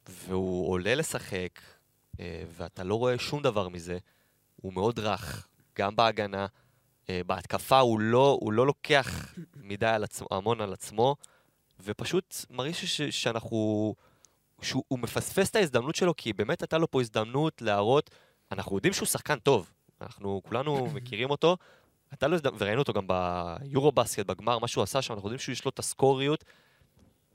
והוא 0.09 0.71
עולה 0.71 0.95
לשחק, 0.95 1.61
uh, 2.13 2.19
ואתה 2.57 2.85
לא 2.85 2.95
רואה 2.95 3.19
שום 3.19 3.43
דבר 3.43 3.69
מזה. 3.69 3.99
הוא 4.57 4.73
מאוד 4.73 4.99
רך, 4.99 5.49
גם 5.79 5.97
בהגנה. 5.97 6.47
Uh, 7.05 7.09
בהתקפה 7.27 7.79
הוא 7.79 8.01
לא, 8.01 8.39
הוא 8.41 8.53
לא 8.53 8.67
לוקח 8.67 9.35
מדי 9.57 9.87
על 9.87 10.05
עצמו, 10.05 10.29
המון 10.31 10.61
על 10.61 10.73
עצמו, 10.73 11.17
ופשוט 11.81 12.37
מרגיש 12.51 12.85
ש, 12.85 13.03
שאנחנו... 13.03 13.95
שהוא 14.63 14.85
הוא 14.89 14.99
מפספס 14.99 15.51
את 15.51 15.57
ההזדמנות 15.57 15.95
שלו, 15.95 16.17
כי 16.17 16.33
באמת 16.33 16.63
הייתה 16.63 16.79
לו 16.79 16.91
פה 16.91 17.01
הזדמנות 17.01 17.63
להראות, 17.63 18.11
אנחנו 18.53 18.77
יודעים 18.77 18.93
שהוא 18.93 19.07
שחקן 19.07 19.39
טוב, 19.39 19.73
אנחנו 20.01 20.41
כולנו 20.49 20.87
מכירים 20.95 21.31
אותו, 21.31 21.57
הייתה 22.11 22.27
לו 22.27 22.35
הזדמנות, 22.35 22.63
וראינו 22.63 22.79
אותו 22.79 22.93
גם 22.93 23.07
ביורו 23.07 23.93
בסקט, 23.93 24.27
בגמר, 24.27 24.59
מה 24.59 24.69
שהוא 24.69 24.83
עשה 24.83 25.03
שם, 25.03 25.15
אנחנו 25.15 25.29
יודעים 25.29 25.39
שיש 25.39 25.65
לו 25.65 25.69
את 25.69 25.79
הסקוריות. 25.79 26.45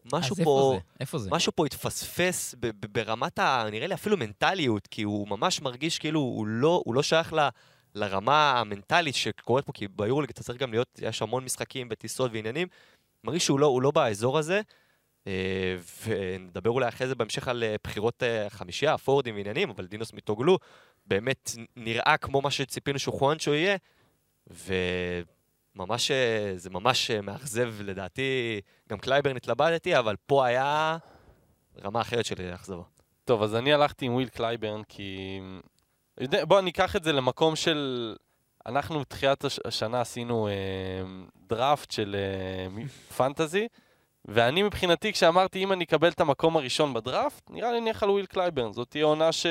משהו 0.05 0.33
אז 0.33 0.39
איפה 0.39 0.43
פה... 0.43 0.73
זה? 0.75 0.93
איפה 0.99 1.17
זה? 1.17 1.29
משהו 1.31 1.51
פה 1.55 1.65
התפספס 1.65 2.55
ברמת 2.91 3.39
ה... 3.39 3.65
נראה 3.71 3.87
לי 3.87 3.93
אפילו 3.93 4.17
מנטליות, 4.17 4.87
כי 4.87 5.03
הוא 5.03 5.27
ממש 5.27 5.61
מרגיש 5.61 5.99
כאילו 5.99 6.19
הוא 6.19 6.47
לא, 6.47 6.81
הוא 6.85 6.95
לא 6.95 7.03
שייך 7.03 7.33
ל, 7.33 7.39
לרמה 7.95 8.59
המנטלית 8.59 9.15
שקורית 9.15 9.65
פה, 9.65 9.73
כי 9.73 9.87
ביורוליג 9.87 10.29
אתה 10.29 10.43
צריך 10.43 10.59
גם 10.59 10.71
להיות, 10.71 10.99
יש 11.01 11.21
המון 11.21 11.43
משחקים 11.45 11.89
בטיסות 11.89 12.31
ועניינים, 12.33 12.67
מרגיש 13.23 13.45
שהוא 13.45 13.59
לא, 13.59 13.79
לא 13.81 13.91
באזור 13.91 14.37
הזה, 14.37 14.61
אה, 15.27 15.75
ונדבר 16.05 16.69
אולי 16.69 16.87
אחרי 16.87 17.07
זה 17.07 17.15
בהמשך 17.15 17.47
על 17.47 17.63
אה, 17.63 17.75
בחירות 17.83 18.23
אה, 18.23 18.49
חמישייה, 18.49 18.97
פורוורדים 18.97 19.35
ועניינים, 19.35 19.69
אבל 19.69 19.85
דינוס 19.85 20.13
מיטוגלו 20.13 20.57
באמת 21.05 21.51
נראה 21.75 22.17
כמו 22.17 22.41
מה 22.41 22.51
שציפינו 22.51 22.99
שהוא 22.99 23.19
חואנצ'ו 23.19 23.53
יהיה, 23.53 23.77
וממש, 24.47 24.71
אה, 26.11 26.53
זה 26.55 26.69
ממש 26.69 27.11
אה, 27.11 27.21
מאכזב 27.21 27.73
לדעתי, 27.79 28.61
גם 28.89 28.99
קלייברן 28.99 29.35
התלבטתי, 29.35 29.99
אבל 29.99 30.15
פה 30.25 30.45
היה 30.45 30.97
רמה 31.83 32.01
אחרת 32.01 32.25
של 32.25 32.53
אכזבה. 32.55 32.83
טוב, 33.25 33.43
אז 33.43 33.55
אני 33.55 33.73
הלכתי 33.73 34.05
עם 34.05 34.13
וויל 34.13 34.29
קלייברן, 34.29 34.81
כי... 34.83 35.39
בוא 36.47 36.61
ניקח 36.61 36.95
את 36.95 37.03
זה 37.03 37.11
למקום 37.11 37.55
של... 37.55 38.15
אנחנו 38.65 38.99
בתחילת 38.99 39.45
הש- 39.45 39.59
השנה 39.65 40.01
עשינו 40.01 40.47
אה, 40.47 40.53
דראפט 41.47 41.91
של 41.91 42.15
אה, 42.15 42.83
פנטזי, 43.17 43.67
ואני 44.25 44.63
מבחינתי, 44.63 45.13
כשאמרתי 45.13 45.63
אם 45.63 45.71
אני 45.71 45.83
אקבל 45.83 46.09
את 46.09 46.19
המקום 46.19 46.57
הראשון 46.57 46.93
בדראפט, 46.93 47.49
נראה 47.49 47.71
לי 47.71 47.77
אני 47.77 47.89
אלך 47.89 48.03
על 48.03 48.09
וויל 48.09 48.25
קלייברן. 48.25 48.73
זאת 48.73 48.89
תהיה 48.89 49.05
עונה 49.05 49.31
ש... 49.31 49.45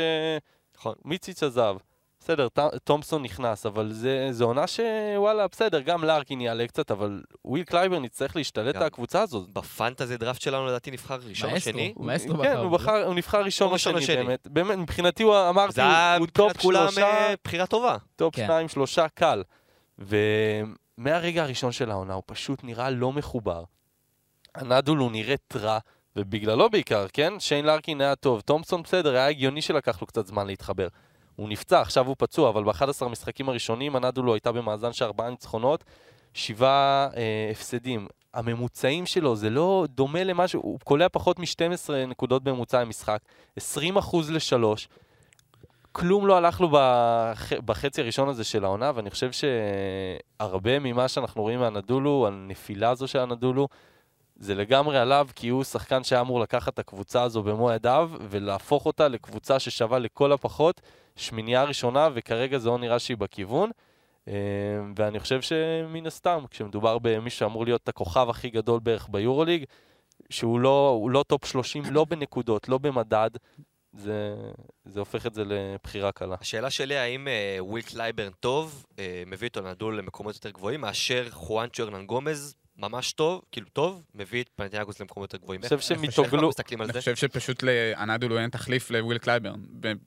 נכון. 0.77 0.95
מיציץ' 1.05 1.43
עזב. 1.43 1.77
בסדר, 2.21 2.49
תומפסון 2.85 3.23
נכנס, 3.23 3.67
אבל 3.67 3.93
זה, 3.93 4.29
זה 4.31 4.45
עונה 4.45 4.67
שוואלה, 4.67 5.47
בסדר, 5.49 5.81
גם 5.81 6.05
לארקין 6.05 6.41
יעלה 6.41 6.67
קצת, 6.67 6.91
אבל 6.91 7.23
וויל 7.45 7.65
קלייברן 7.65 8.05
יצטרך 8.05 8.37
להשתלט 8.37 8.77
על 8.77 8.83
הקבוצה 8.83 9.23
הזאת. 9.23 9.51
בפנטזי 9.51 10.17
דראפט 10.17 10.41
שלנו 10.41 10.67
לדעתי 10.67 10.91
נבחר 10.91 11.19
ראשון 11.29 11.51
או 11.51 11.61
שני. 11.61 11.95
מאסטרו 11.97 12.37
כן, 12.37 12.43
בחר. 12.43 12.59
הוא, 12.59 12.71
בחר, 12.71 13.07
הוא 13.07 13.15
נבחר 13.15 13.43
ראשון 13.43 13.73
או 13.73 13.79
שני, 13.79 14.03
שני. 14.03 14.17
באמת. 14.17 14.49
באמת, 14.51 14.79
מבחינתי 14.79 15.23
הוא 15.23 15.35
אמרתי, 15.49 15.73
זה 15.73 16.17
הוא 16.17 16.27
טופ 16.27 16.61
שלושה, 16.61 17.03
אה, 17.03 17.35
בחירה 17.45 17.67
טובה. 17.67 17.97
טופ 18.17 18.37
כן. 18.37 18.47
שניים, 18.47 18.69
שלושה, 18.69 19.07
קל. 19.09 19.43
ומהרגע 19.99 21.43
הראשון 21.43 21.73
של 21.73 21.91
העונה 21.91 22.15
הוא 22.15 22.23
פשוט 22.27 22.65
נראה 22.65 22.91
לא 22.91 23.13
מחובר. 23.13 23.65
הנדול 24.55 24.99
הוא 24.99 25.13
נראה 25.13 25.35
רע, 25.55 25.79
ובגללו 26.17 26.71
בעיקר, 26.71 27.07
כן? 27.13 27.41
שיין 27.41 27.67
לארקין 27.67 28.01
היה 28.01 28.17
טוב, 28.17 28.41
תומפסון 28.41 28.83
בסדר, 28.83 29.15
היה 29.15 29.29
הגיוני 29.29 29.63
שלקח 29.63 30.01
לו 30.01 30.07
קצת 30.07 30.27
זמן 30.27 30.47
להתחבר. 30.47 30.89
הוא 31.37 31.49
נפצע, 31.49 31.81
עכשיו 31.81 32.07
הוא 32.07 32.17
פצוע, 32.19 32.49
אבל 32.49 32.65
ב-11 32.65 33.05
המשחקים 33.05 33.49
הראשונים 33.49 33.97
הנדולו 33.97 34.35
הייתה 34.35 34.53
במאזן 34.53 34.93
של 34.93 35.05
ארבעה 35.05 35.31
ניצחונות, 35.31 35.85
שבעה 36.35 37.09
אה, 37.17 37.49
הפסדים. 37.51 38.07
הממוצעים 38.35 39.07
שלו 39.07 39.37
זה 39.37 39.51
לא 39.51 39.87
דומה 39.89 40.25
למשהו, 40.25 40.61
הוא 40.63 40.79
קולע 40.85 41.09
פחות 41.09 41.39
מ-12 41.39 41.93
נקודות 42.09 42.45
בממוצע 42.45 42.81
למשחק, 42.81 43.19
20 43.57 43.97
אחוז 43.97 44.31
לשלוש. 44.31 44.89
כלום 45.93 46.27
לא 46.27 46.37
הלך 46.37 46.61
לו 46.61 46.69
בח... 46.73 47.53
בחצי 47.65 48.01
הראשון 48.01 48.29
הזה 48.29 48.45
של 48.45 48.65
העונה, 48.65 48.93
ואני 48.95 49.11
חושב 49.11 49.31
שהרבה 49.33 50.79
ממה 50.79 51.09
שאנחנו 51.09 51.43
רואים 51.43 51.61
מהנדולו, 51.61 52.27
הנפילה 52.27 52.91
הזו 52.91 53.09
של 53.09 53.19
הנדולו, 53.19 53.69
זה 54.41 54.55
לגמרי 54.55 54.99
עליו, 54.99 55.29
כי 55.35 55.49
הוא 55.49 55.65
שחקן 55.65 56.05
שהיה 56.05 56.21
אמור 56.21 56.41
לקחת 56.41 56.75
את 56.75 56.79
הקבוצה 56.79 57.23
הזו 57.23 57.43
במו 57.43 57.73
ידיו, 57.73 58.11
ולהפוך 58.31 58.87
אותה 58.87 59.09
לקבוצה 59.09 59.59
ששווה 59.59 59.99
לכל 59.99 60.33
הפחות 60.33 60.81
שמינייה 61.17 61.65
ראשונה, 61.65 62.09
וכרגע 62.15 62.59
זה 62.59 62.69
לא 62.69 62.79
נראה 62.79 62.99
שהיא 62.99 63.17
בכיוון. 63.17 63.71
אה, 64.29 64.35
ואני 64.97 65.21
חושב 65.21 65.41
שמן 65.41 66.07
הסתם, 66.07 66.45
כשמדובר 66.51 66.99
במי 66.99 67.31
שאמור 67.31 67.65
להיות 67.65 67.89
הכוכב 67.89 68.27
הכי 68.31 68.51
גדול 68.51 68.81
בערך 68.81 69.09
ביורוליג, 69.11 69.65
שהוא 70.31 70.61
לא, 70.61 71.07
לא 71.11 71.25
טופ 71.27 71.45
30, 71.45 71.83
לא 71.91 72.05
בנקודות, 72.05 72.69
לא 72.69 72.79
במדד, 72.79 73.31
זה, 73.93 74.35
זה 74.85 75.01
הופך 75.01 75.27
את 75.27 75.35
זה 75.35 75.45
לבחירה 75.45 76.13
קלה. 76.13 76.37
השאלה 76.41 76.71
שלי, 76.71 76.97
האם 76.97 77.29
אה, 77.29 77.57
וויל 77.61 77.85
קלייברן 77.85 78.33
טוב, 78.41 78.87
אה, 78.99 79.23
מביא 79.27 79.49
אותו 79.49 79.61
נדול 79.61 79.99
למקומות 79.99 80.35
יותר 80.35 80.51
גבוהים, 80.51 80.81
מאשר 80.81 81.31
חואנצ'ו 81.31 81.83
ארננגומז, 81.83 82.55
ממש 82.81 83.13
טוב, 83.13 83.43
כאילו 83.53 83.67
טוב, 83.73 84.03
מביא 84.15 84.43
את 84.43 84.49
פנאתינייקוס 84.57 85.01
למקומות 85.01 85.33
יותר 85.33 85.45
גבוהים. 85.45 85.61
אני 85.61 85.79
חושב 85.79 85.95
שמיטוגלו- 85.95 86.51
אני? 86.81 86.93
חושב 86.93 87.17
שפשוט 87.17 87.63
לאנדולו 87.63 88.39
אין 88.39 88.51
תחליף 88.51 88.91
לוויל 88.91 89.19
קלייברן, 89.19 89.61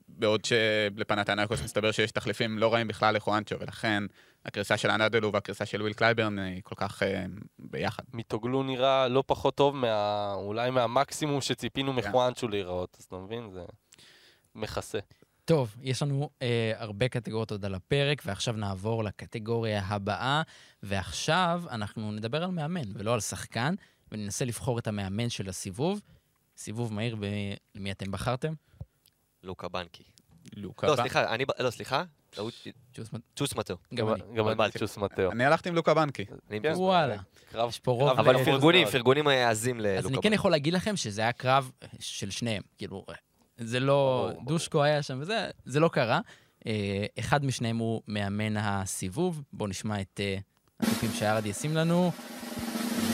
בעוד 0.08 0.44
שלפנאתינייקוס 0.44 1.62
מסתבר 1.62 1.92
שיש 1.92 2.10
תחליפים 2.10 2.58
לא 2.58 2.74
רעים 2.74 2.88
בכלל 2.88 3.16
לחואנצ'ו, 3.16 3.60
ולכן 3.60 4.02
הקריסה 4.44 4.76
של 4.76 4.90
אנדולו 4.90 5.32
והקריסה 5.32 5.66
של 5.66 5.80
וויל 5.82 5.92
קלייברן 5.92 6.38
היא 6.38 6.62
כל 6.64 6.74
כך 6.74 7.02
אה, 7.02 7.24
ביחד. 7.58 8.02
מיטוגלו 8.12 8.62
נראה 8.62 9.08
לא 9.08 9.24
פחות 9.26 9.54
טוב, 9.54 9.76
מה, 9.76 10.32
אולי 10.34 10.70
מהמקסימום 10.70 11.40
שציפינו 11.40 11.92
כן. 11.92 12.08
מחואנצ'ו 12.08 12.48
להיראות, 12.48 12.96
אז 12.98 13.04
אתה 13.04 13.16
מבין? 13.16 13.50
זה 13.50 13.60
מכסה. 14.54 14.98
טוב, 15.44 15.76
יש 15.82 16.02
לנו 16.02 16.30
אה, 16.42 16.72
הרבה 16.76 17.08
קטגוריות 17.08 17.50
עוד 17.50 17.64
על 17.64 17.74
הפרק, 17.74 18.22
ועכשיו 18.26 18.54
נעבור 18.54 19.04
לקטגוריה 19.04 19.82
הבאה, 19.84 20.42
ועכשיו 20.82 21.62
אנחנו 21.70 22.12
נדבר 22.12 22.44
על 22.44 22.50
מאמן 22.50 22.82
ולא 22.94 23.14
על 23.14 23.20
שחקן, 23.20 23.74
וננסה 24.12 24.44
לבחור 24.44 24.78
את 24.78 24.86
המאמן 24.86 25.28
של 25.28 25.48
הסיבוב. 25.48 26.00
סיבוב 26.56 26.92
מהיר, 26.92 27.16
ב... 27.20 27.24
למי 27.74 27.90
אתם 27.90 28.10
בחרתם? 28.10 28.52
לוקה 29.42 29.68
בנקי. 29.68 30.02
לוקה 30.56 30.86
לא, 30.86 30.96
סליחה, 30.96 31.34
אני... 31.34 31.44
לא, 31.58 31.70
סליחה. 31.70 32.04
צ'וס 32.94 33.12
מט- 33.12 33.20
צ'וס 33.36 33.54
מטו. 33.54 33.76
גם 33.94 34.08
אני. 34.12 34.22
גם 34.34 34.48
אני. 34.48 34.70
צ'וס 34.78 34.96
מטאו. 34.96 35.32
אני 35.32 35.44
הלכתי 35.44 35.68
עם 35.68 35.74
לוקה 35.74 35.94
בנקי. 35.94 36.24
כן. 36.62 36.72
וואלה. 36.76 37.16
קרב 37.52 37.68
יש 37.68 37.78
פה 37.78 37.90
רוב 37.92 38.08
אבל 38.08 38.44
פרגונים. 38.44 38.86
פרגונים 38.88 39.28
עזים 39.28 39.76
אז 39.76 39.82
ללוקה 39.84 40.08
אני 40.08 40.16
כן 40.16 40.22
בנקי. 40.22 40.34
יכול 40.34 40.50
להגיד 40.50 40.74
לכם 40.74 40.96
שזה 40.96 41.22
היה 41.22 41.32
קרב 41.32 41.70
של 42.00 42.30
שניהם. 42.30 42.62
כאילו, 42.78 43.04
זה 43.57 43.79
לא... 43.79 44.29
ברור, 44.33 44.45
דושקו 44.45 44.83
היה 44.83 45.03
שם 45.03 45.17
וזה, 45.21 45.49
זה 45.65 45.79
לא 45.79 45.87
קרה. 45.87 46.19
אה, 46.67 47.05
אחד 47.19 47.45
משניהם 47.45 47.77
הוא 47.77 48.01
מאמן 48.07 48.57
הסיבוב. 48.57 49.41
בואו 49.53 49.69
נשמע 49.69 50.01
את 50.01 50.19
אה, 50.19 50.37
הטיפים 50.79 51.09
שהארד 51.13 51.45
ישים 51.45 51.75
לנו. 51.77 52.11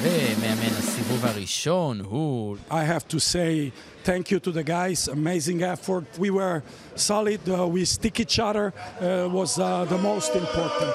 ומאמן 0.02 0.74
הסיבוב 0.78 1.26
הראשון 1.26 2.02
הוא... 2.02 2.58
I 2.70 2.74
have 2.74 3.08
to 3.08 3.20
say 3.20 3.72
thank 4.04 4.32
you 4.32 4.40
to 4.40 4.52
the 4.52 4.64
guys. 4.64 5.08
Amazing 5.08 5.64
effort. 5.64 6.20
We 6.20 6.30
were 6.30 6.62
solid. 6.96 7.42
Uh, 7.50 7.68
we 7.68 7.86
stick 7.86 8.20
each 8.20 8.40
other. 8.40 8.66
Uh, 8.72 9.30
was 9.40 9.60
uh, 9.60 9.86
the 9.94 9.98
most 9.98 10.36
important. 10.36 10.94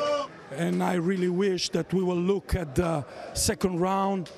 And 0.64 0.83
I 0.83 0.94
really 0.94 1.33
wish 1.44 1.70
that 1.70 1.92
we 1.96 2.02
will 2.09 2.22
look 2.33 2.54
at 2.62 2.74
the 2.74 2.94
second 3.35 3.74
round 3.80 4.30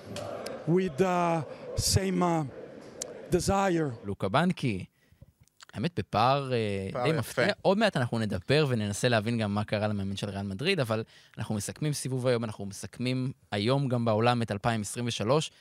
with 0.67 0.97
the 0.97 1.45
same 1.77 2.23
uh, 2.23 2.45
desire. 3.31 3.93
לוקה 4.05 4.29
בנקי. 4.29 4.85
האמת, 5.74 6.00
בפער 6.00 6.54
אה, 6.54 7.04
די. 7.04 7.18
מפתיע. 7.18 7.54
עוד 7.62 7.78
מעט 7.78 7.98
אנחנו 7.98 8.20
נדבר 8.20 8.66
וננסה 8.70 9.10
להבין 9.10 9.38
גם 9.38 9.56
מה 9.56 9.64
קרה 9.64 9.88
למאמן 9.88 10.16
של 10.16 10.30
ריאל 10.30 10.44
מדריד, 10.44 10.80
אבל 10.80 11.04
אנחנו 11.38 11.56
מסכמים 11.56 11.94
סיבוב 11.94 12.28
היום, 12.28 12.44
אנחנו 12.44 12.66
מסכמים 12.66 13.32
היום 13.52 13.88
גם 13.88 14.06
בעולם 14.06 14.42
את 14.42 14.52
2023. 14.52 15.52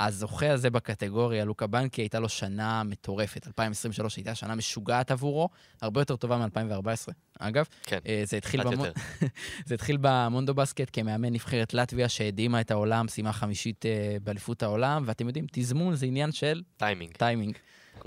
הזוכה 0.00 0.50
הזה 0.52 0.70
בקטגוריה, 0.70 1.44
לוקה 1.44 1.66
בנקי, 1.66 2.02
הייתה 2.02 2.20
לו 2.20 2.28
שנה 2.28 2.82
מטורפת. 2.82 3.46
2023 3.46 4.16
הייתה 4.16 4.34
שנה 4.34 4.54
משוגעת 4.54 5.10
עבורו, 5.10 5.48
הרבה 5.82 6.00
יותר 6.00 6.16
טובה 6.16 6.36
מ-2014, 6.36 7.12
אגב. 7.38 7.64
כן, 7.82 7.98
אה, 8.06 8.22
זה 8.24 8.36
התחיל. 8.36 8.60
יותר. 8.60 8.92
זה 9.66 9.74
התחיל 9.74 9.98
במונדו 10.00 10.54
בסקט 10.54 10.90
כמאמן 10.92 11.32
נבחרת 11.32 11.74
לטביה 11.74 12.08
שהדהימה 12.08 12.60
את 12.60 12.70
העולם, 12.70 13.08
סיימה 13.08 13.32
חמישית 13.32 13.86
אה, 13.86 14.16
באליפות 14.22 14.62
העולם, 14.62 15.02
ואתם 15.06 15.26
יודעים, 15.26 15.46
תזמון 15.52 15.94
זה 15.94 16.06
עניין 16.06 16.32
של 16.32 16.62
טיימינג, 16.76 17.16
טיימינג. 17.16 17.56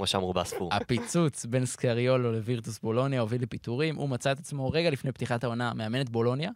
כמו 0.02 0.08
שאמרו 0.08 0.34
באספור. 0.34 0.74
הפיצוץ 0.74 1.46
בין 1.46 1.66
סקריולו 1.66 2.32
לווירטוס 2.32 2.80
בולוניה 2.80 3.22
הוביל 3.22 3.42
לפיטורים. 3.42 3.96
הוא 3.96 4.10
מצא 4.10 4.32
את 4.32 4.40
עצמו 4.40 4.70
רגע 4.70 4.90
לפני 4.90 5.12
פתיחת 5.12 5.44
העונה 5.44 5.74
מאמן 5.74 6.02
את 6.02 6.10
בולוניה, 6.10 6.50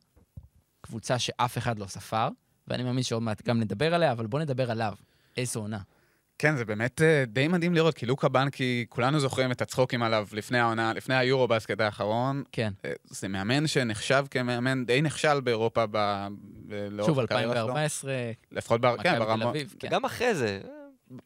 קבוצה 0.81 1.19
שאף 1.19 1.57
אחד 1.57 1.79
לא 1.79 1.85
ספר, 1.85 2.27
ואני 2.67 2.83
מאמין 2.83 3.03
שעוד 3.03 3.23
מעט 3.23 3.47
גם 3.47 3.59
נדבר 3.59 3.93
עליה, 3.93 4.11
אבל 4.11 4.27
בוא 4.27 4.39
נדבר 4.39 4.71
עליו. 4.71 4.93
איזו 5.37 5.59
עונה. 5.59 5.77
כן, 6.39 6.55
זה 6.55 6.65
באמת 6.65 7.01
אה, 7.01 7.23
די 7.27 7.47
מדהים 7.47 7.73
לראות, 7.73 7.95
כי 7.95 8.05
לוקה 8.05 8.29
בנקי, 8.29 8.85
כולנו 8.89 9.19
זוכרים 9.19 9.51
את 9.51 9.61
הצחוקים 9.61 10.03
עליו 10.03 10.27
לפני 10.31 10.59
העונה, 10.59 10.93
לפני 10.93 11.15
היורו 11.15 11.47
בסקט 11.47 11.79
האחרון. 11.79 12.43
כן. 12.51 12.73
אה, 12.85 12.91
זה 13.03 13.27
מאמן 13.27 13.67
שנחשב 13.67 14.25
כמאמן 14.31 14.85
די 14.85 15.01
נכשל 15.01 15.41
באירופה 15.41 15.85
ב... 15.91 16.27
ב- 16.67 17.05
שוב, 17.05 17.19
הקריירה 17.19 17.53
שלו. 17.53 17.61
2014, 17.61 18.13
לפחות 18.51 18.81
בר... 18.81 18.95
כן, 19.03 19.19
ברמות, 19.19 19.55
כן. 19.79 19.87
וגם 19.87 20.05
אחרי 20.05 20.35
זה, 20.35 20.59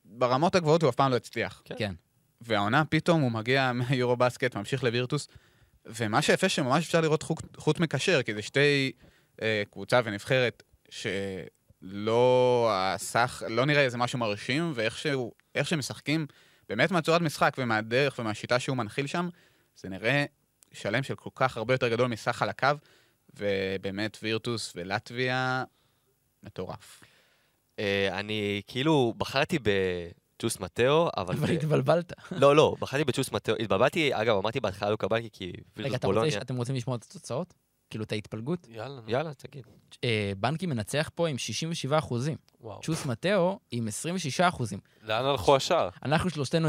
ברמות 0.05 0.55
הגבוהות 0.55 0.81
הוא 0.81 0.89
אף 0.89 0.95
פעם 0.95 1.11
לא 1.11 1.15
הצליח. 1.15 1.63
כן. 1.65 1.93
והעונה 2.41 2.85
פתאום 2.85 3.21
הוא 3.21 3.31
מגיע 3.31 3.71
מהיורו 3.73 4.17
בסקט, 4.17 4.55
ממשיך 4.55 4.83
לווירטוס, 4.83 5.27
ומה 5.85 6.21
שיפה 6.21 6.49
שממש 6.49 6.85
אפשר 6.85 7.01
לראות 7.01 7.23
חוט, 7.23 7.57
חוט 7.57 7.79
מקשר, 7.79 8.23
כי 8.23 8.33
זה 8.33 8.41
שתי 8.41 8.91
אה, 9.41 9.63
קבוצה 9.71 10.01
ונבחרת 10.03 10.63
שלא 10.89 12.69
הסך, 12.73 13.43
לא 13.49 13.65
נראה 13.65 13.81
איזה 13.81 13.97
משהו 13.97 14.19
מרשים, 14.19 14.71
ואיך 14.75 14.97
שהם 15.67 15.79
משחקים, 15.79 16.27
באמת 16.69 16.91
מהצורת 16.91 17.21
משחק 17.21 17.55
ומהדרך 17.57 18.19
ומהשיטה 18.19 18.59
שהוא 18.59 18.77
מנחיל 18.77 19.07
שם, 19.07 19.29
זה 19.75 19.89
נראה 19.89 20.25
שלם 20.71 21.03
של 21.03 21.15
כל 21.15 21.29
כך 21.35 21.57
הרבה 21.57 21.73
יותר 21.73 21.87
גדול 21.87 22.07
מסך 22.07 22.41
על 22.41 22.49
הקו, 22.49 22.67
ובאמת 23.33 24.17
וירטוס 24.23 24.73
ולטביה, 24.75 25.63
מטורף. 26.43 27.03
אה, 27.79 28.19
אני 28.19 28.61
כאילו 28.67 29.13
בחרתי 29.17 29.59
בצ'וס 30.39 30.59
מטאו, 30.59 31.09
אבל... 31.17 31.33
אבל 31.33 31.49
התבלבלת. 31.49 32.13
לא, 32.31 32.55
לא, 32.55 32.75
בחרתי 32.79 33.03
בצ'וס 33.03 33.31
מטאו. 33.31 33.55
התבלבלתי, 33.59 34.09
אגב, 34.13 34.37
אמרתי 34.37 34.59
בהתחלה 34.59 34.89
לוקה 34.89 35.07
בנקי, 35.07 35.29
כי 35.33 35.53
רגע. 35.77 35.97
אתם 36.41 36.57
רוצים 36.57 36.75
לשמוע 36.75 36.95
את 36.95 37.03
התוצאות? 37.03 37.53
כאילו 37.89 38.03
את 38.03 38.11
ההתפלגות? 38.11 38.67
יאללה. 38.69 39.01
יאללה, 39.07 39.33
תגיד. 39.33 39.63
אה, 40.03 40.31
בנקי 40.37 40.65
מנצח 40.65 41.09
פה 41.15 41.27
עם 41.27 41.37
67 41.37 41.97
אחוזים. 41.97 42.37
וואו. 42.61 42.79
צ'וס 42.81 43.05
מטאו 43.05 43.59
עם 43.71 43.87
26 43.87 44.41
אחוזים. 44.41 44.79
לאן 45.03 45.25
הלכו 45.25 45.55
השאר? 45.55 45.89
אנחנו 46.03 46.29
שלושתנו 46.29 46.67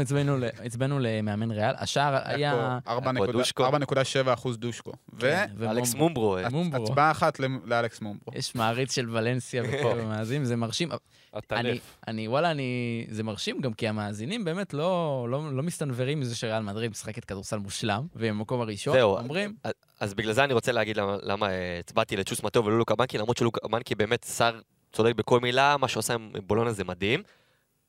הצבענו 0.63 0.99
למאמן 0.99 1.51
ריאל. 1.51 1.73
השער 1.77 2.19
היה... 2.23 2.79
פה 3.17 3.31
דושקו. 3.31 3.67
4.7 3.67 4.33
אחוז 4.33 4.57
דושקו. 4.57 4.91
כן, 5.19 5.45
אלכס 5.61 5.93
ומומברו. 5.93 6.23
מומברו. 6.23 6.37
אה, 6.37 6.49
מומברו. 6.49 6.81
והצבעה 6.81 7.11
אחת 7.11 7.39
לאלכס 7.65 8.01
מומברו. 8.01 8.33
יש 8.35 8.55
מעריץ 8.55 8.95
של 8.95 9.09
ולנסיה 9.09 9.63
בקרב 9.67 9.97
המאזינים, 9.97 10.45
זה 10.45 10.55
מרשים. 10.55 10.91
אני, 10.91 10.99
הטלף. 11.33 11.97
אני, 12.07 12.27
וואלה, 12.27 12.51
אני, 12.51 13.05
זה 13.09 13.23
מרשים 13.23 13.61
גם 13.61 13.73
כי 13.73 13.87
המאזינים 13.87 14.43
באמת 14.43 14.73
לא, 14.73 15.27
לא, 15.29 15.55
לא 15.55 15.63
מסתנוורים 15.63 16.19
מזה 16.19 16.35
שריאל 16.35 16.63
מדריד 16.63 16.91
משחקת 16.91 17.25
כדורסל 17.25 17.57
מושלם, 17.57 18.07
והיא 18.15 18.31
במקום 18.31 18.61
הראשון. 18.61 18.97
אומרים, 18.99 19.55
אז- 20.01 20.13
בגלל 20.13 20.33
זה 20.33 20.43
אני 20.43 20.53
רוצה 20.53 20.71
להגיד 20.71 20.97
למה- 20.97 21.17
למה 21.21 21.49
אה, 21.49 21.79
הצבעתי 21.79 22.17
לצ'וס 22.17 22.43
מטאו 22.43 22.65
ולא 22.65 22.77
לוקה 22.77 22.95
בנקי, 22.95 23.17
למרות 23.17 23.37
שלוקה 23.37 23.67
בנקי 23.67 23.95
באמת 23.95 24.25
שר 24.37 24.59
צודק 24.93 25.15
בכל 25.15 25.39
מילה, 25.39 25.77
מה 25.77 25.87
שעושה 25.87 26.13
עם 26.13 26.31
בולונה 26.47 26.71
זה 26.73 26.83
מדהים. 26.83 27.23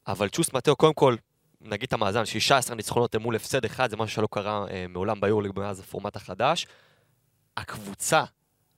אבל 0.07 0.29
צ'וס 0.29 0.53
מטאו, 0.53 0.77
קודם 0.77 0.95
כל, 0.95 1.17
נגיד 1.61 1.87
את 1.87 1.93
המאזן, 1.93 2.27
16 2.27 2.77
ניצחונות 2.77 3.17
מול 3.17 3.37
הפסד 3.37 3.65
אחד, 3.65 3.91
זה 3.91 3.97
משהו 3.97 4.17
שלא 4.17 4.29
קרה 4.31 4.65
אה, 4.71 4.87
מעולם 4.89 5.21
ביורליג 5.21 5.53
מאז 5.57 5.81
הפורמט 5.81 6.17
החדש. 6.17 6.67
הקבוצה, 7.57 8.25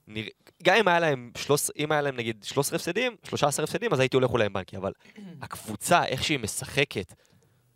נרא... 0.09 0.29
גם 0.63 0.77
אם 0.77 0.89
היה 0.89 1.01
להם, 1.01 1.31
13, 1.37 1.75
אם 1.79 1.93
היה 1.93 2.03
להם 2.03 2.17
נגיד 2.17 2.45
13 2.45 2.77
הפסדים, 2.77 3.17
13 3.29 3.65
הפסדים, 3.65 3.93
אז 3.93 4.01
הייתי 4.01 4.17
הולך 4.17 4.31
אולי 4.31 4.45
עם 4.47 4.53
בנקי, 4.53 4.77
אבל 4.77 4.93
הקבוצה, 5.43 6.05
איך 6.05 6.25
שהיא 6.25 6.39
משחקת, 6.39 7.15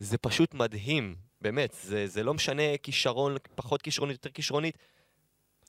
זה 0.00 0.18
פשוט 0.18 0.54
מדהים, 0.54 1.14
באמת, 1.40 1.76
זה, 1.82 2.06
זה 2.06 2.22
לא 2.22 2.34
משנה 2.34 2.62
כישרון, 2.82 3.36
פחות 3.54 3.82
כישרונית, 3.82 4.14
יותר 4.14 4.30
כישרונית. 4.30 4.78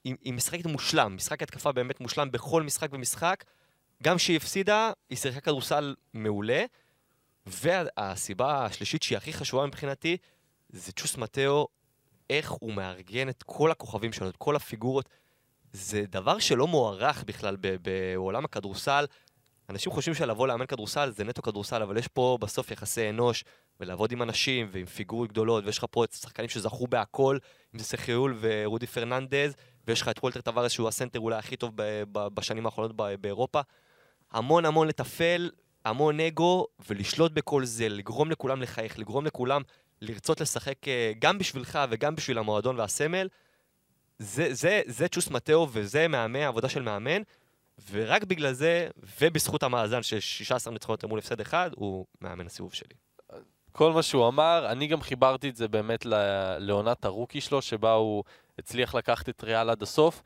היא, 0.03 0.15
היא 0.21 0.33
משחקת 0.33 0.65
מושלם, 0.65 1.15
משחק 1.15 1.43
התקפה 1.43 1.71
באמת 1.71 1.99
מושלם 1.99 2.31
בכל 2.31 2.63
משחק 2.63 2.89
ומשחק. 2.91 3.43
גם 4.03 4.17
כשהיא 4.17 4.37
הפסידה, 4.37 4.91
היא 5.09 5.17
שיחקה 5.17 5.41
כדורסל 5.41 5.95
מעולה. 6.13 6.65
והסיבה 7.45 8.65
השלישית 8.65 9.03
שהיא 9.03 9.17
הכי 9.17 9.33
חשובה 9.33 9.65
מבחינתי, 9.65 10.17
זה 10.69 10.91
צ'וס 10.91 11.17
מטאו, 11.17 11.67
איך 12.29 12.51
הוא 12.51 12.73
מארגן 12.73 13.29
את 13.29 13.43
כל 13.43 13.71
הכוכבים 13.71 14.13
שלו, 14.13 14.29
את 14.29 14.37
כל 14.37 14.55
הפיגורות. 14.55 15.09
זה 15.73 16.03
דבר 16.09 16.39
שלא 16.39 16.67
מוערך 16.67 17.23
בכלל 17.23 17.57
בעולם 17.81 18.45
הכדורסל. 18.45 19.05
אנשים 19.69 19.91
חושבים 19.91 20.15
שלבוא 20.15 20.47
לאמן 20.47 20.65
כדורסל 20.65 21.11
זה 21.11 21.23
נטו 21.23 21.41
כדורסל, 21.41 21.81
אבל 21.81 21.97
יש 21.97 22.07
פה 22.07 22.37
בסוף 22.41 22.71
יחסי 22.71 23.09
אנוש, 23.09 23.43
ולעבוד 23.79 24.11
עם 24.11 24.21
אנשים 24.21 24.67
ועם 24.71 24.85
פיגורות 24.85 25.29
גדולות, 25.29 25.65
ויש 25.65 25.77
לך 25.77 25.85
פה 25.91 26.03
את 26.03 26.13
השחקנים 26.13 26.49
שזכו 26.49 26.87
בהכל, 26.87 27.37
אם 27.75 27.79
זה 27.79 27.85
סחיול 27.85 28.37
ורודי 28.41 28.87
פרננדז, 28.87 29.55
ויש 29.89 30.01
לך 30.01 30.09
את 30.09 30.19
וולטר 30.19 30.41
טווארס 30.41 30.71
שהוא 30.71 30.87
הסנטר 30.87 31.19
אולי 31.19 31.35
הכי 31.37 31.55
טוב 31.55 31.71
בשנים 32.11 32.65
האחרונות 32.65 32.95
באירופה. 32.95 33.61
המון 34.31 34.65
המון 34.65 34.87
לתפעל, 34.87 35.51
המון 35.85 36.19
אגו, 36.19 36.67
ולשלוט 36.89 37.31
בכל 37.31 37.65
זה, 37.65 37.89
לגרום 37.89 38.31
לכולם 38.31 38.61
לחייך, 38.61 38.99
לגרום 38.99 39.25
לכולם 39.25 39.61
לרצות 40.01 40.41
לשחק 40.41 40.87
אה, 40.87 41.11
גם 41.19 41.37
בשבילך 41.37 41.79
וגם 41.89 42.15
בשביל 42.15 42.37
המועדון 42.37 42.79
והסמל. 42.79 43.27
זה, 44.19 44.53
זה, 44.53 44.81
זה 44.85 45.07
צ'וס 45.07 45.29
מטאו 45.29 45.67
וזה 45.71 46.07
מאמן, 46.07 46.41
עבודה 46.41 46.69
של 46.69 46.81
מאמן, 46.81 47.21
ורק 47.91 48.23
בגלל 48.23 48.53
זה, 48.53 48.87
ובזכות 49.21 49.63
המאזן 49.63 50.03
של 50.03 50.19
16 50.19 50.73
ניצחונות 50.73 51.03
מול 51.03 51.19
הפסד 51.19 51.41
אחד, 51.41 51.71
הוא 51.75 52.05
מאמן 52.21 52.45
הסיבוב 52.45 52.73
שלי. 52.73 53.08
כל 53.79 53.93
מה 53.93 54.03
שהוא 54.03 54.27
אמר, 54.27 54.67
אני 54.71 54.87
גם 54.87 55.01
חיברתי 55.01 55.49
את 55.49 55.55
זה 55.55 55.67
באמת 55.67 56.05
לעונת 56.57 57.05
הרוקי 57.05 57.41
שלו, 57.41 57.61
שבה 57.61 57.93
הוא 57.93 58.23
הצליח 58.59 58.95
לקחת 58.95 59.29
את 59.29 59.43
ריאל 59.43 59.69
עד 59.69 59.81
הסוף, 59.81 60.21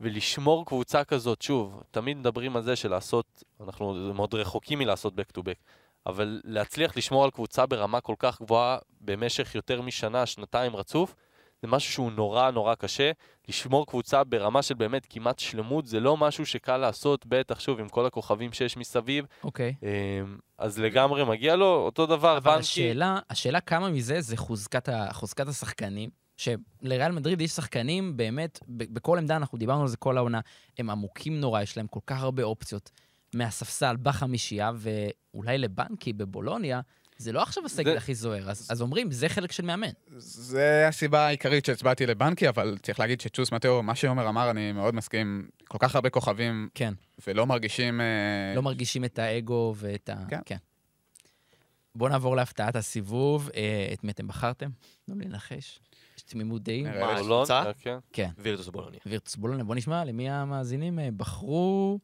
ולשמור 0.00 0.66
קבוצה 0.66 1.04
כזאת, 1.04 1.42
שוב, 1.42 1.82
תמיד 1.90 2.16
מדברים 2.16 2.56
על 2.56 2.62
זה 2.62 2.76
שלעשות, 2.76 3.44
אנחנו 3.60 3.94
מאוד 4.14 4.34
רחוקים 4.34 4.78
מלעשות 4.78 5.14
back 5.14 5.38
to 5.38 5.40
back, 5.40 5.70
אבל 6.06 6.40
להצליח 6.44 6.96
לשמור 6.96 7.24
על 7.24 7.30
קבוצה 7.30 7.66
ברמה 7.66 8.00
כל 8.00 8.14
כך 8.18 8.42
גבוהה 8.42 8.78
במשך 9.00 9.54
יותר 9.54 9.82
משנה, 9.82 10.26
שנתיים 10.26 10.76
רצוף, 10.76 11.14
זה 11.62 11.68
משהו 11.68 11.92
שהוא 11.92 12.12
נורא 12.12 12.50
נורא 12.50 12.74
קשה. 12.74 13.10
לשמור 13.48 13.86
קבוצה 13.86 14.24
ברמה 14.24 14.62
של 14.62 14.74
באמת 14.74 15.06
כמעט 15.10 15.38
שלמות, 15.38 15.86
זה 15.86 16.00
לא 16.00 16.16
משהו 16.16 16.46
שקל 16.46 16.76
לעשות, 16.76 17.26
בטח 17.26 17.60
שוב 17.60 17.80
עם 17.80 17.88
כל 17.88 18.06
הכוכבים 18.06 18.52
שיש 18.52 18.76
מסביב. 18.76 19.24
אוקיי. 19.44 19.74
אמ, 19.82 20.38
אז 20.58 20.78
לגמרי 20.78 21.24
מגיע 21.24 21.56
לו, 21.56 21.66
אותו 21.66 22.06
דבר, 22.06 22.36
אבל 22.36 22.50
בנקי. 22.50 22.60
השאלה, 22.60 23.18
השאלה 23.30 23.60
כמה 23.60 23.90
מזה 23.90 24.20
זה 24.20 24.36
חוזקת, 24.36 24.88
ה, 24.88 25.12
חוזקת 25.12 25.48
השחקנים, 25.48 26.10
שלריאל 26.36 27.12
מדריד 27.12 27.40
יש 27.40 27.50
שחקנים 27.50 28.16
באמת, 28.16 28.58
בכל 28.68 29.18
עמדה, 29.18 29.36
אנחנו 29.36 29.58
דיברנו 29.58 29.82
על 29.82 29.88
זה 29.88 29.96
כל 29.96 30.16
העונה, 30.16 30.40
הם 30.78 30.90
עמוקים 30.90 31.40
נורא, 31.40 31.62
יש 31.62 31.76
להם 31.76 31.86
כל 31.86 32.00
כך 32.06 32.22
הרבה 32.22 32.42
אופציות 32.42 32.90
מהספסל 33.34 33.96
בחמישייה, 34.02 34.70
ואולי 34.74 35.58
לבנקי 35.58 36.12
בבולוניה, 36.12 36.80
זה 37.18 37.32
לא 37.32 37.42
עכשיו 37.42 37.64
הסגל 37.66 37.90
זה- 37.92 37.96
הכי 37.96 38.14
זוהר, 38.14 38.50
אז 38.50 38.66
אז 38.70 38.82
אומרים, 38.82 39.10
זה 39.10 39.28
חלק 39.28 39.52
של 39.52 39.64
מאמן. 39.64 39.90
זה 40.16 40.84
הסיבה 40.88 41.26
העיקרית 41.26 41.64
שהצבעתי 41.64 42.06
לבנקי, 42.06 42.48
אבל 42.48 42.78
צריך 42.82 43.00
להגיד 43.00 43.20
שצ'וס 43.20 43.52
מטאו, 43.52 43.82
מה 43.82 43.94
שעומר 43.94 44.28
אמר, 44.28 44.50
אני 44.50 44.72
מאוד 44.72 44.94
מסכים. 44.94 45.48
כל 45.68 45.78
כך 45.80 45.94
הרבה 45.94 46.10
כוכבים, 46.10 46.68
כן. 46.74 46.94
ולא 47.26 47.46
מרגישים... 47.46 48.00
אה, 48.00 48.52
לא 48.56 48.62
מרגישים 48.62 49.04
את 49.04 49.18
האגו 49.18 49.74
ואת 49.76 50.08
ה... 50.08 50.14
כן. 50.28 50.40
כן. 50.46 50.56
בואו 51.94 52.10
נעבור 52.10 52.36
להפתעת 52.36 52.76
הסיבוב. 52.76 53.50
אה, 53.56 53.90
את 53.92 54.04
מי 54.04 54.12
אתם 54.12 54.28
בחרתם? 54.28 54.70
תנו 55.06 55.14
לי 55.14 55.24
לנחש. 55.24 55.80
יש 56.16 56.22
תמימות 56.22 56.62
דעים. 56.62 56.84
מה. 56.86 56.92
בולוניה, 56.92 57.18
קבוצה? 57.22 57.62
כן. 57.80 57.98
כן. 58.12 58.30
וירטוס 58.38 58.68
בולוניה. 58.68 59.00
וירטוס 59.06 59.36
בולוניה. 59.36 59.64
בואו 59.64 59.76
נשמע 59.78 60.04
למי 60.04 60.30
המאזינים 60.30 60.98
אה, 60.98 61.08
בחרו. 61.16 61.98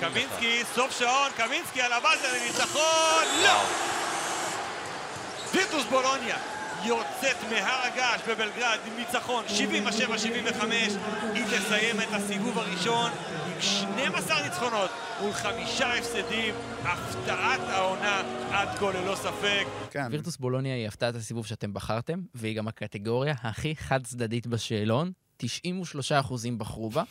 קמינסקי, 0.00 0.62
סוף 0.74 0.98
שעון, 0.98 1.30
קמינסקי 1.36 1.82
על 1.82 1.92
הבאזר 1.92 2.32
לניצחון, 2.32 3.24
לא! 3.44 3.62
וירטוס 5.54 5.84
בולוניה 5.90 6.36
יוצאת 6.84 7.36
מהר 7.50 7.80
הגעש 7.82 8.20
בבלגרד 8.28 8.78
עם 8.86 8.96
ניצחון 8.96 9.44
77-75 9.46 10.64
היא 11.34 11.44
תסיים 11.44 12.00
את 12.00 12.08
הסיבוב 12.12 12.58
הראשון 12.58 13.10
עם 13.46 13.60
12 13.60 14.42
ניצחונות 14.42 14.90
מול 15.20 15.32
חמישה 15.32 15.94
הפסדים 15.94 16.54
הפתעת 16.82 17.60
העונה 17.68 18.22
עד 18.50 18.68
כה 18.78 18.90
ללא 18.92 19.16
ספק 19.16 19.66
כן. 19.90 20.08
וירטוס 20.10 20.36
בולוניה 20.36 20.74
היא 20.74 20.88
הפתעת 20.88 21.14
הסיבוב 21.14 21.46
שאתם 21.46 21.74
בחרתם, 21.74 22.20
והיא 22.34 22.56
גם 22.56 22.68
הקטגוריה 22.68 23.34
הכי 23.42 23.76
חד-צדדית 23.76 24.46
בשאלון. 24.46 25.12
93% 25.42 25.46
בחרו 26.58 26.90
בה. 26.90 27.02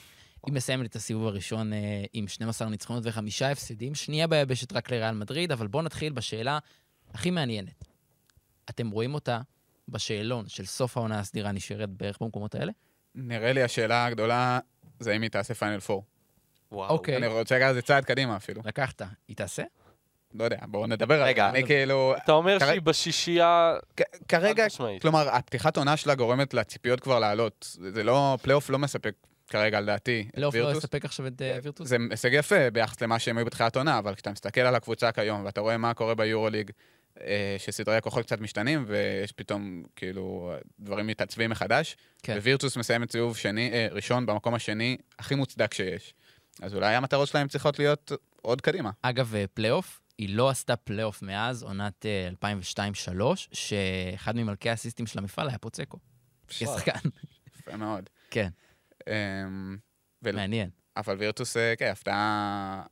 היא 0.45 0.53
מסיימת 0.53 0.86
את 0.89 0.95
הסיבוב 0.95 1.27
הראשון 1.27 1.73
אה, 1.73 1.77
עם 2.13 2.27
12 2.27 2.69
ניצחונות 2.69 3.03
וחמישה 3.05 3.51
הפסדים. 3.51 3.95
שנייה 3.95 4.27
ביבשת 4.27 4.73
רק 4.73 4.91
לריאל 4.91 5.12
מדריד, 5.15 5.51
אבל 5.51 5.67
בואו 5.67 5.84
נתחיל 5.84 6.13
בשאלה 6.13 6.60
הכי 7.13 7.31
מעניינת. 7.31 7.84
אתם 8.69 8.89
רואים 8.89 9.13
אותה 9.13 9.39
בשאלון 9.89 10.47
של 10.47 10.65
סוף 10.65 10.97
העונה 10.97 11.19
הסדירה 11.19 11.51
נשארת 11.51 11.89
בערך 11.89 12.17
במקומות 12.21 12.55
האלה? 12.55 12.71
נראה 13.15 13.53
לי 13.53 13.63
השאלה 13.63 14.05
הגדולה 14.05 14.60
זה 14.99 15.12
אם 15.12 15.21
היא 15.21 15.29
תעשה 15.29 15.53
פיינל 15.53 15.79
פור. 15.79 16.03
וואו. 16.71 16.89
אוקיי. 16.89 17.17
אני 17.17 17.27
רוצה 17.27 17.55
לקחת 17.58 17.69
את 17.69 17.75
זה 17.75 17.81
צעד 17.81 18.05
קדימה 18.05 18.36
אפילו. 18.36 18.62
לקחת, 18.65 19.01
היא 19.27 19.36
תעשה? 19.36 19.63
לא 20.34 20.43
יודע, 20.43 20.58
בואו 20.67 20.88
נדבר 20.88 21.13
על 21.15 21.19
זה. 21.19 21.25
רגע. 21.25 21.49
אני 21.49 21.65
כאילו... 21.65 22.15
אתה 22.23 22.31
אומר 22.31 22.60
כרגע- 22.60 22.71
שהיא 22.71 22.81
בשישייה... 22.81 23.73
כ- 23.97 24.01
כרגע. 24.27 24.65
כלומר, 25.01 25.29
הפתיחת 25.29 25.77
עונה 25.77 25.97
שלה 25.97 26.15
גורמת 26.15 26.53
לציפיות 26.53 26.99
כבר 26.99 27.19
לעלות. 27.19 27.77
זה 27.93 28.03
לא, 28.03 28.38
פלייאוף 28.41 28.69
לא 28.69 28.79
מספק 28.79 29.13
כרגע, 29.47 29.81
לדעתי. 29.81 30.27
את 30.29 30.38
לא, 30.38 30.41
לא 30.41 30.49
וירטוס. 30.53 30.77
יספק 30.77 31.05
עכשיו 31.05 31.27
את 31.27 31.41
אה, 31.41 31.60
וירטוס? 31.63 31.88
זה 31.88 31.97
הישג 32.12 32.34
יפה 32.34 32.69
ביחס 32.69 33.01
למה 33.01 33.19
שהם 33.19 33.38
היו 33.38 33.45
בתחילת 33.45 33.75
עונה, 33.75 33.99
אבל 33.99 34.15
כשאתה 34.15 34.31
מסתכל 34.31 34.62
על 34.62 34.75
הקבוצה 34.75 35.12
כיום, 35.12 35.45
ואתה 35.45 35.62
רואה 35.62 35.77
מה 35.77 35.93
קורה 35.93 36.15
ביורוליג, 36.15 36.71
אה, 37.21 37.55
שסדרי 37.58 37.95
הכוחות 37.95 38.25
קצת 38.25 38.41
משתנים, 38.41 38.86
ויש 38.88 39.31
פתאום, 39.31 39.84
כאילו, 39.95 40.53
דברים 40.79 41.08
מתעצבים 41.08 41.49
מחדש, 41.49 41.97
כן. 42.23 42.38
ווירטוס 42.41 42.77
מסיימת 42.77 43.12
סיבוב 43.12 43.38
שני, 43.38 43.71
אה, 43.73 43.88
ראשון 43.91 44.25
במקום 44.25 44.53
השני 44.53 44.97
הכי 45.19 45.36
מוצדק 45.36 45.73
שיש. 45.73 46.13
אז 46.62 46.75
אולי 46.75 46.95
המטרות 46.95 47.27
שלהם 47.27 47.47
צריכות 47.47 47.79
להיות 47.79 48.12
עוד 48.41 48.62
קדימה. 48.62 48.91
אגב, 49.01 49.36
אה, 49.36 49.45
פלייאוף, 49.53 50.01
היא 50.17 50.36
לא 50.36 50.49
עשתה 50.49 50.75
פלייאוף 50.75 51.21
מאז 51.21 51.63
עונת 51.63 52.05
אה, 52.05 52.29
2002-2003, 52.29 53.47
שאחד 53.51 54.36
ממלכי 54.36 54.69
האסיסטים 54.69 55.08
של 55.08 55.19
המפעל 55.19 55.49
היה 55.49 55.58
פוצקו. 55.58 55.97
כשחקן. 56.47 57.10
יפה 57.60 57.77
מאוד. 57.77 58.10
כן, 58.31 58.49
מעניין. 60.21 60.69
אבל 60.97 61.15
וירטוס, 61.17 61.57
אה, 61.57 61.75
כן, 61.75 61.91
הפתעה... 61.91 62.83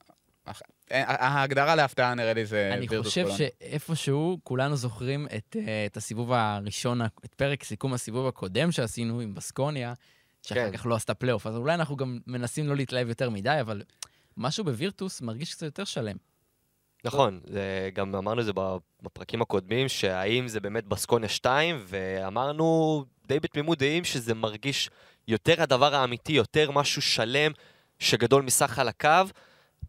אה, 0.91 1.27
ההגדרה 1.27 1.75
להפתעה 1.75 2.13
נראה 2.13 2.33
לי 2.33 2.45
זה 2.45 2.71
אני 2.73 2.87
וירטוס 2.89 3.07
חושב 3.07 3.21
בולוניה. 3.21 3.47
שאיפשהו 3.61 4.39
כולנו 4.43 4.75
זוכרים 4.75 5.27
את, 5.37 5.55
אה, 5.59 5.85
את 5.85 5.97
הסיבוב 5.97 6.31
הראשון, 6.31 7.01
את 7.01 7.35
פרק 7.35 7.63
סיכום 7.63 7.93
הסיבוב 7.93 8.27
הקודם 8.27 8.71
שעשינו 8.71 9.19
עם 9.19 9.33
בסקוניה, 9.33 9.93
שאחר 10.41 10.71
כן. 10.71 10.77
כך 10.77 10.85
לא 10.85 10.95
עשתה 10.95 11.13
פלייאוף, 11.13 11.47
אז 11.47 11.55
אולי 11.55 11.73
אנחנו 11.73 11.95
גם 11.95 12.19
מנסים 12.27 12.67
לא 12.67 12.75
להתלהב 12.75 13.09
יותר 13.09 13.29
מדי, 13.29 13.57
אבל 13.61 13.83
משהו 14.37 14.63
בווירטוס 14.63 15.21
מרגיש 15.21 15.53
קצת 15.53 15.65
יותר 15.65 15.83
שלם. 15.83 16.15
נכון, 17.05 17.39
זה, 17.45 17.89
גם 17.93 18.15
אמרנו 18.15 18.41
את 18.41 18.45
זה 18.45 18.51
בפרקים 19.01 19.41
הקודמים, 19.41 19.87
שהאם 19.87 20.47
זה 20.47 20.59
באמת 20.59 20.85
בסקוניה 20.85 21.29
2, 21.29 21.83
ואמרנו 21.87 23.05
די 23.27 23.39
בתמימות 23.39 23.77
דעים 23.77 24.03
שזה 24.03 24.33
מרגיש 24.33 24.89
יותר 25.27 25.61
הדבר 25.61 25.95
האמיתי, 25.95 26.33
יותר 26.33 26.71
משהו 26.71 27.01
שלם 27.01 27.51
שגדול 27.99 28.41
מסך 28.41 28.79
על 28.79 28.87
הקו, 28.87 29.09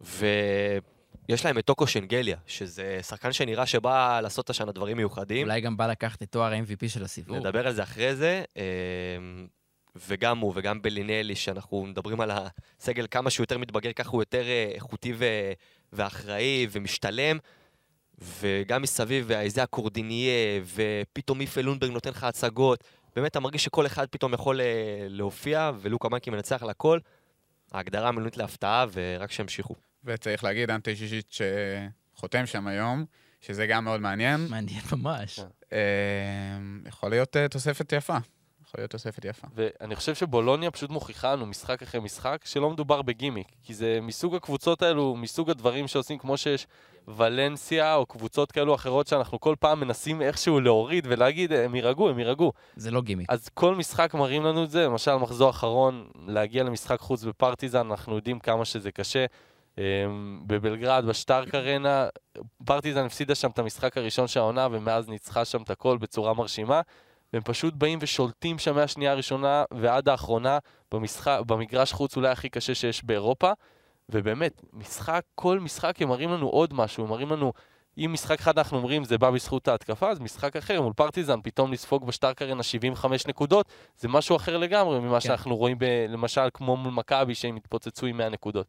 ויש 0.01 1.45
להם 1.45 1.57
את 1.57 1.65
טוקו 1.65 1.87
שנגליה, 1.87 2.37
שזה 2.47 2.99
שחקן 3.01 3.33
שנראה 3.33 3.65
שבא 3.65 4.19
לעשות 4.23 4.49
השנה 4.49 4.71
דברים 4.71 4.97
מיוחדים. 4.97 5.47
אולי 5.47 5.61
גם 5.61 5.77
בא 5.77 5.87
לקחת 5.87 6.23
את 6.23 6.31
תואר 6.31 6.53
ה-MVP 6.53 6.87
של 6.87 7.03
הסיבוב. 7.03 7.37
נדבר 7.37 7.67
על 7.67 7.73
זה 7.73 7.83
אחרי 7.83 8.15
זה, 8.15 8.43
אמ, 8.55 9.47
וגם 10.07 10.39
הוא 10.39 10.53
וגם 10.55 10.81
בלינלי, 10.81 11.35
שאנחנו 11.35 11.85
מדברים 11.85 12.21
על 12.21 12.31
הסגל 12.31 13.05
כמה 13.11 13.29
שהוא 13.29 13.43
יותר 13.43 13.57
מתבגר, 13.57 13.91
ככה 13.91 14.09
הוא 14.09 14.21
יותר 14.21 14.43
אה, 14.43 14.71
איכותי 14.73 15.13
ו- 15.17 15.51
ואחראי 15.93 16.67
ומשתלם, 16.71 17.37
וגם 18.21 18.81
מסביב 18.81 19.31
איזה 19.31 19.63
הקורדיניה, 19.63 20.61
ופתאום 20.75 21.37
מיפה 21.37 21.61
לונברג 21.61 21.91
נותן 21.91 22.09
לך 22.09 22.23
הצגות, 22.23 22.83
באמת 23.15 23.31
אתה 23.31 23.39
מרגיש 23.39 23.63
שכל 23.63 23.85
אחד 23.85 24.07
פתאום 24.09 24.33
יכול 24.33 24.61
אה, 24.61 24.65
להופיע, 25.09 25.71
ולוקה 25.81 26.09
מנקי 26.09 26.29
מנצח 26.29 26.63
על 26.63 26.69
הכל. 26.69 26.99
ההגדרה 27.71 28.09
המילונית 28.09 28.37
להפתעה, 28.37 28.85
ורק 28.93 29.31
שימשיכו. 29.31 29.75
וצריך 30.03 30.43
להגיד, 30.43 30.71
אנטי 30.71 30.95
שישיט 30.95 31.35
שחותם 32.15 32.45
שם 32.45 32.67
היום, 32.67 33.05
שזה 33.41 33.67
גם 33.67 33.83
מאוד 33.83 34.01
מעניין. 34.01 34.47
מעניין 34.49 34.81
ממש. 34.91 35.39
אמ, 35.71 35.77
יכול 36.87 37.09
להיות 37.09 37.37
אה, 37.37 37.47
תוספת 37.47 37.93
יפה. 37.93 38.17
יכול 38.75 38.81
להיות 38.81 38.91
תוספת 38.91 39.25
יפה. 39.25 39.47
ואני 39.55 39.95
חושב 39.95 40.15
שבולוניה 40.15 40.71
פשוט 40.71 40.89
מוכיחה 40.89 41.33
לנו 41.33 41.45
משחק 41.45 41.81
אחרי 41.81 42.01
משחק 42.01 42.41
שלא 42.45 42.69
מדובר 42.69 43.01
בגימיק, 43.01 43.47
כי 43.63 43.73
זה 43.73 43.99
מסוג 44.01 44.35
הקבוצות 44.35 44.81
האלו, 44.81 45.15
מסוג 45.15 45.49
הדברים 45.49 45.87
שעושים 45.87 46.17
כמו 46.17 46.37
שיש 46.37 46.67
ולנסיה 47.07 47.95
או 47.95 48.05
קבוצות 48.05 48.51
כאלו 48.51 48.75
אחרות 48.75 49.07
שאנחנו 49.07 49.39
כל 49.39 49.55
פעם 49.59 49.79
מנסים 49.79 50.21
איכשהו 50.21 50.59
להוריד 50.59 51.07
ולהגיד 51.09 51.53
הם 51.53 51.75
יירגעו, 51.75 52.09
הם 52.09 52.19
יירגעו. 52.19 52.51
זה 52.75 52.91
לא 52.91 53.01
גימיק. 53.01 53.29
אז 53.29 53.49
כל 53.49 53.75
משחק 53.75 54.13
מראים 54.13 54.43
לנו 54.43 54.63
את 54.63 54.69
זה, 54.69 54.85
למשל 54.85 55.15
מחזור 55.15 55.49
אחרון, 55.49 56.07
להגיע 56.27 56.63
למשחק 56.63 56.99
חוץ 56.99 57.23
בפרטיזן, 57.23 57.91
אנחנו 57.91 58.15
יודעים 58.15 58.39
כמה 58.39 58.65
שזה 58.65 58.91
קשה. 58.91 59.25
אמ, 59.77 59.83
בבלגרד, 60.47 61.05
בשטארק 61.05 61.55
ארנה, 61.55 62.07
פרטיזן 62.65 63.05
הפסידה 63.05 63.35
שם 63.35 63.49
את 63.49 63.59
המשחק 63.59 63.97
הראשון 63.97 64.27
של 64.27 64.39
העונה, 64.39 64.67
ומאז 64.71 65.09
ניצחה 65.09 65.45
שם 65.45 65.61
את 65.61 65.69
הכל 65.69 65.97
בצורה 65.97 66.33
מרשימה. 66.33 66.81
והם 67.35 67.43
פשוט 67.43 67.73
באים 67.73 67.99
ושולטים 68.01 68.59
שם 68.59 68.75
מהשנייה 68.75 69.11
הראשונה 69.11 69.63
ועד 69.71 70.09
האחרונה 70.09 70.57
במשחק, 70.91 71.39
במגרש 71.47 71.93
חוץ 71.93 72.17
אולי 72.17 72.29
הכי 72.29 72.49
קשה 72.49 72.75
שיש 72.75 73.03
באירופה. 73.03 73.51
ובאמת, 74.09 74.61
משחק, 74.73 75.21
כל 75.35 75.59
משחק 75.59 76.01
הם 76.01 76.09
מראים 76.09 76.31
לנו 76.31 76.47
עוד 76.47 76.73
משהו, 76.73 77.03
הם 77.03 77.09
מראים 77.09 77.31
לנו, 77.31 77.53
אם 77.97 78.09
משחק 78.13 78.39
אחד 78.39 78.57
אנחנו 78.57 78.77
אומרים 78.77 79.03
זה 79.03 79.17
בא 79.17 79.31
בזכות 79.31 79.67
ההתקפה, 79.67 80.09
אז 80.09 80.19
משחק 80.19 80.55
אחר 80.55 80.81
מול 80.81 80.93
פרטיזן, 80.93 81.39
פתאום 81.43 81.71
לספוג 81.71 82.05
בשטארק 82.05 82.41
ארנה 82.41 82.63
75 82.63 83.27
נקודות, 83.27 83.65
זה 83.97 84.07
משהו 84.07 84.35
אחר 84.35 84.57
לגמרי 84.57 84.99
ממה 84.99 85.13
כן. 85.13 85.19
שאנחנו 85.19 85.55
רואים, 85.55 85.79
ב, 85.79 85.85
למשל, 86.09 86.49
כמו 86.53 86.77
מול 86.77 86.93
מכבי, 86.93 87.35
שהם 87.35 87.55
התפוצצו 87.55 88.05
עם 88.05 88.17
100 88.17 88.29
נקודות. 88.29 88.67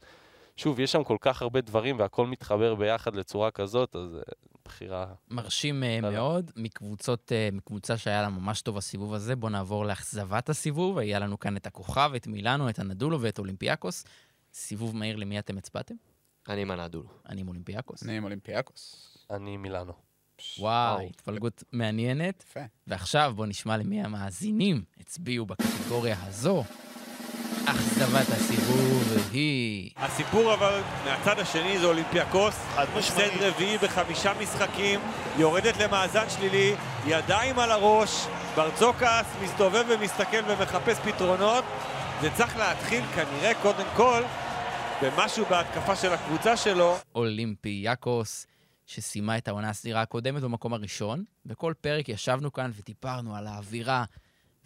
שוב, 0.57 0.81
יש 0.81 0.93
שם 0.93 1.05
כל 1.05 1.17
כך 1.21 1.43
הרבה 1.43 1.61
דברים 1.61 1.99
והכל 1.99 2.27
מתחבר 2.27 2.75
ביחד 2.75 3.17
לצורה 3.17 3.51
כזאת, 3.51 3.97
אז 3.97 4.15
אה, 4.15 4.21
בחירה. 4.65 5.07
מרשים 5.31 5.83
לא. 6.03 6.11
מאוד, 6.11 6.51
מקבוצות, 6.57 7.33
אה, 7.33 7.49
מקבוצה 7.53 7.97
שהיה 7.97 8.23
לה 8.23 8.29
ממש 8.29 8.63
טוב 8.63 8.77
הסיבוב 8.77 9.15
הזה. 9.15 9.37
בואו 9.37 9.53
נעבור 9.53 9.87
לאכזבת 9.87 10.49
הסיבוב. 10.49 10.99
היה 10.99 11.19
לנו 11.19 11.41
כאן 11.41 11.57
את 11.57 11.67
הכוכב, 11.67 12.11
את 12.17 12.27
מילאנו, 12.27 12.69
את 12.69 12.79
אנדולו 12.79 13.21
ואת 13.21 13.39
אולימפיאקוס. 13.39 14.05
סיבוב 14.55 14.97
מהיר 14.97 15.17
למי 15.17 15.39
אתם 15.39 15.59
הצבעתם? 15.59 15.95
אני 16.49 16.63
עם 16.63 16.71
אנדולו. 16.71 17.09
אני 17.29 17.41
עם 17.41 17.49
אולימפיאקוס. 17.49 18.03
אני 18.03 18.17
עם 18.17 18.25
אולימפיאקוס. 18.25 19.17
אני 19.31 19.57
מילאנו. 19.57 19.93
וואו, 20.59 20.97
וואו. 20.97 21.09
התפלגות 21.09 21.65
מעניינת. 21.73 22.45
יפה. 22.49 22.61
ועכשיו 22.87 23.33
בואו 23.37 23.49
נשמע 23.49 23.77
למי 23.77 24.03
המאזינים 24.03 24.85
הצביעו 25.01 25.47
בקטגוריה 25.47 26.17
הזו. 26.27 26.65
אכזבת 27.67 28.29
הסיבוב 28.29 29.05
היא... 29.33 29.91
הסיפור 29.97 30.55
אבל 30.55 30.81
מהצד 31.05 31.39
השני 31.39 31.79
זה 31.79 31.87
אולימפיאקוס, 31.87 32.55
הפסד 32.75 33.31
רביעי 33.41 33.79
בחמישה 33.79 34.33
משחקים, 34.43 35.01
יורדת 35.39 35.77
למאזן 35.77 36.25
שלילי, 36.29 36.75
ידיים 37.07 37.59
על 37.59 37.71
הראש, 37.71 38.27
ברצוקס 38.57 39.27
מסתובב 39.43 39.85
ומסתכל 39.89 40.43
ומחפש 40.47 40.99
פתרונות. 40.99 41.65
זה 42.21 42.31
צריך 42.37 42.57
להתחיל 42.57 43.05
כנראה 43.15 43.53
קודם 43.63 43.87
כל 43.97 44.23
במשהו 45.03 45.45
בהתקפה 45.51 45.97
של 45.97 46.13
הקבוצה 46.13 46.57
שלו. 46.57 46.97
אולימפיאקוס, 47.15 48.47
שסיימה 48.87 49.39
את 49.39 49.49
העונה 49.49 49.71
הסדירה 49.71 50.03
הקודמת 50.03 50.43
במקום 50.43 50.73
הראשון. 50.73 51.25
בכל 51.47 51.73
פרק 51.81 52.09
ישבנו 52.09 52.53
כאן 52.53 52.71
ודיברנו 52.75 53.37
על 53.37 53.47
האווירה 53.47 54.05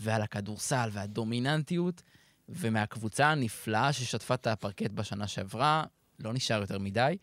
ועל 0.00 0.22
הכדורסל 0.22 0.88
והדומיננטיות, 0.92 2.02
ומהקבוצה 2.50 3.26
הנפלאה 3.26 3.92
ששטפה 3.92 4.34
את 4.34 4.46
הפרקט 4.46 4.90
בשנה 4.90 5.26
שעברה, 5.26 5.84
לא 6.18 6.32
נשאר 6.32 6.60
יותר 6.60 6.78
מדי, 6.78 7.16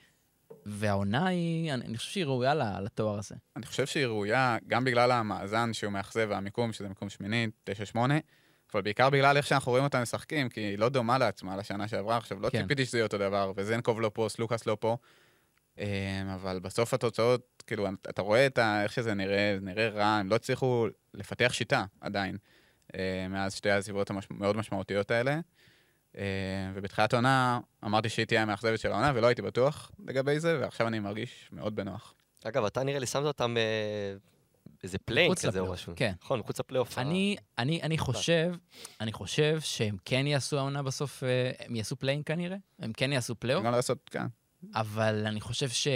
והעונה 0.65 1.27
היא, 1.27 1.73
אני, 1.73 1.85
אני 1.85 1.97
חושב 1.97 2.11
שהיא 2.11 2.25
ראויה 2.25 2.53
לתואר 2.81 3.19
הזה. 3.19 3.35
אני 3.55 3.65
חושב 3.65 3.85
שהיא 3.85 4.05
ראויה 4.05 4.57
גם 4.67 4.83
בגלל 4.83 5.11
המאזן 5.11 5.73
שהוא 5.73 5.91
מאכזב 5.91 6.27
והמיקום, 6.29 6.73
שזה 6.73 6.89
מיקום 6.89 7.09
שמיני, 7.09 7.47
9-8, 7.93 7.97
אבל 8.73 8.81
בעיקר 8.81 9.09
בגלל 9.09 9.37
איך 9.37 9.47
שאנחנו 9.47 9.71
רואים 9.71 9.83
אותם 9.83 10.01
משחקים, 10.01 10.49
כי 10.49 10.61
היא 10.61 10.77
לא 10.77 10.89
דומה 10.89 11.17
לעצמה 11.17 11.57
לשנה 11.57 11.87
שעברה. 11.87 12.17
עכשיו, 12.17 12.39
לא 12.41 12.49
כן. 12.49 12.61
ציפיתי 12.61 12.85
שזה 12.85 12.97
יהיה 12.97 13.05
אותו 13.05 13.17
דבר, 13.17 13.51
וזנקוב 13.55 14.01
לא 14.01 14.11
פה, 14.13 14.27
סלוקאס 14.29 14.65
לא 14.65 14.77
פה, 14.79 14.97
אמ, 15.77 15.83
אבל 16.35 16.59
בסוף 16.59 16.93
התוצאות, 16.93 17.63
כאילו, 17.67 17.87
אתה 18.09 18.21
רואה 18.21 18.45
את 18.45 18.57
ה, 18.57 18.83
איך 18.83 18.93
שזה 18.93 19.13
נראה, 19.13 19.55
זה 19.59 19.65
נראה 19.65 19.89
רע, 19.89 20.05
הם 20.05 20.29
לא 20.29 20.35
הצליחו 20.35 20.87
לפתח 21.13 21.53
שיטה 21.53 21.85
עדיין, 22.01 22.37
מאז 23.29 23.55
שתי 23.55 23.69
העזיבות 23.69 24.09
המאוד 24.09 24.57
משמעותיות 24.57 25.11
האלה. 25.11 25.39
אמ, 26.17 26.21
ובתחילת 26.73 27.13
העונה 27.13 27.59
אמרתי 27.85 28.09
שהיא 28.09 28.25
תהיה 28.25 28.41
המאכזבת 28.41 28.79
של 28.79 28.91
העונה, 28.91 29.11
ולא 29.15 29.27
הייתי 29.27 29.41
בטוח 29.41 29.91
לגבי 30.05 30.39
זה, 30.39 30.57
ועכשיו 30.61 30.87
אני 30.87 30.99
מרגיש 30.99 31.49
מאוד 31.51 31.75
בנוח. 31.75 32.13
אגב, 32.43 32.65
אתה 32.65 32.83
נראה 32.83 32.99
לי 32.99 33.05
שמת 33.05 33.23
אותם 33.23 33.57
אה, 33.57 34.17
איזה 34.83 34.97
פליי-אין 34.97 35.35
כזה 35.35 35.59
או 35.59 35.71
משהו. 35.71 35.93
כן. 35.95 36.13
נכון, 36.23 36.39
מחוץ 36.39 36.59
לפלייאוף. 36.59 36.97
אני, 36.97 37.35
אני, 37.57 37.81
אני 37.81 37.97
חושב, 37.97 38.55
אני 39.01 39.13
חושב 39.13 39.59
שהם 39.61 39.97
כן 40.05 40.27
יעשו 40.27 40.57
העונה 40.57 40.83
בסוף, 40.83 41.23
אה, 41.23 41.51
הם 41.59 41.75
יעשו 41.75 41.95
פליי-אין 41.95 42.21
כנראה, 42.25 42.57
הם 42.79 42.93
כן 42.93 43.11
יעשו 43.11 43.35
פלייאוף, 43.35 43.65
גם 43.65 43.71
לעשות, 43.71 44.09
כן. 44.11 44.25
אבל 44.75 45.27
אני 45.27 45.41
חושב 45.41 45.69
ש... 45.69 45.87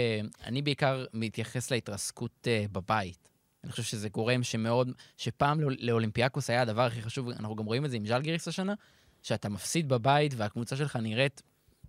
אני 0.44 0.62
בעיקר 0.62 1.04
מתייחס 1.12 1.70
להתרסקות 1.70 2.48
בבית. 2.72 3.28
אני 3.64 3.70
חושב 3.70 3.82
שזה 3.82 4.08
גורם 4.08 4.42
שמאוד... 4.42 4.92
שפעם 5.16 5.60
לא- 5.60 5.76
לאולימפיאקוס 5.78 6.50
היה 6.50 6.62
הדבר 6.62 6.82
הכי 6.82 7.02
חשוב, 7.02 7.28
אנחנו 7.28 7.56
גם 7.56 7.64
רואים 7.64 7.84
את 7.84 7.90
זה 7.90 7.96
עם 7.96 8.06
ז'לגיריס 8.06 8.48
השנה, 8.48 8.74
שאתה 9.22 9.48
מפסיד 9.48 9.88
בבית 9.88 10.34
והקבוצה 10.36 10.76
שלך 10.76 10.96
נראית, 10.96 11.42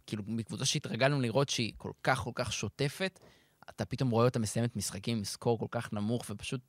כאילו, 0.07 0.23
מקבוצה 0.27 0.65
שהתרגלנו 0.65 1.21
לראות 1.21 1.49
שהיא 1.49 1.73
כל 1.77 1.91
כך 2.03 2.19
כל 2.19 2.31
כך 2.35 2.53
שוטפת, 2.53 3.19
אתה 3.69 3.85
פתאום 3.85 4.09
רואה 4.09 4.25
אותה 4.25 4.39
מסיימת 4.39 4.75
משחקים 4.75 5.17
עם 5.17 5.23
סקור 5.23 5.59
כל 5.59 5.67
כך 5.71 5.93
נמוך, 5.93 6.25
ופשוט... 6.29 6.61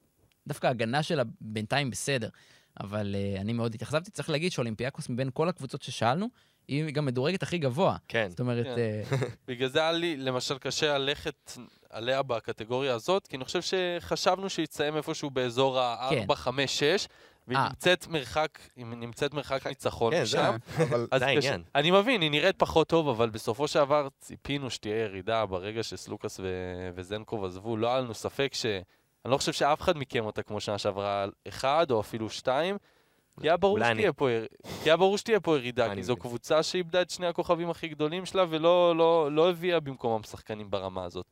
דווקא 0.46 0.66
ההגנה 0.66 1.02
שלה 1.02 1.22
בינתיים 1.40 1.90
בסדר. 1.90 2.28
אבל 2.80 3.14
uh, 3.14 3.40
אני 3.40 3.52
מאוד 3.52 3.74
התאכזבתי. 3.74 4.10
צריך 4.10 4.30
להגיד 4.30 4.52
שאולימפיאקוס 4.52 5.08
מבין 5.08 5.30
כל 5.34 5.48
הקבוצות 5.48 5.82
ששאלנו, 5.82 6.26
היא 6.68 6.90
גם 6.90 7.04
מדורגת 7.04 7.42
הכי 7.42 7.58
גבוה. 7.58 7.96
כן. 8.08 8.26
זאת 8.30 8.40
אומרת, 8.40 8.66
כן. 8.66 8.78
אה, 8.78 9.02
בגלל 9.48 9.68
זה 9.68 9.80
היה 9.80 9.92
לי, 9.92 10.16
למשל, 10.16 10.58
קשה 10.58 10.98
ללכת 10.98 11.52
עליה 11.94 12.22
בקטגוריה 12.22 12.94
הזאת, 12.94 13.26
כי 13.26 13.36
אני 13.36 13.44
חושב 13.44 13.60
שחשבנו 13.62 14.50
שהיא 14.50 14.66
תסיים 14.66 14.96
איפשהו 14.96 15.30
באזור 15.30 15.78
כן. 16.10 16.24
ה-4, 16.28 16.34
5, 16.34 16.78
6, 16.78 17.08
והיא 17.48 17.58
אה. 17.58 17.68
נמצאת 17.68 18.06
מרחק, 18.06 18.58
היא 18.76 18.86
נמצאת 18.86 19.34
מרחק 19.34 19.66
ניצחון 19.66 20.12
כן, 20.12 20.22
משם. 20.22 20.56
זה- 21.18 21.26
העניין. 21.26 21.62
אני 21.74 21.90
מבין, 21.90 22.20
היא 22.20 22.30
נראית 22.30 22.56
פחות 22.58 22.88
טוב, 22.88 23.08
אבל 23.08 23.30
בסופו 23.30 23.68
של 23.68 23.78
דבר 23.78 24.08
ציפינו 24.18 24.70
שתהיה 24.70 24.96
ירידה 25.04 25.46
ברגע 25.46 25.82
שסלוקאס 25.82 26.40
ו- 26.40 26.44
וזנקוב 26.94 27.44
עזבו. 27.44 27.76
לא 27.76 27.88
היה 27.88 28.00
לנו 28.00 28.14
ספק 28.14 28.50
ש... 28.54 28.66
אני 29.24 29.32
לא 29.32 29.36
חושב 29.36 29.52
שאף 29.52 29.80
אחד 29.80 29.98
מכם 29.98 30.24
אותה 30.26 30.42
כמו 30.42 30.60
שנה 30.60 30.78
שעברה 30.78 31.26
אחד, 31.48 31.86
או 31.90 32.00
אפילו 32.00 32.30
שתיים. 32.30 32.76
כי 33.40 33.48
היה 33.48 33.56
ברור. 33.56 33.78
שתהיה 33.92 34.12
פה, 34.12 34.30
יר- 34.30 34.46
כי 34.82 34.90
היה 34.90 34.96
ברור 34.96 35.18
שתהיה 35.18 35.40
פה 35.40 35.56
ירידה, 35.56 35.86
אני 35.86 35.94
כי 35.94 36.02
זו. 36.02 36.16
קבוצה 36.16 36.62
שאיבדה 36.62 37.02
את 37.02 37.10
שני 37.10 37.26
הכוכבים 37.26 37.70
הכי 37.70 37.88
גדולים 37.88 38.26
שלה, 38.26 38.44
ולא 38.48 38.96
לא, 38.96 39.32
לא 39.32 39.50
הביאה 39.50 39.80
במקומם 39.80 40.22
שחקנים 40.22 40.70
ברמה 40.70 41.04
הזאת. 41.04 41.26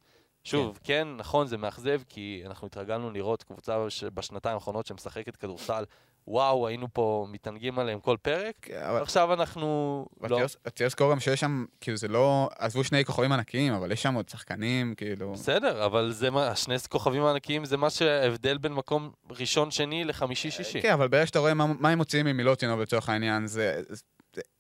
שוב, 0.45 0.79
כן, 0.85 1.09
נכון, 1.17 1.47
זה 1.47 1.57
מאכזב, 1.57 2.01
כי 2.09 2.43
אנחנו 2.47 2.67
התרגלנו 2.67 3.11
לראות 3.11 3.43
קבוצה 3.43 3.79
בשנתיים 4.15 4.55
האחרונות 4.55 4.87
שמשחקת 4.87 5.37
כדורסל, 5.37 5.85
וואו, 6.27 6.67
היינו 6.69 6.87
פה 6.93 7.27
מתענגים 7.31 7.79
עליהם 7.79 8.01
כל 8.01 8.17
פרק, 8.23 8.55
כן, 8.63 8.83
אבל 8.83 9.03
עכשיו 9.03 9.33
אנחנו... 9.33 10.07
לא. 10.21 10.41
צריך 10.47 10.87
לזכור 10.87 11.11
גם 11.11 11.21
שיש 11.21 11.41
שם, 11.41 11.65
כאילו 11.81 11.97
זה 11.97 12.09
לא, 12.09 12.49
עזבו 12.59 12.85
שני 12.85 13.05
כוכבים 13.05 13.33
ענקיים, 13.33 13.73
אבל 13.73 13.93
יש 13.93 14.03
שם 14.03 14.15
עוד 14.15 14.29
שחקנים, 14.29 14.95
כאילו... 14.95 15.33
בסדר, 15.33 15.87
אבל 15.87 16.13
זה 16.13 16.31
מה, 16.31 16.49
השני 16.49 16.75
כוכבים 16.89 17.25
הענקיים 17.25 17.65
זה 17.65 17.77
מה 17.77 17.91
שההבדל 17.91 18.59
בין 18.59 18.73
מקום 18.73 19.11
ראשון-שני 19.31 20.05
לחמישי-שישי. 20.05 20.83
כן, 20.83 20.93
אבל 20.93 21.09
ברגע 21.09 21.27
שאתה 21.27 21.39
רואה 21.39 21.55
מה 21.55 21.67
מה 21.67 21.89
הם 21.91 21.99
מוציאים 21.99 22.27
ממילוטינוב 22.27 22.81
לצורך 22.81 23.09
העניין, 23.09 23.47
זה... 23.47 23.83
זה- 23.89 24.03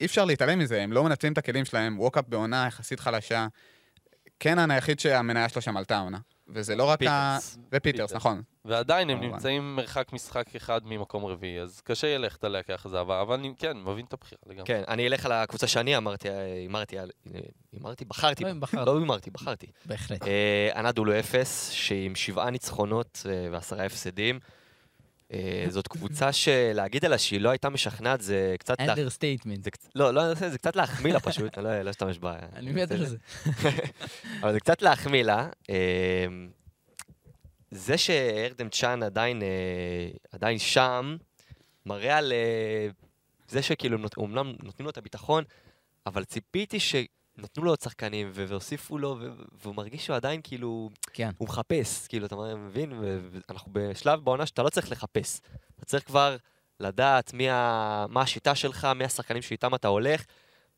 אי 0.00 0.06
אפשר 0.06 0.24
להתעלם 0.24 0.58
מזה, 0.58 0.82
הם 0.82 0.92
לא 0.92 1.04
מנצלים 1.04 1.32
את 1.32 1.38
הכלים 1.38 1.64
שלהם, 1.64 2.00
ווקאפ 2.00 2.24
בעונה 2.28 2.64
יחסית 2.66 3.00
חלשה. 3.00 3.46
קנן 4.42 4.70
היחיד 4.70 5.00
שהמניה 5.00 5.48
שלו 5.48 5.62
שם 5.62 5.76
עלתה 5.76 5.96
העונה. 5.96 6.18
וזה 6.48 6.76
לא 6.76 6.84
רק 6.84 7.02
ה... 7.02 7.36
פיטרס. 7.38 7.58
ופיטרס, 7.72 7.82
פיטרס. 8.00 8.12
נכון. 8.12 8.42
ועדיין 8.64 9.10
הם 9.10 9.18
כמובן. 9.18 9.34
נמצאים 9.34 9.76
מרחק 9.76 10.12
משחק 10.12 10.56
אחד 10.56 10.80
ממקום 10.84 11.24
רביעי, 11.24 11.60
אז 11.60 11.80
קשה 11.80 12.06
יהיה 12.06 12.18
ללכת 12.18 12.44
עליה 12.44 12.62
כאכזבה, 12.62 13.20
אבל 13.20 13.34
אני 13.34 13.52
כן, 13.58 13.76
מבין 13.76 14.04
את 14.04 14.12
הבחירה 14.12 14.38
לגמרי. 14.46 14.64
כן, 14.66 14.82
אני 14.88 15.06
אלך 15.06 15.26
על 15.26 15.32
הקבוצה 15.32 15.66
שאני 15.66 15.96
אמרתי, 15.96 16.28
אה, 16.30 16.44
הימרתי, 16.54 16.98
על- 16.98 17.10
אה, 17.34 17.40
הימרתי, 17.72 18.04
בחרתי, 18.04 18.44
לא. 18.44 18.84
לא 18.86 18.98
הימרתי, 18.98 19.30
בחרתי. 19.30 19.66
בהחלט. 19.84 20.22
אה, 20.26 20.70
אנדולו 20.80 21.18
אפס, 21.18 21.70
שהיא 21.70 22.06
עם 22.06 22.14
שבעה 22.14 22.50
ניצחונות 22.50 23.26
אה, 23.28 23.48
ועשרה 23.52 23.86
הפסדים. 23.86 24.40
אה, 25.32 25.64
זאת 25.68 25.88
קבוצה 25.88 26.32
שלהגיד 26.32 27.04
עליה 27.04 27.18
שהיא 27.18 27.40
לא 27.40 27.50
הייתה 27.50 27.68
משכנעת 27.68 28.20
זה 28.20 28.54
קצת... 28.58 28.80
understatement. 28.80 29.68
לא, 29.94 30.14
לא, 30.14 30.34
זה 30.34 30.50
זה 30.50 30.58
קצת 30.58 30.76
להחמיא 30.76 31.12
לה 31.12 31.20
פשוט, 31.20 31.58
אני 31.58 31.64
לא 31.64 31.82
לא 31.82 31.90
אשתמש 31.90 32.18
בה. 32.18 32.36
אני 32.56 32.72
מת 32.72 32.90
על 32.90 33.06
זה. 33.06 33.16
אבל 34.42 34.52
זה 34.52 34.60
קצת 34.60 34.82
להחמיא 34.82 35.22
לה. 35.22 35.48
אה, 35.70 36.26
זה 37.70 37.98
שארדם 37.98 38.68
צ'אן 38.68 39.02
עדיין, 39.02 39.42
אה, 39.42 40.08
עדיין 40.32 40.58
שם, 40.58 41.16
מראה 41.86 42.18
על 42.18 42.32
אה, 42.32 42.88
זה 43.48 43.62
שכאילו 43.62 43.98
אומנם 44.16 44.52
נותנים 44.62 44.84
לו 44.84 44.90
את 44.90 44.98
הביטחון, 44.98 45.44
אבל 46.06 46.24
ציפיתי 46.24 46.80
שנתנו 47.42 47.64
לו 47.64 47.70
עוד 47.70 47.80
שחקנים 47.80 48.30
והוסיפו 48.34 48.98
לו, 48.98 49.18
והוא 49.62 49.74
מרגיש 49.74 50.06
שהוא 50.06 50.16
עדיין 50.16 50.40
כאילו, 50.44 50.90
כן. 51.12 51.30
הוא 51.38 51.48
מחפש, 51.48 52.06
כאילו, 52.06 52.26
אתה 52.26 52.36
מבין? 52.56 52.92
ו- 52.92 53.18
ואנחנו 53.48 53.72
בשלב 53.72 54.20
בעונה 54.20 54.46
שאתה 54.46 54.62
לא 54.62 54.68
צריך 54.68 54.92
לחפש. 54.92 55.40
אתה 55.76 55.84
צריך 55.84 56.06
כבר 56.06 56.36
לדעת 56.80 57.32
מי 57.32 57.50
ה... 57.50 58.06
מה 58.08 58.20
השיטה 58.20 58.54
שלך, 58.54 58.88
מי 58.96 59.04
השחקנים 59.04 59.42
שאיתם 59.42 59.74
אתה 59.74 59.88
הולך, 59.88 60.24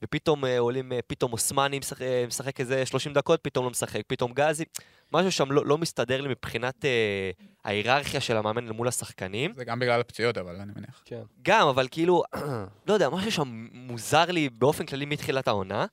ופתאום 0.02 0.44
אה, 0.44 0.58
עולים, 0.58 0.92
אה, 0.92 0.98
פתאום 1.06 1.32
אוסמני 1.32 1.78
משחק, 1.78 2.02
אה, 2.02 2.24
משחק 2.26 2.60
איזה 2.60 2.86
30 2.86 3.12
דקות, 3.12 3.40
פתאום 3.42 3.64
לא 3.64 3.70
משחק, 3.70 4.00
פתאום 4.06 4.32
גזי. 4.32 4.64
משהו 5.12 5.32
שם 5.32 5.52
לא, 5.52 5.66
לא 5.66 5.78
מסתדר 5.78 6.20
לי 6.20 6.28
מבחינת 6.28 6.84
אה, 6.84 7.30
ההיררכיה 7.64 8.20
של 8.20 8.36
המאמן 8.36 8.68
מול 8.68 8.88
השחקנים. 8.88 9.52
זה 9.56 9.64
גם 9.64 9.78
בגלל 9.78 10.00
הפציעות, 10.00 10.38
אבל 10.38 10.56
אני 10.56 10.72
מניח. 10.76 11.02
כן. 11.04 11.22
גם, 11.42 11.68
אבל 11.68 11.88
כאילו, 11.90 12.22
לא 12.86 12.94
יודע, 12.94 13.08
משהו 13.08 13.32
שם 13.32 13.66
מוזר 13.72 14.24
לי 14.24 14.48
באופן 14.48 14.86
כללי 14.86 15.04
מתחילת 15.04 15.48
העונה, 15.48 15.86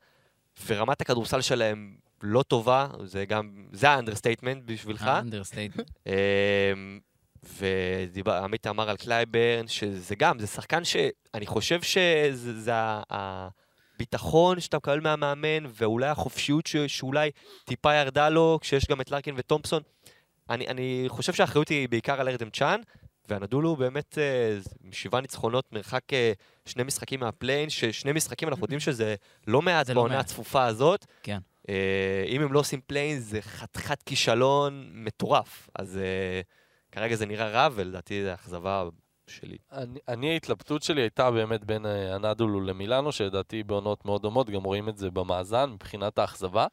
ורמת 0.65 1.01
הכדורסל 1.01 1.41
שלהם 1.41 1.95
לא 2.21 2.43
טובה, 2.43 2.87
זה 3.03 3.25
גם, 3.25 3.65
זה 3.71 3.89
ה 3.89 3.94
understatement 3.94 4.63
בשבילך. 4.65 5.03
understatement. 5.03 5.89
אמ, 6.07 6.99
ועמית 7.43 8.67
אמר 8.67 8.89
על 8.89 8.97
קלייברן, 8.97 9.67
שזה 9.67 10.15
גם, 10.15 10.39
זה 10.39 10.47
שחקן 10.47 10.83
שאני 10.83 11.45
חושב 11.45 11.81
שזה 11.81 12.71
הביטחון 13.09 14.59
שאתה 14.59 14.77
מקבל 14.77 14.99
מהמאמן, 14.99 15.65
ואולי 15.73 16.07
החופשיות 16.07 16.67
ש, 16.67 16.75
שאולי 16.75 17.31
טיפה 17.65 17.93
ירדה 17.93 18.29
לו, 18.29 18.57
כשיש 18.61 18.87
גם 18.87 19.01
את 19.01 19.11
לארקין 19.11 19.35
וטומפסון. 19.37 19.81
אני, 20.49 20.67
אני 20.67 21.05
חושב 21.07 21.33
שהאחריות 21.33 21.69
היא 21.69 21.89
בעיקר 21.89 22.21
על 22.21 22.29
ארדם 22.29 22.49
צ'אן, 22.49 22.81
ואנדולו 23.31 23.75
באמת 23.75 24.17
אה, 24.17 24.57
שבעה 24.91 25.21
ניצחונות, 25.21 25.65
מרחק 25.71 26.13
אה, 26.13 26.31
שני 26.65 26.83
משחקים 26.83 27.19
מהפליי-אין, 27.19 27.69
ששני 27.69 28.11
משחקים 28.11 28.47
אנחנו 28.47 28.63
יודעים 28.63 28.79
שזה 28.79 29.15
לא 29.47 29.61
מעט 29.61 29.89
לא 29.89 29.95
בעונה 29.95 30.15
מעט. 30.15 30.25
הצפופה 30.25 30.65
הזאת. 30.65 31.05
כן. 31.23 31.39
אה, 31.69 32.23
אם 32.27 32.41
הם 32.41 32.53
לא 32.53 32.59
עושים 32.59 32.81
פליי-אין, 32.87 33.19
זה 33.19 33.41
חתיכת 33.41 34.03
כישלון 34.03 34.89
מטורף. 34.93 35.69
אז 35.75 35.99
כרגע 36.91 37.15
זה 37.15 37.25
נראה 37.25 37.49
רע, 37.49 37.69
ולדעתי 37.73 38.23
זו 38.23 38.33
אכזבה 38.33 38.83
שלי. 39.27 39.57
אני, 39.71 39.99
אני, 40.07 40.31
ההתלבטות 40.33 40.83
שלי 40.83 41.01
הייתה 41.01 41.31
באמת 41.31 41.65
בין 41.65 41.85
אנדולו 41.85 42.61
למילאנו, 42.61 43.11
שלדעתי 43.11 43.63
בעונות 43.63 44.05
מאוד 44.05 44.21
דומות, 44.21 44.49
גם 44.49 44.63
רואים 44.63 44.89
את 44.89 44.97
זה 44.97 45.11
במאזן, 45.11 45.69
מבחינת 45.69 46.19
האכזבה. 46.19 46.67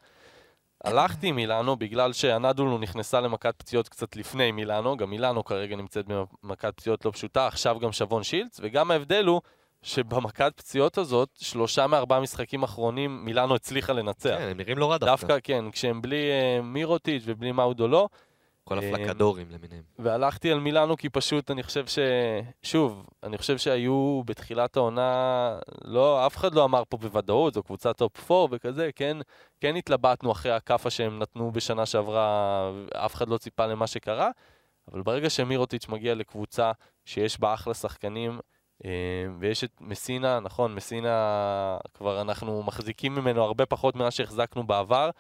הלכתי 0.85 1.27
עם 1.27 1.37
מילאנו 1.37 1.77
בגלל 1.77 2.13
שאנדולו 2.13 2.79
נכנסה 2.79 3.21
למכת 3.21 3.55
פציעות 3.59 3.89
קצת 3.89 4.17
לפני 4.17 4.53
מילאנו, 4.53 4.97
גם 4.97 5.11
מילאנו 5.11 5.45
כרגע 5.45 5.77
נמצאת 5.77 6.05
במכת 6.43 6.75
פציעות 6.77 7.05
לא 7.05 7.11
פשוטה, 7.11 7.47
עכשיו 7.47 7.79
גם 7.79 7.93
שבון 7.93 8.23
שילדס, 8.23 8.61
וגם 8.63 8.91
ההבדל 8.91 9.27
הוא 9.27 9.41
שבמכת 9.83 10.53
פציעות 10.57 10.99
הזאת, 10.99 11.29
שלושה 11.41 11.87
מארבעה 11.87 12.21
משחקים 12.21 12.63
אחרונים 12.63 13.25
מילאנו 13.25 13.55
הצליחה 13.55 13.93
לנצח. 13.93 14.37
כן, 14.39 14.49
הם 14.51 14.57
נראים 14.57 14.79
לא 14.79 14.91
רע 14.91 14.99
דווקא. 14.99 15.27
דווקא 15.27 15.39
כן, 15.45 15.65
כשהם 15.71 16.03
בלי 16.03 16.31
אה, 16.31 16.63
מירוטיץ' 16.63 17.23
ובלי 17.27 17.53
מאודו 17.53 17.89
לא, 17.89 18.09
כל 18.69 18.79
אה, 18.79 18.89
הפלקדורים 18.89 19.47
למיניהם. 19.51 19.83
והלכתי 19.99 20.53
על 20.53 20.61
מילאנו 20.61 20.97
כי 20.97 21.09
פשוט 21.09 21.51
אני 21.51 21.63
חושב 21.63 21.87
ש... 21.87 21.99
שוב, 22.63 23.07
אני 23.23 23.39
חושב 23.39 23.59
שהיו 23.59 24.23
בתחילת 24.27 24.77
העונה, 24.77 25.59
לא, 25.85 26.27
אף 26.27 26.37
אחד 26.37 26.55
לא 26.55 26.65
אמר 26.65 26.83
פה 26.89 26.97
בוודאות, 26.97 27.55
זו 27.55 27.63
קבוצת 27.63 27.97
top 27.97 28.31
4 28.31 28.57
וכזה, 28.57 28.91
כן, 28.95 29.17
כן 29.61 29.77
התלבטנו 29.77 30.33
אחרי 30.33 30.53
הכאפה 30.53 30.91
שהם 30.91 31.19
נתנו 31.19 31.53
בשנה 31.53 31.87
שעברה, 31.87 32.71
אף 32.95 33.15
אחד 33.15 33.29
לא 33.29 33.39
ציפה 33.39 33.67
למה 33.67 33.87
שקרה, 33.87 34.31
אבל 34.93 35.03
ברגע 35.03 35.31
שמירוטיץ' 35.31 35.89
מגיע 35.89 36.15
לקבוצה 36.15 36.73
שיש 37.05 37.41
בה 37.41 37.55
אחלה 37.55 37.75
שחקנים, 37.75 38.41
אה, 38.85 38.91
ויש 39.39 39.65
את 39.65 39.71
מסינה, 39.81 40.41
נכון, 40.41 40.75
מסינה, 40.75 41.79
כבר 41.95 42.21
אנחנו 42.21 42.63
מחזיקים 42.63 43.15
ממנו 43.15 43.43
הרבה 43.43 43.67
פחות 43.67 43.97
ממה 43.97 44.11
שהחזקנו 44.11 44.67
בעבר, 44.67 45.11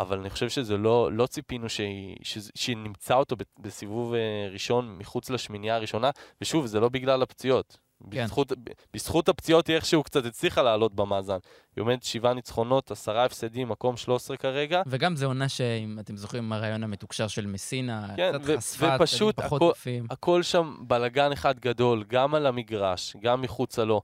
אבל 0.00 0.18
אני 0.20 0.30
חושב 0.30 0.48
שזה 0.48 0.76
לא, 0.76 1.12
לא 1.12 1.26
ציפינו 1.26 1.68
שהיא, 1.68 2.16
שזה- 2.22 2.50
שהיא 2.54 2.76
נמצא 2.76 3.14
אותו 3.14 3.36
בסיבוב 3.58 4.14
אה, 4.14 4.20
ראשון 4.52 4.96
מחוץ 4.98 5.30
לשמינייה 5.30 5.76
הראשונה, 5.76 6.10
ושוב, 6.40 6.66
זה 6.66 6.80
לא 6.80 6.88
בגלל 6.88 7.22
הפציעות. 7.22 7.76
כן. 8.10 8.24
בזכות, 8.24 8.52
בזכות 8.94 9.28
הפציעות 9.28 9.66
היא 9.66 9.76
איכשהו 9.76 10.02
קצת 10.02 10.24
הצליחה 10.26 10.62
לעלות 10.62 10.94
במאזן. 10.94 11.36
היא 11.76 11.82
עומדת 11.82 12.02
שבעה 12.02 12.34
ניצחונות, 12.34 12.90
עשרה 12.90 13.24
הפסדים, 13.24 13.68
מקום 13.68 13.96
13 13.96 14.36
כרגע. 14.36 14.82
וגם 14.86 15.16
זו 15.16 15.26
עונה 15.26 15.48
שאם 15.48 15.96
אתם 16.00 16.16
זוכרים, 16.16 16.52
הריאיון 16.52 16.82
המתוקשר 16.84 17.28
של 17.28 17.46
מסינה, 17.46 18.08
כן, 18.16 18.32
קצת 18.32 18.40
ו- 18.44 18.56
חשפה 18.56 18.96
ופשוט 18.96 19.36
פחות 19.40 19.62
הכל-. 19.62 19.90
הכל 20.10 20.42
שם 20.42 20.74
בלגן 20.80 21.32
אחד 21.32 21.58
גדול, 21.60 22.04
גם 22.08 22.34
על 22.34 22.46
המגרש, 22.46 23.16
גם 23.20 23.40
מחוצה 23.42 23.84
לו. 23.84 24.02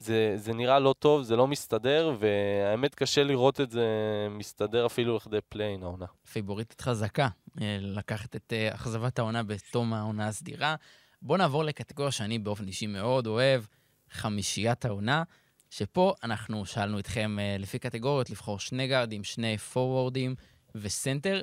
זה, 0.00 0.32
זה 0.36 0.52
נראה 0.52 0.78
לא 0.78 0.94
טוב, 0.98 1.22
זה 1.22 1.36
לא 1.36 1.46
מסתדר, 1.46 2.16
והאמת 2.18 2.94
קשה 2.94 3.24
לראות 3.24 3.60
את 3.60 3.70
זה 3.70 3.86
מסתדר 4.30 4.86
אפילו 4.86 5.16
לכדי 5.16 5.38
פליי-אין 5.48 5.82
העונה. 5.82 6.06
פיבוריטית 6.32 6.80
חזקה, 6.80 7.28
אה, 7.60 7.78
לקחת 7.80 8.36
את 8.36 8.52
אה, 8.52 8.74
אכזבת 8.74 9.18
העונה 9.18 9.42
בתום 9.42 9.92
העונה 9.94 10.28
הסדירה. 10.28 10.74
בואו 11.22 11.38
נעבור 11.38 11.64
לקטגוריה 11.64 12.12
שאני 12.12 12.38
באופן 12.38 12.66
אישי 12.66 12.86
מאוד 12.86 13.26
אוהב, 13.26 13.64
חמישיית 14.10 14.84
העונה, 14.84 15.22
שפה 15.70 16.14
אנחנו 16.22 16.66
שאלנו 16.66 16.98
אתכם 16.98 17.38
אה, 17.40 17.56
לפי 17.58 17.78
קטגוריות 17.78 18.30
לבחור 18.30 18.58
שני 18.58 18.88
גארדים, 18.88 19.24
שני 19.24 19.58
פורוורדים 19.58 20.34
וסנטר. 20.74 21.42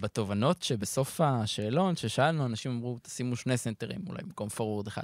בתובנות 0.00 0.62
שבסוף 0.62 1.20
השאלון 1.20 1.96
ששאלנו, 1.96 2.46
אנשים 2.46 2.72
אמרו, 2.72 2.98
תשימו 3.02 3.36
שני 3.36 3.56
סנטרים, 3.56 4.00
אולי 4.08 4.22
במקום 4.22 4.48
פורוורד 4.48 4.86
אחד. 4.86 5.02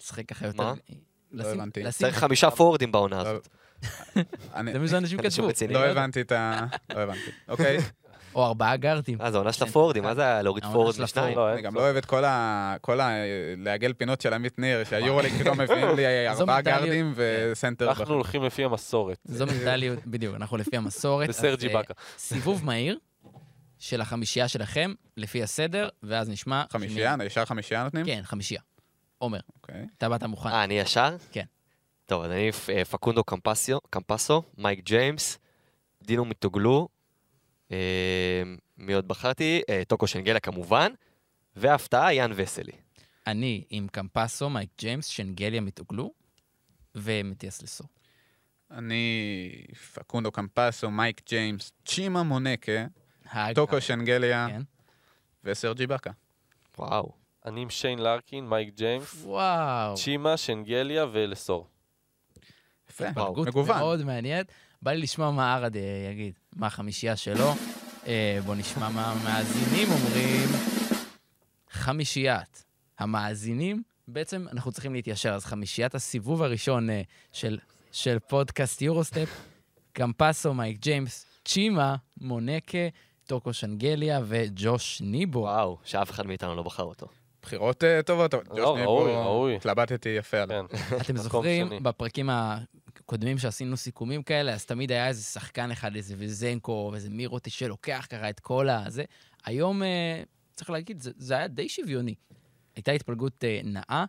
לשחק 0.00 0.28
ככה 0.28 0.46
יותר... 0.46 0.62
מה? 0.62 0.74
לא 1.32 1.48
הבנתי. 1.48 1.82
צריך 1.90 2.18
חמישה 2.18 2.50
פורורדים 2.50 2.92
בעונה 2.92 3.22
לא, 3.22 3.28
הזאת. 3.28 3.48
אני 4.54 4.72
זה 4.72 4.78
מה 4.78 4.88
שאנשים 4.88 5.20
אנשים 5.20 5.50
כתבו. 5.50 5.72
לא 5.72 5.84
הבנתי 5.84 6.20
את 6.20 6.32
ה... 6.32 6.66
לא 6.94 6.98
הבנתי. 6.98 7.30
אוקיי. 7.48 7.78
או 8.34 8.44
ארבעה 8.46 8.76
גארדים. 8.76 9.20
אה, 9.20 9.30
זה 9.30 9.38
עונה 9.38 9.52
של 9.52 9.64
הפורורדים, 9.64 10.02
מה 10.02 10.14
זה 10.14 10.22
היה 10.22 10.42
להוריד 10.42 10.64
של 10.92 11.02
לשניים? 11.02 11.36
לא, 11.36 11.52
אני 11.52 11.62
גם. 11.62 11.74
לא 11.74 11.80
אוהב 11.80 11.96
את 11.96 12.06
כל 12.80 13.00
ה... 13.00 13.10
לעגל 13.56 13.92
פינות 13.92 14.20
של 14.20 14.32
עמית 14.32 14.58
ניר, 14.58 14.84
שהיורוליג 14.84 15.32
פתאום 15.32 15.60
מביאים 15.60 15.96
לי 15.96 16.04
ארבעה. 16.28 16.60
גארדים 16.60 17.12
וסנטר. 17.16 17.90
אנחנו 17.90 18.14
הולכים 18.14 18.44
לפי 18.44 18.64
המסורת. 18.64 19.18
זו 19.24 19.46
מנטליות, 19.46 19.98
בדיוק, 20.06 20.36
אנחנו 20.36 20.56
לפי 20.56 20.76
המסורת. 20.76 21.28
וסרג'י 21.28 21.66
אז, 21.66 21.72
אה, 21.72 21.78
באקה. 21.78 21.94
סיבוב 22.18 22.64
מהיר 22.64 22.98
של 23.78 24.00
החמישייה 24.00 24.48
שלכם, 24.48 24.92
לפי 25.16 25.42
הסדר, 25.42 25.88
ואז 26.02 26.28
נשמע... 26.28 26.64
חמישייה? 26.70 27.16
ישר 27.24 27.44
חמישייה 27.44 27.84
נותנים? 27.84 28.06
כן, 28.06 28.20
חמישייה. 28.24 28.60
עומר, 29.22 29.40
אוקיי. 29.56 29.86
אתה 29.98 30.08
באת 30.08 30.22
מוכן. 30.22 30.48
אה, 30.48 30.64
אני 30.64 30.74
ישר? 30.74 31.16
כן. 31.32 31.44
טוב, 32.06 32.22
אז 32.22 32.30
אני 32.30 32.50
אה, 32.68 32.84
פקונדו 32.84 33.24
קמפסיו, 33.24 33.78
קמפסו, 33.90 34.42
מייק 34.58 34.84
ג'יימס, 34.84 35.38
דינו 36.02 36.24
מיטוגלו, 36.24 36.88
אה, 37.72 38.42
מי 38.78 38.92
עוד 38.92 39.08
בחרתי? 39.08 39.62
אה, 39.68 39.82
טוקו 39.88 40.06
שנגליה 40.06 40.40
כמובן, 40.40 40.92
והפתעה, 41.56 42.14
יאן 42.14 42.32
וסלי. 42.34 42.72
אני 43.26 43.64
עם 43.70 43.88
קמפסו, 43.88 44.50
מייק 44.50 44.70
ג'יימס, 44.78 45.06
שנגליה, 45.06 45.60
מיטוגלו, 45.60 46.12
ומטיאס 46.94 47.62
לסו. 47.62 47.84
אני 48.70 49.64
פקונדו 49.94 50.32
קמפסו, 50.32 50.90
מייק 50.90 51.20
ג'יימס, 51.28 51.72
צ'ימה 51.84 52.22
מונקה, 52.22 52.86
טוקו 53.54 53.80
שנגליה 53.80 54.46
כן. 54.50 54.62
וסרג' 55.44 55.86
איבאקה. 55.86 56.10
וואו. 56.78 57.21
אני 57.46 57.62
עם 57.62 57.70
שיין 57.70 57.98
לארקין, 57.98 58.48
מייק 58.48 58.74
ג'יימס, 58.74 59.24
וואו. 59.24 59.94
צ'ימה, 59.96 60.36
שנגליה 60.36 61.06
ולסור. 61.12 61.66
יפה, 62.90 63.08
התפלגות 63.08 63.48
מגוון. 63.48 63.78
מאוד 63.78 64.04
מעניינת. 64.04 64.52
בא 64.82 64.92
לי 64.92 65.02
לשמוע 65.02 65.30
מה 65.30 65.54
ערד 65.54 65.76
אה, 65.76 65.82
יגיד, 66.10 66.38
מה 66.52 66.66
החמישייה 66.66 67.16
שלו. 67.16 67.52
אה, 68.06 68.38
בוא 68.46 68.54
נשמע 68.54 68.88
מה 68.88 69.12
המאזינים 69.12 69.88
אומרים. 69.90 70.48
חמישיית 71.70 72.64
המאזינים, 72.98 73.82
בעצם 74.08 74.46
אנחנו 74.52 74.72
צריכים 74.72 74.94
להתיישר. 74.94 75.34
אז 75.34 75.44
חמישיית 75.44 75.94
הסיבוב 75.94 76.42
הראשון 76.42 76.90
אה, 76.90 77.02
של, 77.32 77.58
של 77.92 78.18
פודקאסט 78.18 78.82
יורוסטפ, 78.82 79.28
קמפסו, 79.92 80.54
מייק 80.54 80.78
ג'יימס, 80.80 81.26
צ'ימה, 81.44 81.96
מונקה, 82.20 82.88
טוקו 83.26 83.52
שנגליה 83.52 84.20
וג'וש 84.24 85.00
ניבו. 85.00 85.38
וואו, 85.38 85.78
שאף 85.84 86.10
אחד 86.10 86.26
מאיתנו 86.26 86.54
לא 86.54 86.62
בחר 86.62 86.82
אותו. 86.82 87.06
בחירות 87.42 87.84
אה, 87.84 88.02
טובות. 88.02 88.34
ג'וש 88.34 88.58
ראוי, 88.58 88.80
ניבו, 88.80 89.04
ראוי. 89.04 89.56
התלבטתי 89.56 90.08
יפה 90.08 90.38
עליו. 90.38 90.64
כן. 90.68 90.96
אתם 91.02 91.16
זוכרים. 91.16 91.68
בפרקים 91.82 92.30
הקודמים 92.32 93.38
שעשינו 93.38 93.76
סיכומים 93.76 94.22
כאלה, 94.22 94.52
אז 94.52 94.64
תמיד 94.64 94.92
היה 94.92 95.08
איזה 95.08 95.22
שחקן 95.22 95.70
אחד, 95.70 95.96
איזה 95.96 96.14
וזנקו, 96.18 96.88
ואיזה 96.92 97.10
מירוטי 97.10 97.50
שלוקח 97.50 98.06
ככה 98.10 98.30
את 98.30 98.40
כל 98.40 98.68
הזה. 98.68 99.04
היום, 99.44 99.82
אה, 99.82 100.22
צריך 100.54 100.70
להגיד, 100.70 101.00
זה, 101.00 101.10
זה 101.16 101.34
היה 101.34 101.48
די 101.48 101.68
שוויוני. 101.68 102.14
הייתה 102.76 102.92
התפלגות 102.92 103.44
אה, 103.44 103.60
נאה. 103.64 104.04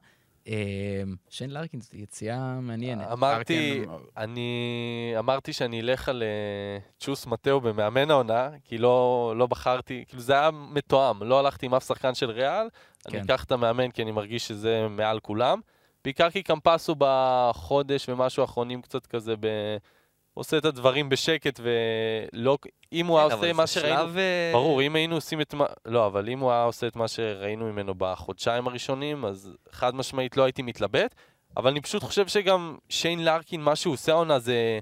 אה, 0.48 1.04
שיין 1.30 1.50
לארקין 1.50 1.82
זאת 1.82 1.94
יציאה 1.94 2.60
מעניינת. 2.62 3.08
אמרתי, 3.12 3.86
אני 4.18 5.14
אמרתי 5.20 5.54
שאני 5.54 5.82
אלך 5.82 6.10
על 6.10 6.24
צ'וס 7.00 7.26
מטאו 7.26 7.62
במאמן 7.62 8.12
העונה, 8.12 8.50
כי 8.64 8.78
לא, 8.78 9.34
לא 9.38 9.48
בחרתי, 9.48 10.04
כאילו 10.08 10.22
זה 10.22 10.34
היה 10.34 10.52
מתואם, 10.52 11.24
לא 11.24 11.40
הלכתי 11.40 11.66
עם 11.66 11.76
אף 11.76 11.88
שחקן 11.88 12.14
של 12.14 12.30
ריאל, 12.30 12.68
אני 13.08 13.18
כן. 13.18 13.24
אקח 13.24 13.44
את 13.44 13.52
המאמן 13.52 13.92
כי 13.92 14.04
אני 14.04 14.12
מרגיש 14.12 14.48
שזה 14.48 14.88
מעל 14.90 15.20
כולם. 15.20 15.60
בעיקר 16.04 16.30
כי 16.30 16.44
קמפסו 16.44 16.96
בחודש 16.98 18.10
ומשהו 18.10 18.42
האחרונים 18.42 18.82
קצת 18.82 19.06
כזה 19.06 19.36
ב... 19.40 19.48
עושה 20.34 20.58
את 20.58 20.66
הדברים 20.66 21.10
בשקט 21.10 21.60
ולא... 21.64 22.58
אם 22.94 23.06
הוא 23.06 23.20
היה 23.20 23.30
כן, 23.30 23.36
עושה 23.36 23.50
אבל 23.50 23.58
מה 23.58 23.68
שראינו... 23.68 24.00
שלב, 24.00 24.18
אה, 24.18 24.50
ברור, 24.54 24.82
אם 24.82 24.96
היינו 24.96 25.16
עושים 25.16 25.42
את 25.42 25.54
מה... 25.54 25.66
לא, 25.86 26.06
אבל 26.06 26.30
אם 26.30 26.40
הוא 26.40 26.52
היה 26.52 26.64
עושה 26.64 26.88
את 26.88 26.96
מה 26.96 27.08
שראינו 27.08 27.66
ממנו 27.66 27.94
בחודשיים 27.98 28.68
הראשונים, 28.68 29.26
אז 29.26 29.54
חד 29.72 29.96
משמעית 29.96 30.38
לא 30.38 30.44
הייתי 30.44 30.62
מתלבט. 30.62 31.16
אבל 31.58 31.72
אני 31.72 31.82
פשוט 31.82 32.04
חושב 32.04 32.28
שגם 32.28 32.78
שיין 32.90 33.26
לארקין, 33.26 33.62
מה 33.62 33.76
שהוא 33.76 33.94
עושה 33.94 34.12
העונה 34.12 34.40
זה... 34.40 34.80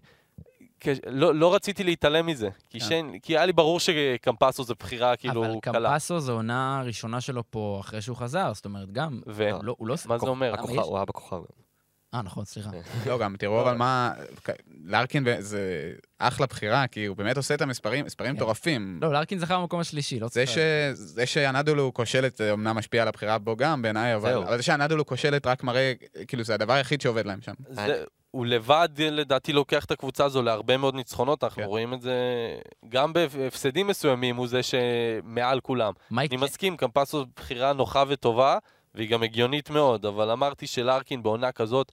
לא, 1.07 1.36
לא 1.36 1.55
רציתי 1.55 1.84
להתעלם 1.84 2.25
מזה. 2.25 2.49
כי, 2.69 2.79
כן. 2.79 2.86
שיין, 2.86 3.19
כי 3.19 3.38
היה 3.38 3.45
לי 3.45 3.53
ברור 3.53 3.79
שקמפסו 3.79 4.63
זה 4.63 4.73
בחירה 4.79 5.15
כאילו 5.15 5.45
אבל 5.45 5.59
קלה. 5.61 5.89
קמפסו 5.89 6.19
זו 6.19 6.34
עונה 6.34 6.79
הראשונה 6.79 7.21
שלו 7.21 7.43
פה 7.49 7.77
אחרי 7.79 8.01
שהוא 8.01 8.17
חזר, 8.17 8.53
זאת 8.53 8.65
אומרת, 8.65 8.91
גם, 8.91 9.21
ו... 9.27 9.49
לא, 9.63 9.75
הוא 9.77 9.88
לא... 9.88 9.95
מה 10.05 10.17
זה 10.17 10.27
אומר? 10.27 10.53
הכוכב, 10.53 10.79
הוא 10.79 10.95
היה 10.95 11.05
בכוכב. 11.05 11.41
אה, 12.13 12.21
נכון, 12.21 12.45
סליחה. 12.45 12.69
לא, 13.07 13.17
גם 13.19 13.36
תראו 13.39 13.61
אבל 13.61 13.77
מה... 13.77 14.13
לארקין 14.84 15.27
זה 15.39 15.91
אחלה 16.19 16.45
בחירה, 16.45 16.88
כי 16.88 17.05
הוא 17.05 17.17
באמת 17.17 17.38
עושה 17.38 17.53
את 17.53 17.61
המספרים, 17.61 18.05
מספרים 18.05 18.32
כן. 18.32 18.36
מטורפים. 18.36 18.99
לא, 19.01 19.13
לארקין 19.13 19.39
זכה 19.39 19.57
במקום 19.57 19.79
השלישי, 19.79 20.19
לא 20.19 20.27
זה, 20.27 20.34
צריך... 20.34 20.49
ש... 20.49 20.57
זה 20.93 21.25
שאנדולו 21.25 21.93
כושלת, 21.93 22.38
זה 22.38 22.53
אמנם 22.53 22.77
משפיע 22.77 23.01
על 23.01 23.07
הבחירה 23.07 23.38
בו 23.38 23.55
גם 23.55 23.82
בעיניי, 23.82 24.15
אבל. 24.15 24.34
אבל 24.34 24.57
זה 24.57 24.63
שאנדולו 24.63 25.05
כושלת 25.05 25.47
רק 25.47 25.63
מראה, 25.63 25.93
כאילו 26.27 26.43
זה 26.43 26.53
הדבר 26.53 26.73
היחיד 26.73 27.01
שעובד 27.01 27.25
להם 27.25 27.41
שם. 27.41 27.53
הוא 28.32 28.45
לבד, 28.45 28.89
לדעתי, 28.97 29.53
לוקח 29.53 29.86
את 29.86 29.91
הקבוצה 29.91 30.25
הזו 30.25 30.41
להרבה 30.41 30.77
מאוד 30.77 30.95
ניצחונות. 30.95 31.43
אנחנו 31.43 31.61
כן. 31.61 31.67
רואים 31.67 31.93
את 31.93 32.01
זה 32.01 32.15
גם 32.89 33.13
בהפסדים 33.13 33.88
מסוימים, 33.88 34.36
הוא 34.36 34.47
זה 34.47 34.59
שמעל 34.63 35.59
כולם. 35.59 35.93
מייק... 36.11 36.32
אני 36.34 36.41
מסכים, 36.41 36.77
קמפסו 36.77 37.25
בחירה 37.36 37.73
נוחה 37.73 38.03
וטובה, 38.07 38.57
והיא 38.95 39.09
גם 39.09 39.23
הגיונית 39.23 39.69
מאוד, 39.69 40.05
אבל 40.05 40.32
אמרתי 40.32 40.67
שלארקין 40.67 41.23
בעונה 41.23 41.51
כזאת, 41.51 41.91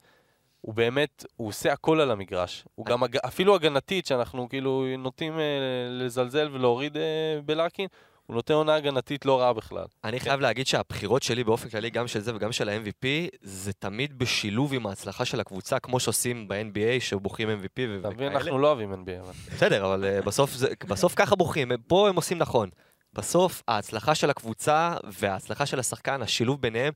הוא 0.60 0.74
באמת, 0.74 1.24
הוא 1.36 1.48
עושה 1.48 1.72
הכל 1.72 2.00
על 2.00 2.10
המגרש. 2.10 2.64
הוא 2.74 2.86
גם, 2.86 3.02
אפילו 3.26 3.54
הגנתית, 3.54 4.06
שאנחנו 4.06 4.48
כאילו 4.48 4.86
נוטים 4.98 5.38
אה, 5.38 5.44
לזלזל 5.90 6.48
ולהוריד 6.52 6.96
אה, 6.96 7.02
בלארקין, 7.44 7.86
הוא 8.28 8.34
נותן 8.34 8.54
עונה 8.54 8.74
הגנתית 8.74 9.26
לא 9.26 9.40
רעה 9.40 9.52
בכלל. 9.52 9.84
אני 10.04 10.20
חייב 10.20 10.40
להגיד 10.40 10.66
שהבחירות 10.66 11.22
שלי 11.22 11.44
באופן 11.44 11.68
כללי, 11.68 11.90
גם 11.90 12.08
של 12.08 12.20
זה 12.20 12.34
וגם 12.34 12.52
של 12.52 12.68
ה-MVP, 12.68 13.06
זה 13.42 13.72
תמיד 13.72 14.18
בשילוב 14.18 14.74
עם 14.74 14.86
ההצלחה 14.86 15.24
של 15.24 15.40
הקבוצה, 15.40 15.78
כמו 15.78 16.00
שעושים 16.00 16.48
ב-NBA, 16.48 17.00
שבוחרים 17.00 17.48
MVP 17.48 17.80
ו- 17.88 18.00
וכאלה. 18.02 18.26
אנחנו 18.30 18.58
לא 18.58 18.66
אוהבים 18.66 18.92
NBA, 18.92 19.20
אבל... 19.22 19.32
בסדר, 19.54 19.86
אבל 19.86 20.04
אה, 20.04 20.22
בסוף, 20.22 20.52
זה, 20.52 20.68
בסוף 20.88 21.14
ככה 21.16 21.36
בוחרים, 21.36 21.72
פה 21.86 22.08
הם 22.08 22.16
עושים 22.16 22.38
נכון. 22.38 22.68
בסוף 23.12 23.62
ההצלחה 23.68 24.14
של 24.14 24.30
הקבוצה 24.30 24.94
וההצלחה 25.04 25.66
של 25.66 25.78
השחקן, 25.78 26.22
השילוב 26.22 26.62
ביניהם, 26.62 26.92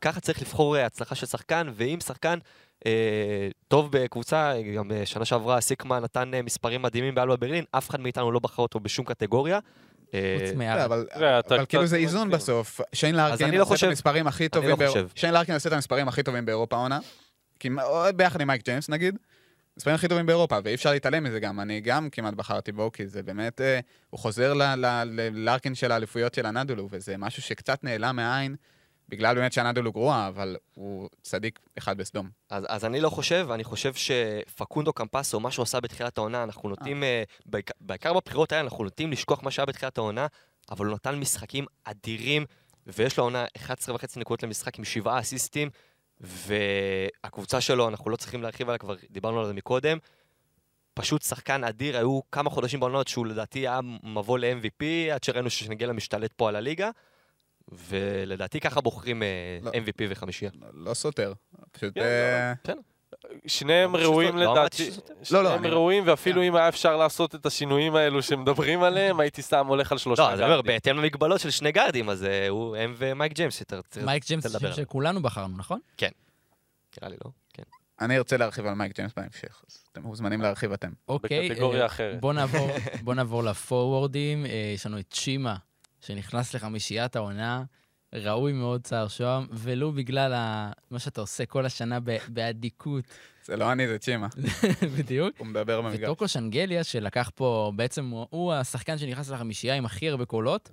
ככה 0.00 0.20
צריך 0.20 0.42
לבחור 0.42 0.76
אה, 0.76 0.86
הצלחה 0.86 1.14
של 1.14 1.26
שחקן, 1.26 1.68
ואם 1.74 2.00
שחקן 2.00 2.38
אה, 2.86 3.48
טוב 3.68 3.88
בקבוצה, 3.92 4.52
גם 4.76 4.92
אה, 4.92 5.06
שנה 5.06 5.24
שעברה 5.24 5.60
סיקמה 5.60 6.00
נתן 6.00 6.30
מספרים 6.44 6.82
מדהימים 6.82 7.14
באלבה 7.14 7.36
ברלין, 7.36 7.64
אף 7.70 7.90
אחד 7.90 8.00
מאיתנו 8.00 8.32
לא 8.32 8.40
בחר 8.40 8.62
אותו 8.62 8.80
בשום 8.80 9.04
קטגוריה. 9.04 9.58
אה, 10.14 10.36
חוץ 10.40 10.50
לא, 10.50 10.56
מהארץ. 10.56 10.84
אבל, 10.84 11.06
כאילו 11.68 11.86
זה 11.86 11.96
איזון. 11.96 12.30
בסוף. 12.30 12.80
שיין 12.92 13.14
לארקין 13.16 13.46
אני 13.46 13.58
לא 13.58 13.62
עושה 13.62 13.76
את 13.76 13.90
המספרים 13.90 14.26
הכי 14.26 14.48
טובים 14.48 14.70
לא 14.70 14.76
באירופה. 14.76 15.00
שיין 15.14 15.34
לארקין 15.34 15.54
עושה 15.54 15.68
את 15.68 15.74
המספרים 15.74 16.08
הכי 16.08 16.22
טובים 16.22 16.46
באירופה. 16.46 16.86
כמעט- 17.60 17.86
ביחד 18.16 18.40
עם 18.40 18.46
מייק 18.46 18.64
ג'יימס 18.64 18.88
נגיד. 18.88 19.18
מספרים 19.76 19.94
הכי 19.94 20.08
טובים 20.08 20.26
באירופה, 20.26 20.58
ואי 20.64 20.74
אפשר 20.74 20.90
להתעלם 20.90 21.24
מזה 21.24 21.40
גם. 21.40 21.60
אני 21.60 21.80
גם 21.80 22.08
כמעט 22.12 22.34
בחרתי 22.34 22.72
בו, 22.72 22.92
כי 22.92 23.06
זה 23.06 23.22
באמת, 23.22 23.60
אה, 23.60 23.80
הוא 24.10 24.20
חוזר 24.20 24.54
ל- 24.54 24.62
ל- 24.62 25.04
ללארקין 25.10 25.74
של 25.74 25.92
האליפויות 25.92 26.34
של 26.34 26.46
הנדולו, 26.46 26.88
וזה 26.90 27.16
משהו 27.16 27.42
שקצת 27.42 27.84
נעלם 27.84 28.16
מהעין 28.16 28.56
בגלל 29.10 29.34
באמת 29.34 29.52
שהנדל 29.52 29.84
הוא 29.84 29.94
גרוע, 29.94 30.26
אבל 30.28 30.56
הוא 30.74 31.08
צדיק 31.22 31.58
אחד 31.78 31.98
בסדום. 31.98 32.30
אז, 32.50 32.64
אז 32.68 32.84
אני 32.84 33.00
לא 33.00 33.10
חושב, 33.10 33.48
אני 33.50 33.64
חושב 33.64 33.94
שפקונדו 33.94 34.92
קמפסו, 34.92 35.40
מה 35.40 35.50
שהוא 35.50 35.62
עשה 35.62 35.80
בתחילת 35.80 36.18
העונה, 36.18 36.42
אנחנו 36.42 36.68
נוטים, 36.68 37.02
אה. 37.04 37.22
בעיקר, 37.46 37.72
בעיקר 37.80 38.12
בבחירות 38.12 38.52
האלה, 38.52 38.64
אנחנו 38.64 38.84
נוטים 38.84 39.12
לשכוח 39.12 39.42
מה 39.42 39.50
שהיה 39.50 39.66
בתחילת 39.66 39.98
העונה, 39.98 40.26
אבל 40.70 40.86
הוא 40.86 40.94
נתן 40.94 41.14
משחקים 41.14 41.66
אדירים, 41.84 42.44
ויש 42.86 43.18
לו 43.18 43.24
עונה 43.24 43.44
11 43.56 43.94
וחצי 43.94 44.20
נקודות 44.20 44.42
למשחק 44.42 44.78
עם 44.78 44.84
שבעה 44.84 45.20
אסיסטים, 45.20 45.70
והקבוצה 46.20 47.60
שלו, 47.60 47.88
אנחנו 47.88 48.10
לא 48.10 48.16
צריכים 48.16 48.42
להרחיב 48.42 48.68
עליה, 48.68 48.78
כבר 48.78 48.94
דיברנו 49.10 49.40
על 49.40 49.46
זה 49.46 49.52
מקודם, 49.52 49.98
פשוט 50.94 51.22
שחקן 51.22 51.64
אדיר, 51.64 51.96
היו 51.96 52.20
כמה 52.32 52.50
חודשים 52.50 52.80
בעונות 52.80 53.08
שהוא 53.08 53.26
לדעתי 53.26 53.58
היה 53.58 53.80
מבוא 54.02 54.38
ל-MVP, 54.38 55.12
עד 55.14 55.24
שראינו 55.24 55.50
ששנגלה 55.50 55.92
משתלט 55.92 56.32
פה 56.32 56.48
על 56.48 56.56
הליגה, 56.56 56.90
ולדעתי 57.72 58.60
ככה 58.60 58.80
בוחרים 58.80 59.22
אה, 59.22 59.28
לא. 59.62 59.70
MVP 59.70 60.04
וחמישייה. 60.08 60.50
לא 60.72 60.94
סותר. 60.94 61.32
פשוט... 61.72 61.94
כן, 61.94 62.00
אה. 62.00 62.52
שניהם 63.46 63.96
לא, 63.96 64.02
ראויים 64.02 64.36
לא 64.36 64.52
אמרתי 64.52 64.90
לדעתי, 64.90 65.00
לא, 65.30 65.44
לא, 65.44 65.56
שניהם 65.56 65.74
ראויים, 65.74 66.04
ואפילו 66.06 66.42
אם 66.42 66.56
היה 66.56 66.68
אפשר 66.68 66.96
לעשות 66.96 67.34
את 67.34 67.46
השינויים 67.46 67.94
האלו 67.94 68.22
שמדברים 68.22 68.82
עליהם, 68.82 69.20
הייתי 69.20 69.42
שם 69.42 69.66
הולך 69.66 69.92
על 69.92 69.98
שלושה 69.98 70.22
לא, 70.22 70.30
אז 70.30 70.38
אני 70.40 70.44
אומר, 70.44 70.54
גארדים. 70.54 70.72
בהתאם 70.72 70.96
למגבלות 70.96 71.40
של 71.40 71.50
שני 71.50 71.72
גארדים, 71.72 72.10
אז 72.10 72.24
אה, 72.24 72.48
הוא, 72.48 72.76
הם 72.76 72.94
ומייק 72.98 73.32
ג'יימס, 73.32 73.60
יותר 73.60 73.82
צריך 73.82 74.06
מייק 74.06 74.26
ג'יימס 74.26 74.46
לדבר 74.46 74.68
זה 74.68 74.74
שם. 74.74 74.82
שכולנו 74.82 75.22
בחרנו, 75.22 75.56
נכון? 75.56 75.80
נראה 77.00 77.08
לי 77.08 77.16
לא, 77.24 77.30
כן. 77.54 77.62
אני 78.00 78.16
ארצה 78.18 78.36
להרחיב 78.36 78.66
על 78.66 78.74
מייק 78.74 78.96
ג'יימס 78.96 79.12
בהמשך, 79.16 79.62
אז 79.70 79.84
אתם 79.92 80.02
מוזמנים 80.02 80.40
להרחיב 80.40 80.72
אתם. 80.72 80.90
אוקיי. 81.08 81.48
בוא 83.00 83.14
נעבור, 83.14 83.42
לפורוורדים. 83.50 84.46
יש 84.74 84.86
לנו 84.86 84.98
את 84.98 85.06
צ'ימה, 85.10 85.56
שנכנס 86.00 86.54
לחמישיית 86.54 87.16
העונה. 87.16 87.64
ראוי 88.14 88.52
מאוד 88.52 88.80
צער 88.84 89.08
שוהם, 89.08 89.46
ולו 89.52 89.92
בגלל 89.92 90.32
ה... 90.32 90.70
מה 90.90 90.98
שאתה 90.98 91.20
עושה 91.20 91.46
כל 91.46 91.66
השנה 91.66 92.00
ב- 92.04 92.16
באדיקות, 92.28 93.04
זה 93.44 93.56
לא 93.56 93.72
אני, 93.72 93.88
זה 93.88 93.98
צ'ימה. 93.98 94.26
בדיוק. 94.98 95.34
הוא 95.38 95.46
מדבר 95.46 95.80
במגרש. 95.80 96.00
וטוקו 96.02 96.28
שנגליה, 96.28 96.84
שלקח 96.84 97.30
פה, 97.34 97.72
בעצם 97.76 98.08
הוא- 98.10 98.26
הוא 98.30 98.52
השחקן 98.52 98.98
שנכנס 98.98 99.30
לחמישייה 99.30 99.74
עם 99.74 99.84
הכי 99.84 100.08
הרבה 100.08 100.24
קולות 100.24 100.70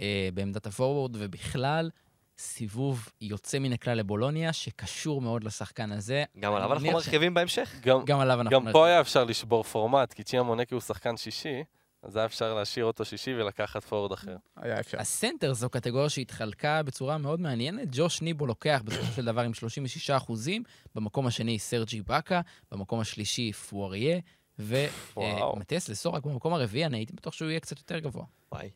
אה, 0.00 0.28
בעמדת 0.34 0.66
הפורוורד, 0.66 1.16
ובכלל, 1.18 1.90
סיבוב 2.38 3.08
יוצא 3.20 3.58
מן 3.58 3.72
הכלל 3.72 3.94
לבולוניה, 3.98 4.52
שקשור 4.52 5.20
מאוד 5.20 5.44
לשחקן 5.44 5.92
הזה. 5.92 6.24
גם 6.40 6.54
עליו 6.54 6.72
אנחנו 6.72 6.86
מניח 6.86 7.00
ש- 7.00 7.06
מרחיבים 7.06 7.34
בהמשך? 7.34 7.74
גם- 7.82 8.04
גם 8.04 8.20
עליו 8.20 8.40
אנחנו... 8.40 8.50
גם 8.56 8.62
נרחיב. 8.64 8.72
פה 8.72 8.86
היה 8.86 9.00
אפשר 9.00 9.24
לשבור 9.24 9.62
פורמט, 9.64 10.12
כי 10.12 10.22
צ'יה 10.22 10.42
מונקי 10.42 10.74
הוא 10.74 10.80
שחקן 10.80 11.16
שישי, 11.16 11.62
אז 12.02 12.16
היה 12.16 12.26
אפשר 12.26 12.54
להשאיר 12.54 12.84
אותו 12.84 13.04
שישי 13.04 13.34
ולקחת 13.34 13.84
פורוד 13.84 14.12
אחר. 14.12 14.36
היה 14.56 14.80
אפשר. 14.80 15.00
הסנטר 15.00 15.52
זו 15.52 15.70
קטגוריה 15.70 16.08
שהתחלקה 16.08 16.82
בצורה 16.82 17.18
מאוד 17.18 17.40
מעניינת. 17.40 17.88
ג'וש 17.92 18.22
ניבו 18.22 18.46
לוקח 18.46 18.80
בסופו 18.84 19.12
של 19.12 19.24
דבר 19.24 19.40
עם 19.40 19.54
36 19.54 20.10
אחוזים, 20.10 20.62
במקום 20.94 21.26
השני 21.26 21.58
סרג'י 21.58 22.02
באקה, 22.02 22.40
במקום 22.72 23.00
השלישי 23.00 23.52
פואריה, 23.52 24.20
וואו. 24.58 25.52
ומטיאס 25.56 25.88
לסורק 25.88 26.26
במקום 26.26 26.54
הרביעי, 26.54 26.86
אני 26.86 26.96
הייתי 26.96 27.12
בטוח 27.12 27.34
שהוא 27.34 27.48
יהיה 27.48 27.60
קצת 27.60 27.78
יותר 27.78 27.98
גבוה. 27.98 28.24
וואי. 28.52 28.70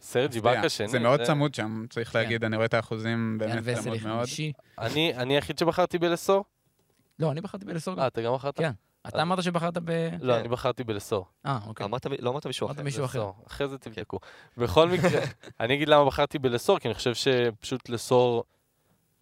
סרג'י. 0.00 0.40
באקה 0.40 0.68
שני. 0.68 0.88
זה 0.88 0.98
מאוד 0.98 1.22
צמוד 1.22 1.54
שם, 1.54 1.84
צריך 1.90 2.12
כן. 2.12 2.18
להגיד, 2.18 2.44
אני 2.44 2.56
רואה 2.56 2.66
את 2.66 2.74
האחוזים 2.74 3.38
באמת 3.38 3.78
צמוד 3.78 3.98
מאוד. 4.04 4.28
אני 4.78 5.14
אני 5.14 5.34
היחיד 5.34 5.58
שבחרתי 5.58 5.98
בלסור? 5.98 6.44
לא, 7.18 7.32
אני 7.32 7.40
בחרתי 7.40 7.64
בלסור 7.64 7.94
גם. 7.94 8.00
אה, 8.00 8.06
אתה 8.06 8.22
גם 8.22 8.34
בחרת? 8.34 8.58
כן. 8.58 8.70
אתה 9.08 9.22
אמרת 9.22 9.42
שבחרת 9.42 9.78
ב... 9.84 10.08
לא, 10.20 10.36
אני 10.36 10.48
בחרתי 10.48 10.84
בלסור. 10.84 11.26
אה, 11.46 11.58
אוקיי. 11.66 11.86
אמרת, 11.86 12.06
לא 12.18 12.30
אמרת 12.30 12.46
מישהו 12.46 12.66
אמרת 12.66 12.76
אחר. 12.76 12.84
מישהו 12.84 13.04
אחר. 13.04 13.30
אחרי 13.46 13.68
זה 13.68 13.78
תבדקו. 13.78 14.18
בכל 14.56 14.88
מקרה, 14.88 15.20
אני 15.60 15.74
אגיד 15.74 15.88
למה 15.88 16.04
בחרתי 16.04 16.38
בלסור, 16.38 16.78
כי 16.78 16.88
אני 16.88 16.94
חושב 16.94 17.14
שפשוט 17.14 17.88
לסור, 17.88 18.44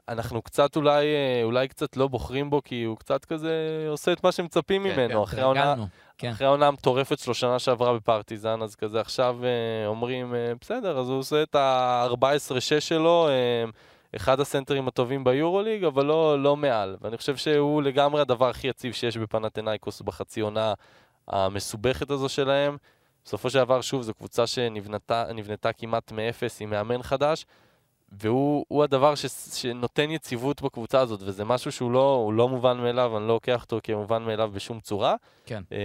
אנחנו 0.08 0.42
קצת 0.42 0.76
אולי, 0.76 1.06
אה, 1.06 1.40
אולי 1.44 1.68
קצת 1.68 1.96
לא 1.96 2.08
בוחרים 2.08 2.50
בו, 2.50 2.62
כי 2.64 2.84
הוא 2.84 2.96
קצת 2.96 3.24
כזה 3.24 3.86
עושה 3.88 4.12
את 4.12 4.24
מה 4.24 4.32
שמצפים 4.32 4.82
כן, 4.82 4.92
ממנו. 4.92 5.24
אחרי 5.24 5.40
העונה 5.40 5.62
התרגלנו. 5.62 5.86
כן. 6.18 6.30
אחרי 6.30 6.46
העונה 6.46 6.66
המטורפת 6.66 7.18
שלו 7.18 7.34
שנה 7.34 7.58
שעברה 7.58 7.94
בפרטיזן, 7.94 8.62
אז 8.62 8.74
כזה 8.74 9.00
עכשיו 9.00 9.36
אה, 9.44 9.86
אומרים, 9.86 10.34
אה, 10.34 10.52
בסדר, 10.60 10.98
אז 10.98 11.08
הוא 11.08 11.18
עושה 11.18 11.42
את 11.42 11.54
ה-14-6 11.54 12.80
שלו, 12.80 13.28
אחד 14.16 14.40
הסנטרים 14.40 14.88
הטובים 14.88 15.24
ביורוליג, 15.24 15.84
אבל 15.84 16.06
לא, 16.06 16.42
לא 16.42 16.56
מעל. 16.56 16.96
ואני 17.00 17.16
חושב 17.16 17.36
שהוא 17.36 17.82
לגמרי 17.82 18.20
הדבר 18.20 18.48
הכי 18.48 18.68
יציב 18.68 18.92
שיש 18.92 19.16
בפנתנאיקוס 19.16 20.02
בחצי 20.02 20.40
עונה 20.40 20.74
המסובכת 21.28 22.10
הזו 22.10 22.28
שלהם. 22.28 22.76
בסופו 23.24 23.50
של 23.50 23.58
דבר, 23.58 23.80
שוב, 23.80 24.02
זו 24.02 24.14
קבוצה 24.14 24.46
שנבנתה 24.46 25.24
נבנתה 25.34 25.72
כמעט 25.72 26.12
מאפס 26.12 26.62
עם 26.62 26.70
מאמן 26.70 27.02
חדש, 27.02 27.46
והוא 28.12 28.64
הוא 28.68 28.84
הדבר 28.84 29.14
ש, 29.14 29.26
שנותן 29.54 30.10
יציבות 30.10 30.62
בקבוצה 30.62 31.00
הזאת, 31.00 31.20
וזה 31.22 31.44
משהו 31.44 31.72
שהוא 31.72 31.90
לא, 31.90 32.32
לא 32.34 32.48
מובן 32.48 32.78
מאליו, 32.78 33.16
אני 33.16 33.28
לא 33.28 33.34
לוקח 33.34 33.62
אותו 33.62 33.78
כמובן 33.82 34.22
מאליו 34.22 34.50
בשום 34.54 34.80
צורה. 34.80 35.16
כן. 35.46 35.62
אה, 35.72 35.78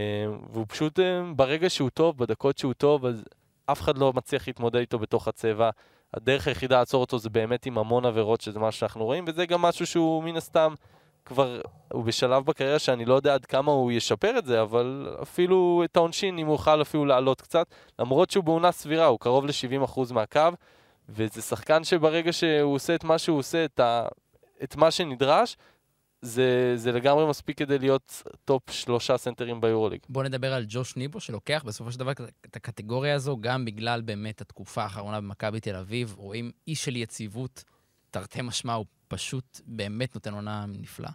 והוא 0.51 0.65
פשוט, 0.69 0.99
אה, 0.99 1.21
ברגע 1.36 1.69
שהוא 1.69 1.89
טוב, 1.89 2.17
בדקות 2.17 2.57
שהוא 2.57 2.73
טוב, 2.73 3.05
אז 3.05 3.23
אף 3.65 3.82
אחד 3.82 3.97
לא 3.97 4.13
מצליח 4.13 4.47
להתמודד 4.47 4.80
איתו 4.80 4.99
בתוך 4.99 5.28
הצבע. 5.28 5.69
הדרך 6.16 6.47
היחידה 6.47 6.80
לעצור 6.80 7.01
אותו 7.01 7.20
זה 7.20 7.30
באמת 7.30 7.66
עם 7.66 7.78
המון 7.78 8.05
עבירות, 8.05 8.41
שזה 8.41 8.59
מה 8.59 8.72
שאנחנו 8.72 9.05
רואים, 9.05 9.26
וזה 9.28 9.45
גם 9.45 9.61
משהו 9.61 9.86
שהוא 9.86 10.24
מן 10.24 10.38
הסתם 10.38 10.74
כבר, 11.26 11.61
הוא 11.91 12.03
בשלב 12.03 12.45
בקריירה 12.45 12.80
שאני 12.80 13.05
לא 13.05 13.13
יודע 13.13 13.34
עד 13.34 13.45
כמה 13.45 13.72
הוא 13.72 13.91
ישפר 13.91 14.38
את 14.38 14.45
זה, 14.45 14.61
אבל 14.61 15.16
אפילו 15.22 15.82
את 15.86 15.97
העונשין, 15.97 16.38
אם 16.38 16.47
הוא 16.47 16.53
יוכל 16.53 16.82
אפילו 16.82 17.05
לעלות 17.05 17.41
קצת, 17.41 17.68
למרות 17.99 18.32
שהוא 18.32 18.43
בעונה 18.43 18.72
סבירה, 18.72 19.05
הוא 19.05 19.20
קרוב 19.20 19.45
ל-70% 19.45 20.13
מהקו, 20.13 20.49
וזה 21.09 21.41
שחקן 21.41 21.84
שברגע 21.84 22.34
שהוא 22.34 22.74
עושה 22.74 22.95
את 22.95 23.03
מה 23.03 23.18
שהוא 23.18 23.39
עושה, 23.39 23.66
את, 23.66 23.80
ה, 23.80 24.07
את 24.63 24.76
מה 24.76 24.91
שנדרש, 24.91 25.57
זה, 26.26 26.73
זה 26.76 26.91
לגמרי 26.91 27.30
מספיק 27.30 27.57
כדי 27.57 27.80
להיות 27.80 28.23
טופ 28.45 28.71
שלושה 28.71 29.17
סנטרים 29.17 29.61
ביורוליג. 29.61 29.99
בואו 30.09 30.26
נדבר 30.26 30.53
על 30.53 30.65
ג'וש 30.67 30.95
ניבו, 30.95 31.19
שלוקח 31.19 31.63
בסופו 31.65 31.91
של 31.91 31.99
דבר 31.99 32.11
את 32.45 32.55
הקטגוריה 32.55 33.15
הזו, 33.15 33.38
גם 33.41 33.65
בגלל 33.65 34.01
באמת 34.01 34.41
התקופה 34.41 34.84
האחרונה 34.84 35.21
במכבי 35.21 35.59
תל 35.59 35.76
אביב. 35.76 36.13
רואים 36.17 36.51
אי 36.67 36.76
של 36.76 36.95
יציבות, 36.95 37.63
תרתי 38.11 38.41
משמע, 38.41 38.73
הוא 38.73 38.86
פשוט 39.07 39.61
באמת 39.65 40.15
נותן 40.15 40.34
עונה 40.34 40.65
נפלאה. 40.67 41.11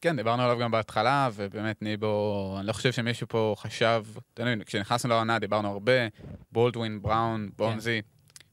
כן, 0.00 0.16
דיברנו 0.16 0.42
עליו 0.42 0.58
גם 0.58 0.70
בהתחלה, 0.70 1.28
ובאמת 1.34 1.82
ניבו, 1.82 2.56
אני 2.58 2.66
לא 2.66 2.72
חושב 2.72 2.92
שמישהו 2.92 3.28
פה 3.28 3.54
חשב, 3.58 4.04
אתה 4.34 4.42
יודע, 4.42 4.64
כשנכנסנו 4.64 5.10
לעונה 5.10 5.38
דיברנו 5.38 5.68
הרבה, 5.68 5.92
בולדווין, 6.52 7.02
בראון, 7.02 7.50
בונזי, 7.56 8.02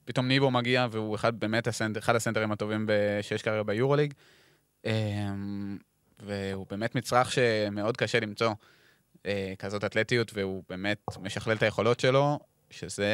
פתאום 0.05 0.27
ניבו 0.27 0.51
מגיע 0.51 0.87
והוא 0.91 1.15
אחד 1.15 1.39
באמת 1.39 1.67
הסנטר, 1.67 1.99
אחד 1.99 2.15
הסנטרים 2.15 2.51
הטובים 2.51 2.87
שיש 3.21 3.41
כרגע 3.41 3.63
ביורוליג, 3.63 4.13
והוא 6.19 6.65
באמת 6.69 6.95
מצרך 6.95 7.31
שמאוד 7.31 7.97
קשה 7.97 8.19
למצוא 8.19 8.53
אה, 9.25 9.53
כזאת 9.59 9.83
אתלטיות, 9.83 10.31
והוא 10.33 10.63
באמת 10.69 10.97
משכלל 11.21 11.55
את 11.57 11.63
היכולות 11.63 11.99
שלו, 11.99 12.39
שזה 12.69 13.13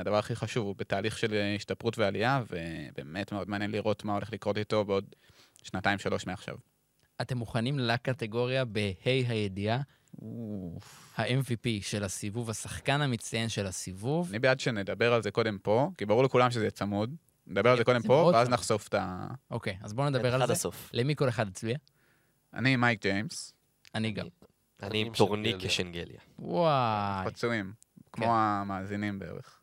הדבר 0.00 0.16
הכי 0.16 0.36
חשוב, 0.36 0.66
הוא 0.66 0.74
בתהליך 0.78 1.18
של 1.18 1.54
השתפרות 1.56 1.98
ועלייה, 1.98 2.42
ובאמת 2.50 3.32
מאוד 3.32 3.48
מעניין 3.50 3.70
לראות 3.70 4.04
מה 4.04 4.14
הולך 4.14 4.32
לקרות 4.32 4.58
איתו 4.58 4.84
בעוד 4.84 5.04
שנתיים-שלוש 5.62 6.26
מעכשיו. 6.26 6.56
אתם 7.20 7.38
מוכנים 7.38 7.78
לקטגוריה 7.78 8.64
בה"א 8.64 9.10
הידיעה, 9.28 9.80
ה-MVP 11.16 11.68
של 11.80 12.04
הסיבוב, 12.04 12.50
השחקן 12.50 13.00
המצטיין 13.00 13.48
של 13.48 13.66
הסיבוב. 13.66 14.28
אני 14.30 14.38
בעד 14.38 14.60
שנדבר 14.60 15.12
על 15.12 15.22
זה 15.22 15.30
קודם 15.30 15.58
פה, 15.58 15.90
כי 15.98 16.06
ברור 16.06 16.24
לכולם 16.24 16.50
שזה 16.50 16.70
צמוד. 16.70 17.14
נדבר 17.46 17.70
על 17.70 17.78
זה 17.78 17.84
קודם 17.84 18.00
זה 18.00 18.08
פה, 18.08 18.30
ואז. 18.34 18.48
נחשוף 18.48 18.88
את 18.88 18.94
ה... 18.94 19.26
אוקיי, 19.50 19.76
אז 19.82 19.92
בואו 19.92 20.10
נדבר 20.10 20.34
על 20.34 20.42
עד 20.42 20.46
זה. 20.46 20.52
הסוף. 20.52 20.90
למי 20.92 21.16
כל 21.16 21.28
אחד 21.28 21.48
הצביע? 21.48 21.76
אני 22.54 22.76
מייק 22.76 23.02
ג'יימס, 23.02 23.52
אני 23.94 24.10
גם. 24.10 24.26
אני 24.82 25.00
עם 25.00 25.12
טורניקה 25.12 25.52
שנגליה. 25.52 25.68
כשנגליה. 25.68 26.20
וואי. 26.38 27.26
כמו 28.12 28.24
כן. 28.24 28.30
המאזינים 28.32 29.18
בערך. 29.18 29.60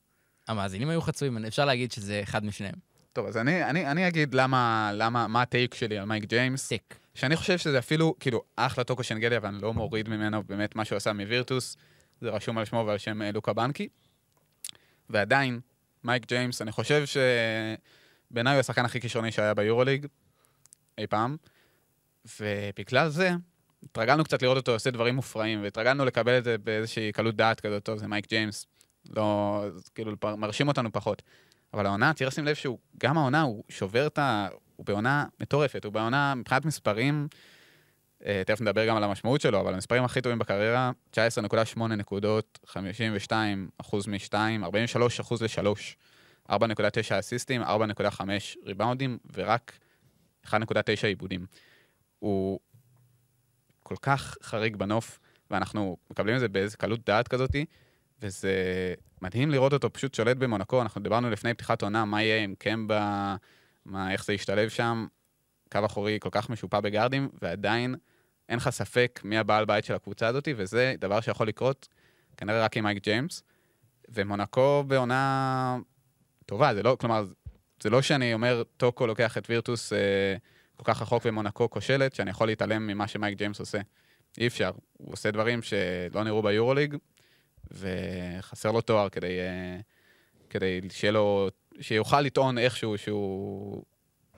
המאזינים 0.48 0.90
היו 0.90 1.02
חצויים, 1.02 1.46
אפשר 1.46 1.66
להגיד 1.66 1.92
שזה 1.92 2.20
אחד 2.24 2.46
משניהם. 2.46 2.76
טוב, 3.14 3.26
אז 3.28 3.38
אני, 3.38 3.64
אני, 3.64 3.88
אני 3.92 4.08
אגיד 4.08 4.34
למה, 4.34 4.92
למה, 4.94 5.28
מה 5.28 5.42
ה 5.42 5.48
take 5.48 5.74
שלי 5.74 5.98
על 5.98 6.06
מייק 6.06 6.24
ג'יימס. 6.24 6.68
take. 6.68 6.96
שאני 7.14 7.36
חושב 7.36 7.58
שזה 7.58 7.80
אפילו, 7.80 8.16
כאילו, 8.20 8.44
אחלה 8.56 8.84
טוקו 8.84 9.04
שנגליה, 9.04 9.40
ואני 9.42 9.62
לא 9.62 9.74
מוריד 9.74 10.10
ממנו 10.10 10.44
באמת 10.44 10.76
מה 10.76 10.86
שהוא 10.86 10.98
עשה 10.98 11.14
מווירטוס. 11.14 11.78
זה 12.22 12.30
רשום 12.30 12.58
על 12.58 12.66
שמו 12.66 12.84
ועל 12.88 12.98
שם 12.98 13.22
אה, 13.22 13.32
לוקה 13.32 13.54
בנקי. 13.54 13.88
ועדיין, 15.10 15.60
מייק 16.04 16.26
ג'יימס, 16.28 16.62
אני 16.62 16.72
חושב 16.72 17.04
שבעיניי 17.06 18.54
הוא 18.54 18.60
השחקן 18.60 18.86
הכי 18.86 19.02
כישרוני 19.02 19.32
שהיה 19.32 19.54
ביורוליג 19.54 20.08
אי 20.98 21.08
פעם. 21.08 21.38
ובגלל 22.40 23.10
זה, 23.10 23.32
התרגלנו 23.84 24.24
קצת 24.24 24.42
לראות 24.42 24.58
אותו 24.58 24.72
עושה 24.72 24.92
דברים 24.92 25.16
מופרעים, 25.16 25.64
והתרגלנו 25.64 26.06
לקבל 26.06 26.38
את 26.38 26.44
זה 26.44 26.58
באיזושהי 26.58 27.12
קלות 27.12 27.36
דעת 27.36 27.60
כזאת, 27.60 27.84
טוב, 27.84 27.98
זה 27.98 28.08
מייק 28.08 28.30
ג'יימס. 28.30 28.66
לא, 29.10 29.64
כאילו, 29.96 30.16
מרשים 30.38 30.68
אותנו 30.68 30.92
פחות. 30.92 31.22
אבל 31.74 31.86
העונה, 31.86 32.14
צריך 32.14 32.28
לשים 32.28 32.46
לב 32.46 32.56
שהוא, 32.56 32.78
גם 32.98 33.18
העונה, 33.18 33.42
הוא 33.42 33.64
שובר 33.70 34.08
את 34.08 34.18
ה... 34.18 34.48
הוא 34.76 34.86
בעונה 34.86 35.26
מטורפת, 35.40 35.86
הוא 35.86 35.94
בעונה, 35.94 36.36
מבחינת 36.36 36.66
מספרים, 36.66 37.28
תכף 38.46 38.62
נדבר 38.62 38.88
גם 38.88 38.98
על 38.98 39.04
המשמעות 39.04 39.42
שלו, 39.42 39.60
אבל 39.60 39.74
המספרים 39.74 40.04
הכי 40.04 40.22
טובים 40.22 40.40
בקריירה, 40.40 40.92
19.8 41.16 41.80
נקודות, 41.84 42.60
52 42.66 43.70
אחוז 43.78 44.08
מ-2, 44.08 44.34
43 44.64 45.20
אחוז 45.20 45.42
ל-3. 45.44 45.96
4.9 46.52 46.56
אסיסטים, 47.20 47.64
4.5 47.64 48.22
ריבאונדים, 48.66 49.18
ורק 49.34 49.72
1.9 50.46 50.52
עיבודים. 51.04 51.46
הוא 52.20 52.60
כל 53.84 53.96
כך 54.02 54.38
חריג 54.44 54.76
בנוף, 54.76 55.20
ואנחנו 55.52 55.98
מקבלים 56.12 56.36
את 56.36 56.40
זה 56.40 56.48
באיזה 56.48 56.78
קלות 56.78 57.06
דעת 57.06 57.28
כזאתי, 57.28 57.66
וזה 58.22 58.54
מדהים 59.22 59.52
לראות 59.52 59.74
אותו 59.74 59.94
פשוט 59.94 60.14
שולט 60.14 60.38
במונקו. 60.38 60.82
אנחנו 60.82 61.02
דיברנו 61.02 61.30
לפני 61.30 61.54
פתיחת 61.54 61.82
עונה, 61.82 62.06
מה 62.06 62.24
יהיה 62.24 62.44
עם 62.44 62.56
קמבה, 62.60 63.36
מה, 63.86 64.12
איך 64.12 64.26
זה 64.26 64.34
ישתלב 64.34 64.70
שם. 64.70 65.08
קו 65.72 65.86
אחורי 65.86 66.18
כל 66.22 66.30
כך 66.32 66.50
משופע 66.50 66.80
בגארדים, 66.80 67.30
ועדיין 67.42 67.96
אין 68.54 68.60
לך 68.60 68.70
ספק 68.70 69.22
מי 69.24 69.38
הבעל 69.38 69.66
בית 69.66 69.86
של 69.86 69.94
הקבוצה 69.94 70.28
הזאת, 70.28 70.48
וזה 70.56 70.96
דבר 71.00 71.22
שיכול 71.22 71.48
לקרות 71.48 71.88
כנראה 72.38 72.64
רק 72.64 72.78
עם 72.78 72.84
מייק 72.84 73.04
ג'יימס. 73.04 73.44
ומונקו 74.10 74.84
בעונה 74.88 75.78
טובה, 76.46 76.74
זה 76.74 76.84
לא, 76.84 76.98
כלומר, 77.00 77.26
זה 77.84 77.90
לא 77.90 78.02
שאני 78.02 78.34
אומר, 78.34 78.64
טוקו 78.78 79.08
לוקח 79.08 79.38
את 79.38 79.50
וירטוס 79.50 79.94
אה, 79.94 80.36
כל 80.76 80.84
כך 80.84 81.02
רחוק 81.02 81.24
ומונקו 81.26 81.70
כושלת, 81.70 82.16
שאני 82.16 82.30
יכול 82.30 82.48
להתעלם 82.48 82.88
ממה 82.88 83.08
שמייק 83.08 83.38
ג'יימס 83.38 83.60
עושה. 83.60 83.80
אי 84.38 84.48
אפשר. 84.48 84.72
הוא 84.98 85.14
עושה 85.14 85.32
דברים 85.32 85.62
שלא 85.62 86.24
נראו 86.24 86.42
ביורוליג, 86.42 86.96
וחסר 87.72 88.72
לו 88.72 88.82
תואר 88.82 89.10
כדי, 89.10 89.40
אה, 89.40 89.80
כדי 90.50 90.82
שיהיה 90.90 91.12
לו, 91.12 91.50
שיוכל 91.82 92.22
לטעון 92.22 92.58
איכשהו 92.58 92.98
שהוא 92.98 93.84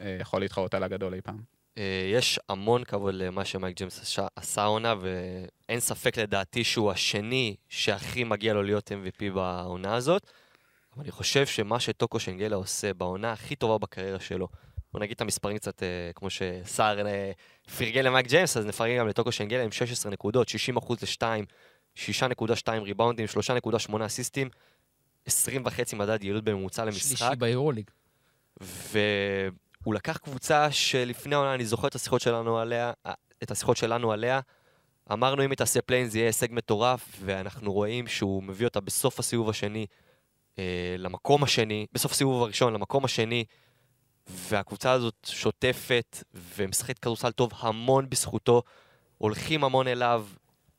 אה, 0.02 0.18
יכול 0.22 0.42
להתחרות 0.42 0.74
על 0.74 0.84
הגדול 0.84 1.14
אי 1.14 1.22
פעם. 1.22 1.55
אה, 1.78 1.84
יש 2.14 2.40
המון 2.50 2.84
כבוד 2.84 3.14
למה 3.14 3.46
שמייק 3.46 3.78
ג'יימס 3.78 4.18
עשה- 4.36 4.62
העונה, 4.62 4.96
ואין 5.02 5.80
ספק 5.80 6.18
לדעתי 6.18 6.64
שהוא 6.64 6.92
השני 6.92 7.56
שהכי 7.70 8.24
מגיע 8.24 8.54
לו 8.54 8.64
להיות 8.64 8.92
MVP 8.92 9.34
בעונה 9.34 9.96
הזאת. 9.96 10.24
אבל 10.96 11.04
אני 11.04 11.12
חושב 11.12 11.46
שמה 11.46 11.80
שטוקו 11.80 12.20
שנגלה 12.20 12.56
עושה 12.56 12.94
בעונה 12.94 13.32
הכי 13.32 13.56
טובה 13.56 13.78
בקריירה 13.78 14.20
שלו, 14.20 14.48
בוא 14.94 15.00
נגיד 15.00 15.16
את 15.16 15.22
המספרים 15.22 15.58
קצת 15.58 15.84
אה, 15.84 15.88
כמו 16.16 16.30
שסער 16.30 17.08
אה, 17.08 17.32
פרגן 17.78 18.04
למייק 18.06 18.28
ג'יימס, 18.28 18.58
אז 18.58 18.66
נפרגן 18.66 18.98
גם 18.98 19.08
לטוקו 19.08 19.32
שנגלה 19.32 19.64
עם 19.64 19.72
16 19.72 20.12
נקודות, 20.12 20.50
60 20.50 20.78
אחוז 20.78 20.98
ל-2, 21.02 21.46
6.2 21.98 22.70
ריבאונדים, 22.82 23.26
3.8 23.90 24.06
אסיסטים, 24.06 24.50
20 25.26 25.62
וחצי 25.66 25.96
מדד 25.96 26.24
יעילות 26.24 26.44
בממוצע 26.44 26.86
למשחק. 26.86 27.18
שלישי 27.18 27.36
ביורוליג. 27.40 27.90
והוא 29.86 29.96
לקח 29.96 30.18
קבוצה 30.18 30.72
שלפני 30.72 31.36
העונה, 31.36 31.54
אני 31.54 31.66
זוכר 31.66 31.88
את 31.88 31.96
השיחות 31.96 32.22
שלנו 32.22 32.60
עליה, 32.60 32.92
את 33.44 33.52
השיחות 33.52 33.78
שלנו 33.78 34.12
עליה. 34.12 34.40
אמרנו 35.12 35.46
אם 35.46 35.50
היא 35.50 35.58
תעשה 35.58 35.82
play-in 35.82 36.08
זה 36.08 36.18
יהיה 36.18 36.28
הישג 36.28 36.48
מטורף, 36.52 37.08
ואנחנו 37.26 37.74
רואים 37.74 38.08
שהוא 38.08 38.44
מביא 38.44 38.68
אותה 38.68 38.82
בסוף 38.82 39.20
הסיבוב 39.20 39.50
השני 39.50 39.86
אה, 40.60 40.96
למקום 40.98 41.44
השני, 41.44 41.86
בסוף 41.94 42.12
הסיבוב 42.12 42.44
הראשון 42.44 42.74
למקום 42.74 43.06
השני, 43.06 43.46
והקבוצה 44.28 44.92
הזאת 44.92 45.16
שוטפת 45.26 46.24
ומשחקת 46.34 47.00
כדורסל 47.00 47.32
טוב 47.32 47.52
המון 47.56 48.10
בזכותו, 48.10 48.62
הולכים 49.18 49.64
המון 49.64 49.88
אליו, 49.88 50.26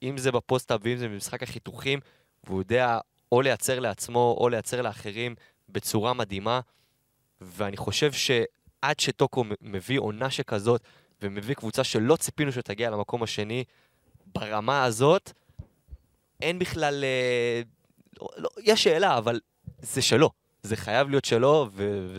אם 0.03 0.19
זה 0.19 0.33
ב 0.33 0.39
post-up 0.39 0.81
ואם 0.83 0.97
זה 0.97 1.09
במשחק 1.09 1.43
החיתוכים, 1.43 2.01
והוא 2.45 2.61
יודע 2.61 2.99
או 3.33 3.43
לייצר 3.43 3.81
לעצמו 3.81 4.37
או 4.41 4.49
לייצר 4.49 4.83
לאחרים 4.83 5.35
בצורה 5.69 6.13
מדהימה. 6.13 6.61
ואני 7.41 7.77
חושב 7.77 8.13
שעד 8.87 9.01
שטוקו 9.01 9.45
מביא 9.63 10.01
עונה 10.01 10.31
שכזאת, 10.31 10.83
ומביא 11.23 11.55
קבוצה 11.55 11.85
שלא 11.85 12.17
ציפינו 12.17 12.53
שתגיע 12.53 12.91
למקום 12.91 13.23
השני, 13.23 13.65
ברמה 14.35 14.85
הזאת, 14.85 15.33
אין 16.43 16.59
בכלל... 16.59 17.05
אה, 17.05 17.63
לא, 18.21 18.29
לא, 18.37 18.49
יש 18.63 18.85
שאלה, 18.85 19.19
אבל 19.19 19.41
זה 19.79 20.03
שלו. 20.03 20.31
זה 20.63 20.77
חייב 20.77 21.09
להיות 21.11 21.25
שלו, 21.25 21.69
ו... 21.73 22.15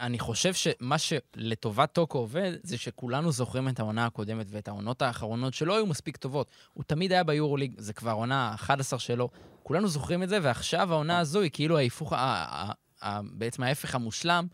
אני 0.00 0.18
חושב 0.18 0.54
שמה 0.54 0.98
שלטובת 0.98 1.92
טוקו 1.92 2.18
עובד, 2.18 2.52
זה 2.62 2.78
שכולנו 2.78 3.32
זוכרים 3.32 3.68
את 3.68 3.80
העונה 3.80 4.06
הקודמת 4.06 4.46
ואת 4.50 4.68
העונות 4.68 5.02
האחרונות 5.02 5.54
שלא 5.54 5.76
היו 5.76 5.86
מספיק 5.86 6.16
טובות. 6.16 6.46
הוא 6.72 6.84
תמיד 6.84 7.12
היה 7.12 7.24
ביורוליג, 7.24 7.74
זה 7.78 7.92
כבר 7.92 8.12
עונה 8.12 8.48
ה-11 8.48 8.98
שלו. 8.98 9.28
כולנו 9.62 9.88
זוכרים 9.88 10.22
את 10.22 10.28
זה, 10.28 10.38
ועכשיו 10.42 10.92
העונה 10.92 11.18
הזו 11.18 11.40
היא 11.40 11.50
כאילו 11.52 11.76
ההיפוך, 11.78 12.12
בעצם 13.22 13.62
ההפך 13.62 13.94
המושלם, 13.94 14.46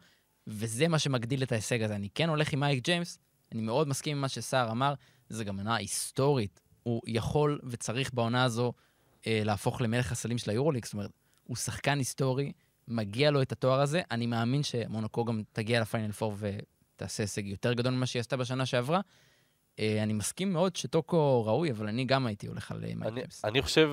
וזה 0.47 0.89
מה 0.89 0.99
שמגדיל 0.99 1.43
את 1.43 1.53
ההישג 1.53 1.83
הזה. 1.83 1.95
אני 1.95 2.09
כן 2.15 2.29
הולך 2.29 2.53
עם 2.53 2.61
מייק 2.61 2.85
ג'יימס, 2.85 3.19
אני 3.53 3.63
מאוד 3.63 3.89
מסכים 3.89 4.17
עם 4.17 4.21
מה 4.21 4.29
שסער 4.29 4.71
אמר, 4.71 4.95
זה 5.29 5.45
גם 5.45 5.57
עונה 5.57 5.75
היסטורית. 5.75 6.61
הוא 6.83 7.03
יכול 7.07 7.61
וצריך 7.65 8.15
בעונה 8.15 8.45
הזו 8.45 8.73
אה, 9.27 9.41
להפוך 9.45 9.81
למלך 9.81 10.13
הסלים 10.13 10.39
של 10.39 10.51
היורוליג, 10.51 10.85
זאת 10.85 10.95
אומרת, 10.95 11.11
הוא 11.45 11.57
שחקן 11.57 11.99
היסטורי, 11.99 12.53
מגיע 12.89 13.31
לו 13.31 13.43
את 13.43 13.53
התואר 13.53 13.81
הזה. 13.81 14.03
אני 14.11 14.27
מאמין 14.27 14.63
שמונקו 14.63 15.25
גם 15.25 15.43
תגיע 15.53 15.81
לפיינל 15.81 16.11
4 16.23 16.35
ותעשה 16.39 17.23
הישג 17.23 17.47
יותר 17.47 17.73
גדול 17.73 17.93
ממה 17.93 18.07
שהיא 18.07 18.21
עשתה 18.21 18.37
בשנה 18.37 18.67
שעברה. 18.67 19.01
אה, 19.79 20.03
אני 20.03 20.13
מסכים 20.13 20.53
מאוד 20.53 20.77
שטוקו 20.77 21.45
ראוי, 21.47 21.71
אבל 21.71 21.89
אני 21.89 22.05
גם 22.05 22.27
הייתי 22.27 22.47
הולך 22.47 22.71
על 22.71 22.85
אה, 22.85 22.95
מייק 22.95 23.15
ג'יימס. 23.15 23.45
אני 23.45 23.63
חושב, 23.63 23.91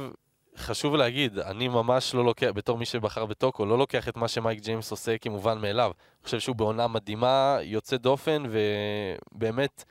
חשוב 0.58 0.96
להגיד, 0.96 1.40
אני 1.40 1.68
ממש 1.68 2.16
לא 2.16 2.26
לוקח, 2.26 2.48
בתור 2.56 2.78
מי 2.78 2.86
שבחר 2.86 3.26
בטוקו, 3.26 3.66
לא 3.66 3.78
לוקח 3.78 4.08
את 4.08 4.18
מה 4.18 4.28
שמייק 4.28 4.60
ג'יימס 4.60 4.92
עושה 4.92 5.18
כמובן 5.18 5.58
מאליו. 5.58 5.92
אני 5.96 6.26
חושב 6.26 6.40
שהוא 6.40 6.56
בעונה 6.56 6.88
מדהימה, 6.88 7.58
יוצא 7.62 7.98
דופן, 7.98 8.44
ובאמת, 8.50 9.84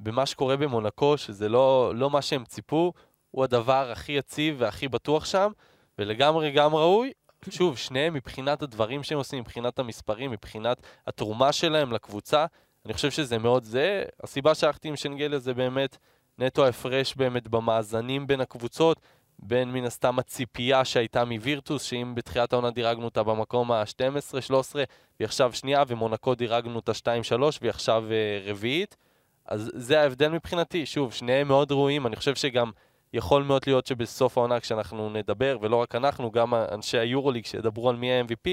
במה 0.00 0.26
שקורה 0.26 0.56
במונקו, 0.56 1.18
שזה 1.18 1.48
לא, 1.48 1.92
לא 1.94 2.10
מה 2.10 2.22
שהם 2.22 2.44
ציפו, 2.44 2.92
הוא 3.30 3.44
הדבר 3.44 3.90
הכי 3.92 4.12
יציב 4.12 4.56
והכי 4.58 4.88
בטוח 4.88 5.24
שם, 5.24 5.52
ולגמרי 5.98 6.50
גם 6.50 6.74
ראוי. 6.74 7.12
שוב, 7.50 7.78
שניהם 7.78 8.14
מבחינת 8.14 8.62
הדברים 8.62 9.02
שהם 9.02 9.18
עושים, 9.18 9.38
מבחינת 9.38 9.78
המספרים, 9.78 10.30
מבחינת 10.30 10.82
התרומה 11.06 11.52
שלהם 11.52 11.92
לקבוצה, 11.92 12.46
אני 12.86 12.94
חושב 12.94 13.10
שזה 13.10 13.38
מאוד 13.38 13.64
זה. 13.64 14.04
הסיבה 14.22 14.54
שהלכתי 14.54 14.88
עם 14.88 14.96
שנגלה 14.96 15.38
זה 15.38 15.54
באמת 15.54 15.96
נטו 16.38 16.64
ההפרש 16.64 17.14
באמת 17.14 17.48
במאזנים 17.48 18.26
בין 18.26 18.40
הקבוצות, 18.40 19.00
בין 19.38 19.72
מן 19.72 19.84
הסתם 19.84 20.18
הציפייה 20.18 20.84
שהייתה 20.84 21.24
מווירטוס, 21.24 21.82
שאם 21.82 22.14
בתחילת 22.14 22.52
העונה 22.52 22.70
דירגנו 22.70 23.04
אותה 23.04 23.22
במקום 23.22 23.72
ה-12-13, 23.72 24.74
והיא 24.74 24.84
עכשיו 25.20 25.52
שנייה, 25.52 25.82
ומונקו 25.88 26.34
דירגנו 26.34 26.76
אותה 26.76 26.92
2-3, 26.92 27.04
והיא 27.60 27.70
עכשיו 27.70 28.04
uh, 28.08 28.50
רביעית. 28.50 28.96
אז 29.46 29.70
זה 29.74 30.00
ההבדל 30.00 30.28
מבחינתי. 30.28 30.86
שוב, 30.86 31.12
שניהם 31.12 31.48
מאוד 31.48 31.72
ראויים, 31.72 32.06
אני 32.06 32.16
חושב 32.16 32.34
שגם 32.34 32.70
יכול 33.12 33.42
מאוד 33.42 33.62
להיות 33.66 33.86
שבסוף 33.86 34.38
העונה 34.38 34.60
כשאנחנו 34.60 35.10
נדבר, 35.10 35.58
ולא 35.60 35.76
רק 35.76 35.94
אנחנו, 35.94 36.30
גם 36.30 36.54
אנשי 36.54 36.98
היורוליג 36.98 37.46
שידברו 37.46 37.90
על 37.90 37.96
מי 37.96 38.12
ה-MVP, 38.12 38.50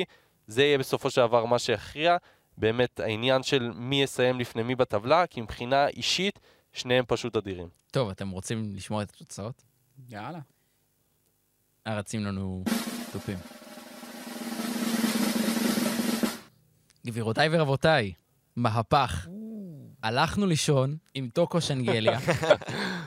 זה 0.48 0.64
יהיה 0.64 0.78
בסופו 0.78 1.10
של 1.10 1.22
דבר 1.22 1.46
מה 1.46 1.60
שיכריע. 1.60 2.18
באמת 2.58 3.00
העניין 3.00 3.44
של 3.44 3.72
מי 3.76 4.04
יסיים 4.04 4.40
לפני 4.40 4.64
מי 4.64 4.76
בטבלה, 4.76 5.28
כי 5.28 5.42
מבחינה 5.42 5.88
אישית, 5.88 6.40
שניהם 6.74 7.06
פשוט 7.08 7.36
אדירים. 7.36 7.68
טוב, 7.92 8.10
אתם 8.10 8.30
רוצים 8.30 8.76
לשמוע 8.76 9.04
את 9.04 9.10
התוצאות? 9.10 9.64
יאללה. 10.10 10.40
הרצים 11.86 12.26
לנו 12.26 12.64
תופים. 13.14 13.38
גבירותיי 17.08 17.50
ורבותיי, 17.52 18.14
מהפך. 18.56 19.28
הלכנו 20.04 20.46
לישון 20.48 20.96
עם 21.14 21.30
טוקו 21.34 21.62
שנגליה, 21.62 22.20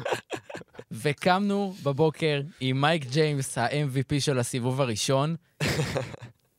וקמנו 1.03 1.75
בבוקר 1.83 2.41
עם 2.61 2.81
מייק 2.81 3.05
ג'יימס, 3.07 3.59
ה-MVP 3.59 4.21
של 4.21 4.39
הסיבוב 4.39 4.81
הראשון. 4.81 5.37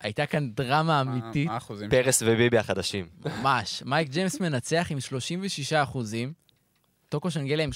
הייתה 0.02 0.26
כאן 0.26 0.50
דרמה 0.52 0.84
מה- 0.84 1.12
אמיתית, 1.12 1.48
מה 1.48 1.54
האחוזים? 1.54 1.90
פרס 1.90 2.24
וביבי 2.26 2.58
החדשים. 2.58 3.06
ממש. 3.26 3.84
מייק 3.86 4.10
ג'יימס 4.10 4.40
מנצח 4.40 4.88
עם 4.90 5.00
36 5.00 5.74
אחוזים, 5.74 6.34
טוקו 7.10 7.32
שנגליה 7.32 7.64
עם 7.66 7.72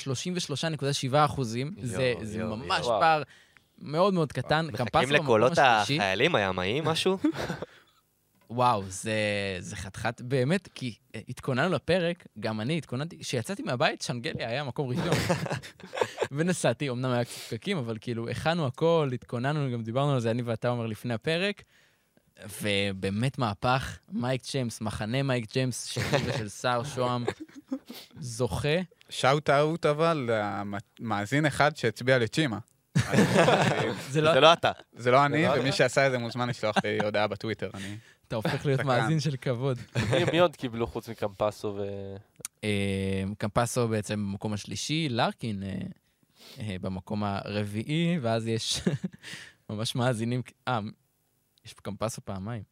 33.7 1.12 1.26
אחוזים. 1.26 1.72
זה 1.82 2.14
ממש. 2.44 2.86
פער 2.86 3.24
מאוד 3.82 4.14
מאוד 4.14 4.32
קטן. 4.32 4.68
מחכים 4.68 4.86
קמפסו 4.86 5.08
במקום 5.08 5.26
לקולות 5.26 5.58
השלישי. 5.58 6.02
החיילים 6.02 6.36
הימאים, 6.36 6.84
משהו? 6.84 7.18
וואו, 8.52 8.84
זה, 8.88 9.14
זה 9.60 9.76
חתיכת, 9.76 10.22
באמת, 10.22 10.68
כי 10.76 10.96
אה, 11.16 11.22
התכוננו 11.30 11.70
לפרק, 11.70 12.28
גם 12.40 12.62
אני 12.62 12.78
התכוננתי, 12.78 13.20
כשיצאתי 13.20 13.64
מהבית, 13.64 14.02
שנגליה 14.02 14.50
היה 14.50 14.64
מקום 14.64 14.90
ראשון. 14.90 15.36
ונסעתי, 16.32 16.90
אמנם 16.90 17.12
היה 17.12 17.26
קצת 17.26 17.34
פקקים, 17.34 17.78
אבל 17.78 17.98
כאילו, 18.02 18.30
הכנו 18.30 18.68
הכל, 18.68 19.10
התכוננו, 19.14 19.74
גם 19.74 19.84
דיברנו 19.84 20.14
על 20.14 20.20
זה, 20.20 20.32
אני 20.32 20.42
ואתה 20.42 20.70
אומר 20.70 20.86
לפני 20.86 21.14
הפרק, 21.14 21.64
ובאמת 22.62 23.38
מהפך, 23.38 24.00
מייק 24.12 24.42
ג'יימס, 24.52 24.82
מחנה 24.82 25.24
מייק 25.24 25.54
ג'יימס, 25.54 25.86
שלי 25.86 26.04
ושל 26.26 26.50
סער 26.50 26.84
שוהם, 26.84 27.26
זוכה. 28.20 28.78
shout 29.10 29.50
out 29.50 29.86
אבל 29.86 30.30
למאזין 31.00 31.46
אחד 31.46 31.78
שהצביע 31.78 32.18
לצ'ימה. 32.18 32.58
זה 34.10 34.22
לא, 34.22 34.34
זה 34.34 34.40
לא 34.40 34.54
אתה. 34.54 34.72
זה 34.94 35.12
לא 35.12 35.26
אני, 35.26 35.44
לא 35.44 35.52
ומי. 35.60 35.72
שעשה 35.72 36.08
את 36.08 36.12
זה 36.12 36.18
מוזמן 36.18 36.50
לשלוח 36.50 36.76
לי 36.84 37.00
הודעה 37.04 37.28
בטוויטר. 37.28 37.70
אני... 37.74 37.98
אתה 38.28 38.36
הופך 38.36 38.66
להיות. 38.66 38.82
מאזין 38.82 39.20
של 39.20 39.36
כבוד. 39.42 39.78
מי, 40.32 40.40
עוד 40.40 40.56
קיבלו 40.56 40.88
חוץ 40.88 41.10
מקמפסו 41.10 41.68
ו... 41.78 41.86
אה, 42.64 43.24
קמפסו 43.38 43.88
בעצם 43.88 44.14
במקום 44.14 44.54
השלישי, 44.54 45.10
לארקין 45.10 45.64
אה, 45.64 45.74
אה, 46.60 46.76
במקום 46.82 47.24
הרביעי, 47.24 48.20
ואז 48.22 48.48
יש 48.48 48.82
ממש 49.70 49.96
מאזינים, 49.96 50.42
אה, 50.68 50.80
יש 51.66 51.74
קמפסו 51.74 52.22
פעמיים. 52.26 52.64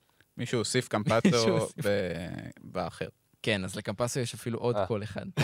מישהו 1.31 1.57
הוסיף. 1.57 1.85
ב- 1.85 2.49
באחר. 2.61 3.07
כן, 3.43 3.63
אז 3.63 3.75
לקמפסו 3.75 4.19
יש 4.19 4.33
אפילו 4.33 4.59
עוד 4.59 4.75
אה. 4.75 4.85
קול 4.85 5.03
אחד. 5.03 5.25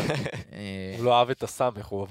אה, 0.54 0.96
הוא 0.98 1.06
לא 1.06 1.20
אהב 1.20 1.30
את 1.30 1.44
הסמך, 1.44 1.86
הוא 1.86 2.04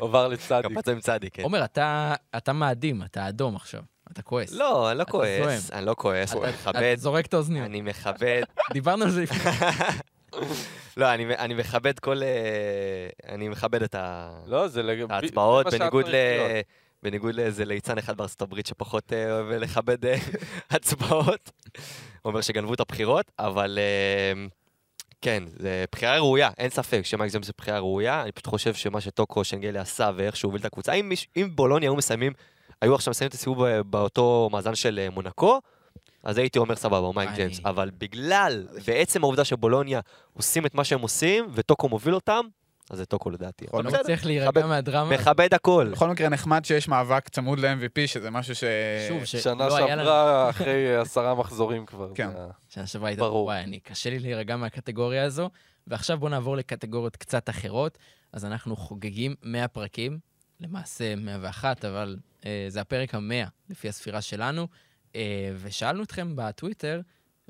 עבר- 0.00 0.28
לצדיק. 0.28 0.72
קפצה 0.72 0.92
עם 0.92 1.00
צדיק, 1.00 1.34
כן. 1.34 1.42
עומר, 1.42 1.64
אתה 1.64 2.14
אתה 2.36 2.52
מאדים, 2.52 3.02
אתה 3.02 3.28
אדום 3.28 3.56
עכשיו. 3.56 3.82
אתה 4.12 4.22
כועס. 4.22 4.52
לא, 4.52 4.90
אני 4.90 4.98
לא 4.98 5.04
כועס. 5.04 5.70
אני 5.70 5.86
לא 5.86 5.94
כועס, 5.98 6.32
אני 6.32 6.40
מכבד, 6.40 6.76
אתה 6.76 7.00
זורק 7.00 7.26
את 7.26 7.34
האוזניות. 7.34 7.66
אני 7.66 7.80
מכבד, 7.80 8.42
דיברנו 8.72 9.04
על 9.04 9.10
זה 9.10 9.22
לפני. 9.22 9.50
לא, 10.96 11.14
אני 11.14 11.34
אני 11.36 11.54
מכבד 11.54 11.98
כל... 11.98 12.22
אה, 12.22 13.32
אני 13.34 13.48
מכבד 13.48 13.82
את 13.82 13.94
לא, 14.46 14.68
זה 14.68 14.82
לג... 14.82 15.00
את 15.00 15.10
ההצבעות, 15.10 15.66
בניגוד 15.66 16.08
ל... 16.08 16.14
בניגוד 17.02 17.34
לאיזה 17.34 17.64
ליצן 17.64 17.98
אחד 17.98 18.16
בארצות 18.16 18.42
הברית 18.42 18.66
שפחות 18.66 19.12
אוהב 19.12 19.50
לכבד 19.50 19.98
הצבעות. 20.70 21.50
אומר 22.24 22.40
שגנבו 22.40 22.74
את 22.74 22.80
הבחירות, 22.80 23.30
אבל 23.38 23.78
אה, 23.78 24.46
כן, 25.22 25.42
זה 25.56 25.84
בחירה 25.92 26.16
ראויה, 26.16 26.50
אין 26.58 26.70
ספק 26.70 27.00
שמייק 27.04 27.30
ג'יימס 27.32 27.46
זה 27.46 27.52
בחירה 27.58 27.78
ראויה. 27.78 28.22
אני 28.22 28.32
פשוט 28.32 28.46
חושב 28.46 28.74
שמה 28.74 29.00
שטוקו 29.00 29.44
שנגלי 29.44 29.78
עשה 29.78 30.10
ואיך 30.16 30.36
שהוא 30.36 30.48
הוביל 30.48 30.60
את 30.60 30.66
הקבוצה, 30.66 30.92
אם, 30.92 31.08
מיש- 31.12 31.26
אם 31.36 31.48
בולוניה 31.54 31.88
היו 31.88 31.96
מסיימים, 31.96 32.32
היו 32.82 32.94
עכשיו 32.94 33.10
מסיימים 33.10 33.28
את 33.28 33.34
הסיבוב 33.34 33.64
ב- 33.66 33.80
באותו 33.80 34.48
מאזן 34.52 34.74
של 34.74 34.98
אה, 34.98 35.10
מונקו, 35.10 35.60
אז 36.24 36.38
הייתי 36.38 36.58
אומר 36.58 36.76
סבבה, 36.76 36.98
הוא 37.06 37.14
מייק 37.14 37.30
ג'יימס. 37.36 37.60
אבל 37.64 37.90
בגלל, 37.98 38.66
ועצם 38.84 39.22
העובדה 39.24 39.44
שבולוניה 39.44 40.00
עושים 40.32 40.66
את 40.66 40.74
מה 40.74 40.84
שהם 40.84 41.00
עושים, 41.00 41.46
וטוקו 41.54 41.88
מוביל 41.88 42.14
אותם, 42.14 42.40
אז 42.90 42.98
זה 42.98 43.06
טוקו 43.06 43.30
לדעתי. 43.30 43.66
בכל 43.66 43.76
אבל 43.76 43.92
לא 43.92 44.00
מצליח 44.00 44.24
להירגע 44.24 44.66
מהדרמה. 44.66 45.14
מכבד 45.14 45.54
הכל. 45.54 45.88
בכל 45.92 46.10
מקרה 46.10 46.28
נחמד 46.28 46.64
שיש 46.64 46.88
מאבק 46.88 47.28
צמוד 47.28 47.58
ל-MVP, 47.58 48.06
שזה 48.06 48.30
משהו 48.30 48.54
ש... 48.54 48.64
שוב, 49.08 49.24
שנה 49.24 49.42
שלא 49.42 49.76
היה 49.76 49.96
לנו... 49.96 50.04
שעברה 50.04 50.50
אחרי 50.50 50.96
עשרה 50.96 51.34
מחזורים 51.34 51.86
כבר. 51.86 52.12
כן. 52.14 52.30
שנה 52.68 52.86
שעברה 52.86 53.08
הייתה, 53.08 53.22
ברור. 53.22 53.44
וואי, 53.44 53.60
אני, 53.60 53.80
קשה 53.80 54.10
לי 54.10 54.18
להירגע 54.18 54.56
מהקטגוריה 54.56 55.24
הזו. 55.24 55.50
ועכשיו 55.86 56.18
בואו 56.18 56.30
נעבור 56.30 56.56
לקטגוריות 56.56 57.16
קצת 57.16 57.50
אחרות. 57.50 57.98
אז 58.32 58.44
אנחנו 58.44 58.76
חוגגים 58.76 59.34
100 59.42 59.68
פרקים, 59.68 60.18
למעשה 60.60 61.16
101, 61.16 61.84
אבל 61.84 62.16
אה, 62.46 62.66
זה 62.68 62.80
הפרק 62.80 63.14
ה-100 63.14 63.48
לפי 63.70 63.88
הספירה 63.88 64.20
שלנו. 64.20 64.66
אה, 65.16 65.52
ושאלנו 65.56 66.02
אתכם 66.02 66.32
בטוויטר, 66.36 67.00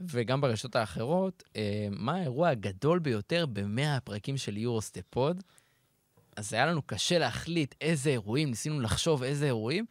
וגם 0.01 0.41
ברשתות 0.41 0.77
האחרות, 0.77 1.43
אה, 1.57 1.89
מה 1.91 2.15
האירוע 2.15 2.49
הגדול 2.49 2.99
ביותר 2.99 3.47
ב-100 3.47 3.97
הפרקים 3.97 4.37
של 4.37 4.57
יורוסטפוד. 4.57 5.43
אז 6.37 6.53
היה 6.53 6.67
לנו 6.67 6.83
קשה 6.83 7.19
להחליט 7.19 7.75
איזה 7.81 8.11
אירועים, 8.11 8.51
ניסינו 8.51 8.81
לחשוב 8.81 9.23
איזה 9.23 9.47
אירועים. 9.47 9.85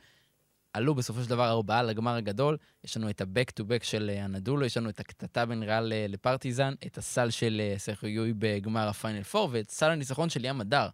עלו 0.74 0.96
בסופו 0.96 1.24
של 1.24 1.30
דבר 1.30 1.50
ארבעה 1.50 1.84
לגמר 1.84 2.16
הגדול. 2.16 2.58
יש 2.84 2.98
לנו 2.98 3.10
את 3.10 3.22
ה-back 3.22 3.62
to 3.62 3.64
back 3.64 3.84
של 3.84 4.12
אה, 4.14 4.26
אנדולו, 4.26 4.66
יש 4.66 4.78
לנו 4.78 4.90
את 4.90 5.00
הקטטה 5.00 5.46
בין 5.46 5.64
ריאל 5.64 5.94
אה, 5.94 6.06
לפרטיזן, 6.10 6.74
את 6.86 6.98
הסל 6.98 7.30
של 7.30 7.62
אה, 7.64 7.76
סרחיו 7.78 8.10
יואי 8.10 8.34
בגמר 8.38 8.88
הפיינל 8.88 9.22
4, 9.36 9.48
ואת 9.52 9.70
סל 9.70 9.90
הניצחון 9.90 10.30
של 10.30 10.46
ים 10.46 10.62
הדר, 10.62 10.90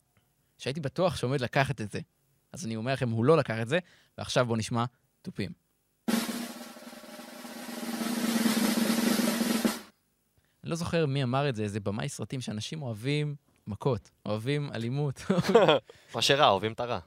שהייתי 0.58 0.80
בטוח 0.80 1.16
שעומד 1.16 1.42
לקחת 1.42 1.82
את 1.82 1.92
זה. 1.92 2.00
אז 2.54 2.66
אני 2.66 2.76
אומר 2.76 2.94
לכם, 2.94 3.10
הוא 3.10 3.26
לא 3.26 3.38
לקח 3.38 3.62
את 3.62 3.68
זה, 3.68 3.80
ועכשיו 4.18 4.46
בואו 4.46 4.58
נשמע 4.58 4.86
תופים. 5.22 5.65
אני 10.66 10.70
לא 10.70 10.76
זוכר 10.76 11.06
מי 11.06 11.24
אמר 11.24 11.50
את 11.50 11.56
זה, 11.56 11.64
איזה 11.64 11.80
במאי 11.80 12.10
סרטים 12.10 12.42
שאנשים 12.42 12.82
אוהבים 12.82 13.36
מכות, 13.68 14.12
אוהבים 14.26 14.70
אלימות. 14.76 15.22
מה 16.16 16.22
שרע, 16.22 16.48
אוהבים 16.48 16.72
את 16.72 16.80
הרע. 16.80 17.00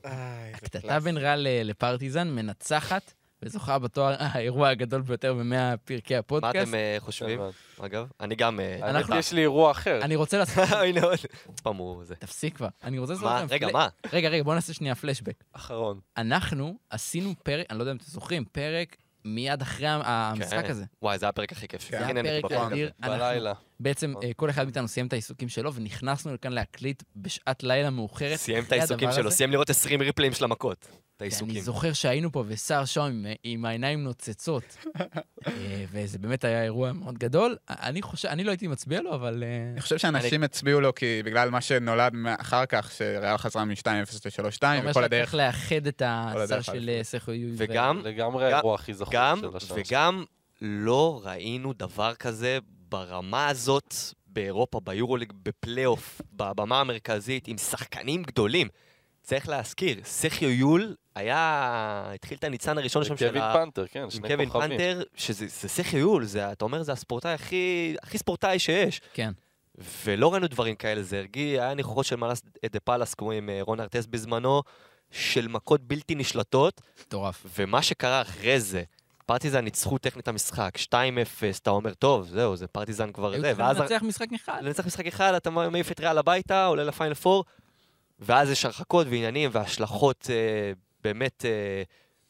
הקטטה 0.54 1.00
בין 1.00 1.16
ל- 1.16 1.62
לפרטיזן 1.64 2.28
מנצחת 2.28 3.14
וזוכה 3.42 3.78
בתואר 3.78 4.14
האירוע 4.18 4.68
הגדול 4.68 5.02
ביותר 5.02 5.34
במאה 5.34 5.76
פרקי 5.76 6.14
מה 6.14 6.18
הפודקאסט. 6.18 6.68
אתם 6.68 6.74
אה, 6.74 6.96
חושבים, 6.98 7.40
אגב? 7.80 8.08
אני 8.20 8.34
גם... 8.34 8.60
אה, 8.60 9.18
יש 9.18 9.32
לי 9.32 9.40
אירוע 9.40 9.70
אחר. 9.70 9.98
אני 10.02 10.16
רוצה 10.16 10.38
לעשות... 10.38 10.64
הנה 10.86 11.02
עוד. 11.02 11.18
עוד 11.46 11.60
פעם 11.60 11.76
הוא 11.76 12.04
זה. 12.04 12.14
תפסיק 12.14 12.56
כבר. 12.56 12.68
אני 12.84 12.98
רוצה 12.98 13.12
לעשות 13.12 13.26
מה? 13.28 13.44
רגע, 13.50 13.68
מה? 13.72 13.88
רגע, 14.12 14.28
רגע, 14.28 14.42
בואו 14.42 14.54
נעשה 14.54 14.72
שנייה 14.74 14.94
פלשבק. 14.94 15.44
אחרון. 15.52 16.00
אנחנו 16.16 16.78
עשינו 16.90 17.34
פרק, 17.42 17.66
אני 17.70 17.78
לא 17.78 17.82
יודע 17.82 17.92
אם 17.92 17.96
אתם 17.96 18.06
זוכרים, 18.06 18.44
פרק 18.44 18.96
מיד 19.34 19.62
אחרי 19.62 19.86
המשחק 19.88 20.64
כן. 20.64 20.70
הזה. 20.70 20.84
וואי, 21.02 21.18
זה 21.18 21.26
היה 21.26 21.30
הפרק 21.30 21.52
הכי 21.52 21.68
כיף. 21.68 21.82
כן. 21.84 21.90
זה 21.90 21.96
היה 21.96 22.04
הכי 22.04 22.12
נהניתי 22.14 22.42
פרק 22.42 22.52
בפרק 22.52 22.62
הזה. 22.66 22.74
אדיר. 22.74 22.90
אנחנו- 23.02 23.18
בלילה. 23.18 23.52
בעצם 23.80 24.14
אה, 24.22 24.30
כל 24.36 24.50
אחד 24.50 24.64
מאיתנו 24.64 24.88
סיים 24.88 25.06
את 25.06 25.12
העיסוקים 25.12 25.48
שלו, 25.48 25.74
ונכנסנו 25.74 26.34
לכאן 26.34 26.52
להקליט 26.52 27.02
בשעת 27.16 27.62
לילה 27.62 27.90
מאוחרת. 27.90 28.36
סיים 28.36 28.64
את 28.64 28.72
העיסוקים 28.72 29.12
שלו, 29.12 29.26
הזה. 29.26 29.36
סיים 29.36 29.50
לראות 29.50 29.70
20 29.70 30.00
ריפליים 30.00 30.32
של 30.32 30.44
המכות. 30.44 30.88
את 31.18 31.22
אני 31.22 31.28
העיסוקים. 31.28 31.60
זוכר 31.60 31.92
שהיינו 31.92 32.32
פה 32.32 32.44
ושר 32.46 32.84
שם 32.84 33.00
עם, 33.00 33.26
עם 33.44 33.64
העיניים 33.64 34.04
נוצצות, 34.04 34.62
אה, 35.46 35.84
וזה 35.92 36.18
באמת 36.18 36.44
היה 36.44 36.64
אירוע 36.64 36.92
מאוד 36.92 37.18
גדול. 37.18 37.56
אני 37.70 38.02
חושב, 38.02 38.28
אני 38.28 38.44
לא 38.44 38.50
הייתי 38.50 38.66
מצביע 38.66 39.02
לו, 39.02 39.14
אבל... 39.14 39.44
אה, 39.46 39.70
אני 39.72 39.80
חושב 39.80 39.98
שאנשים 39.98 40.42
הצביעו 40.42 40.80
לו 40.80 40.94
כי 40.94 41.22
בגלל 41.24 41.50
מה 41.50 41.60
שנולד 41.60 42.12
אחר 42.38 42.66
כך, 42.66 42.92
שריאל 42.92 43.36
חזרה 43.36 43.64
מ-2-0 43.64 43.84
ל-3-2, 43.84 44.64
אומר 44.64 44.80
וכל 44.80 44.92
שאתה 44.92 45.04
הדרך... 45.04 45.30
צריך 45.30 45.34
לאחד 45.34 45.86
את 45.86 46.02
הדרך 46.06 46.64
של. 46.64 46.90
אה, 46.98 47.04
סכו 47.04 47.32
יואי. 47.32 47.54
וגם, 47.56 48.00
לגמרי 48.04 48.52
האירוע 48.52 48.74
הכי 48.74 48.94
זכור 48.94 49.14
גם, 49.14 49.38
של 49.40 49.56
השנה. 49.56 49.78
וגם 49.78 50.24
לא 50.62 51.20
ראינו 51.24 51.72
דבר 51.72 52.14
כזה 52.14 52.58
ברמה 52.88 53.48
הזאת 53.48 53.94
באירופה, 54.26 54.80
ביורוליג, 54.80 55.32
בפלייאוף, 55.42 56.20
בבמה 56.32 56.80
המרכזית, 56.80 57.48
עם 57.48 57.58
שחקנים 57.58 58.22
גדולים. 58.22 58.68
צריך 59.28 59.48
להזכיר, 59.48 60.00
סחיו 60.04 60.50
יול 60.50 60.94
היה, 61.14 62.10
התחיל 62.14 62.38
את 62.38 62.44
הניצן 62.44 62.78
הראשון 62.78 63.04
שם 63.04 63.16
של 63.16 63.28
קווין 63.28 63.42
ה... 63.42 63.52
פנתר, 63.52 63.86
כן, 63.86 64.10
שני 64.10 64.28
קווין 64.28 64.48
כוכבים. 64.48 64.70
פנתר, 64.70 65.02
שזה 65.14 65.46
זה 65.46 65.68
סחיו 65.68 65.98
יול, 65.98 66.24
זה, 66.24 66.52
אתה 66.52 66.64
אומר, 66.64 66.82
זה 66.82 66.92
הספורטאי 66.92 67.32
הכי, 67.32 67.96
הכי 68.02 68.18
ספורטאי 68.18 68.58
שיש. 68.58 69.00
כן. 69.12 69.32
ולא 70.04 70.32
ראינו 70.32 70.46
דברים 70.46 70.74
כאלה, 70.74 71.02
זה 71.02 71.18
הרגיע, 71.18 71.62
היה 71.62 71.74
ניחוחות 71.74 72.06
של 72.06 72.16
מלאס 72.16 72.42
the 72.72 72.80
Palace, 72.80 73.14
כמו 73.14 73.32
עם 73.32 73.50
אה, 73.50 73.58
רון 73.62 73.80
ארטסט 73.80 74.06
בזמנו, 74.06 74.62
של 75.10 75.48
מכות 75.48 75.80
בלתי 75.82 76.14
נשלטות, 76.14 76.80
מטורף. 77.00 77.46
ומה 77.58 77.82
שקרה 77.82 78.22
אחרי 78.22 78.60
זה, 78.60 78.82
פרטיזן 79.26 79.64
ניצחו 79.64 79.98
טכנית 79.98 80.22
את 80.22 80.28
המשחק, 80.28 80.70
2-0, 80.76 80.92
אתה 81.62 81.70
אומר, 81.70 81.94
טוב, 81.94 82.28
זהו, 82.28 82.56
זה 82.56 82.66
פרטיזן 82.66 83.12
כבר 83.12 83.32
היו 83.32 83.40
זה, 83.40 83.54
צריכים 83.54 83.76
לנצח 83.80 84.02
משחק 84.02 84.28
אחד. 84.34 84.58
לנצח 84.62 84.86
משחק 84.86 85.06
אחד, 85.06 85.34
אתה 85.34 85.50
מעיף 85.50 85.92
את 85.92 86.00
ריאל 86.00 86.18
הביתה, 86.18 86.66
עולה 86.66 86.84
לפיינל 86.84 87.14
4, 87.26 87.42
ואז 88.18 88.50
יש 88.50 88.64
הרחקות 88.64 89.06
ועניינים 89.06 89.50
והשלכות 89.52 90.26
אה, 90.30 90.72
באמת 91.04 91.44
אה, 91.44 91.82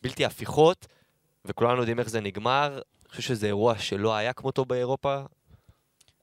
בלתי 0.03 0.25
הפיכות, 0.25 0.87
וכולנו 1.45 1.79
יודעים 1.79 1.99
איך 1.99 2.09
זה 2.09 2.21
נגמר. 2.21 2.75
אני 2.75 3.11
חושב 3.11 3.23
שזה 3.23 3.47
אירוע 3.47 3.79
שלא 3.79 4.15
היה 4.15 4.33
כמותו 4.33 4.65
באירופה. 4.65 5.23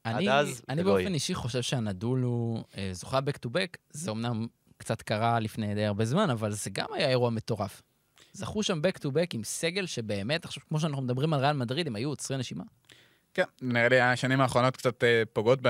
אני, 0.06 0.32
אז 0.32 0.62
אני 0.70 0.84
לא 0.84 0.94
באופן. 0.94 1.14
אישי 1.14 1.34
חושב 1.34 1.62
שהנדול 1.62 2.22
הוא 2.22 2.64
אה, 2.78 2.90
זוכה 2.92 3.20
back 3.20 3.48
to 3.48 3.50
back, 3.50 3.78
זה 3.90 4.12
אמנם 4.12 4.48
קצת 4.78 5.02
קרה 5.02 5.40
לפני 5.40 5.76
די 5.76 5.86
הרבה 5.86 6.06
זמן, 6.06 6.30
אבל 6.30 6.52
זה 6.52 6.70
גם 6.70 6.88
היה 6.94 7.10
אירוע 7.10 7.30
מטורף. 7.30 7.82
זכו 8.34 8.64
שם 8.64 8.82
back 8.82 9.00
to 9.00 9.08
back 9.08 9.28
עם 9.34 9.44
סגל 9.44 9.86
שבאמת, 9.86 10.46
עכשיו 10.46 10.64
כמו 10.70 10.80
שאנחנו 10.80 11.02
מדברים 11.04 11.34
על 11.34 11.40
ריאל 11.40 11.54
מדריד, 11.54 11.88
הם 11.88 11.96
היו 11.96 12.10
עוצרי 12.10 12.38
נשימה. 12.38 12.64
כן, 13.34 13.44
נראה 13.62 13.90
לי 13.90 14.00
השנים 14.00 14.42
האחרונות 14.42 14.78
קצת 14.78 15.04
אה, 15.04 15.24
פוגעות 15.34 15.60
ב... 15.62 15.68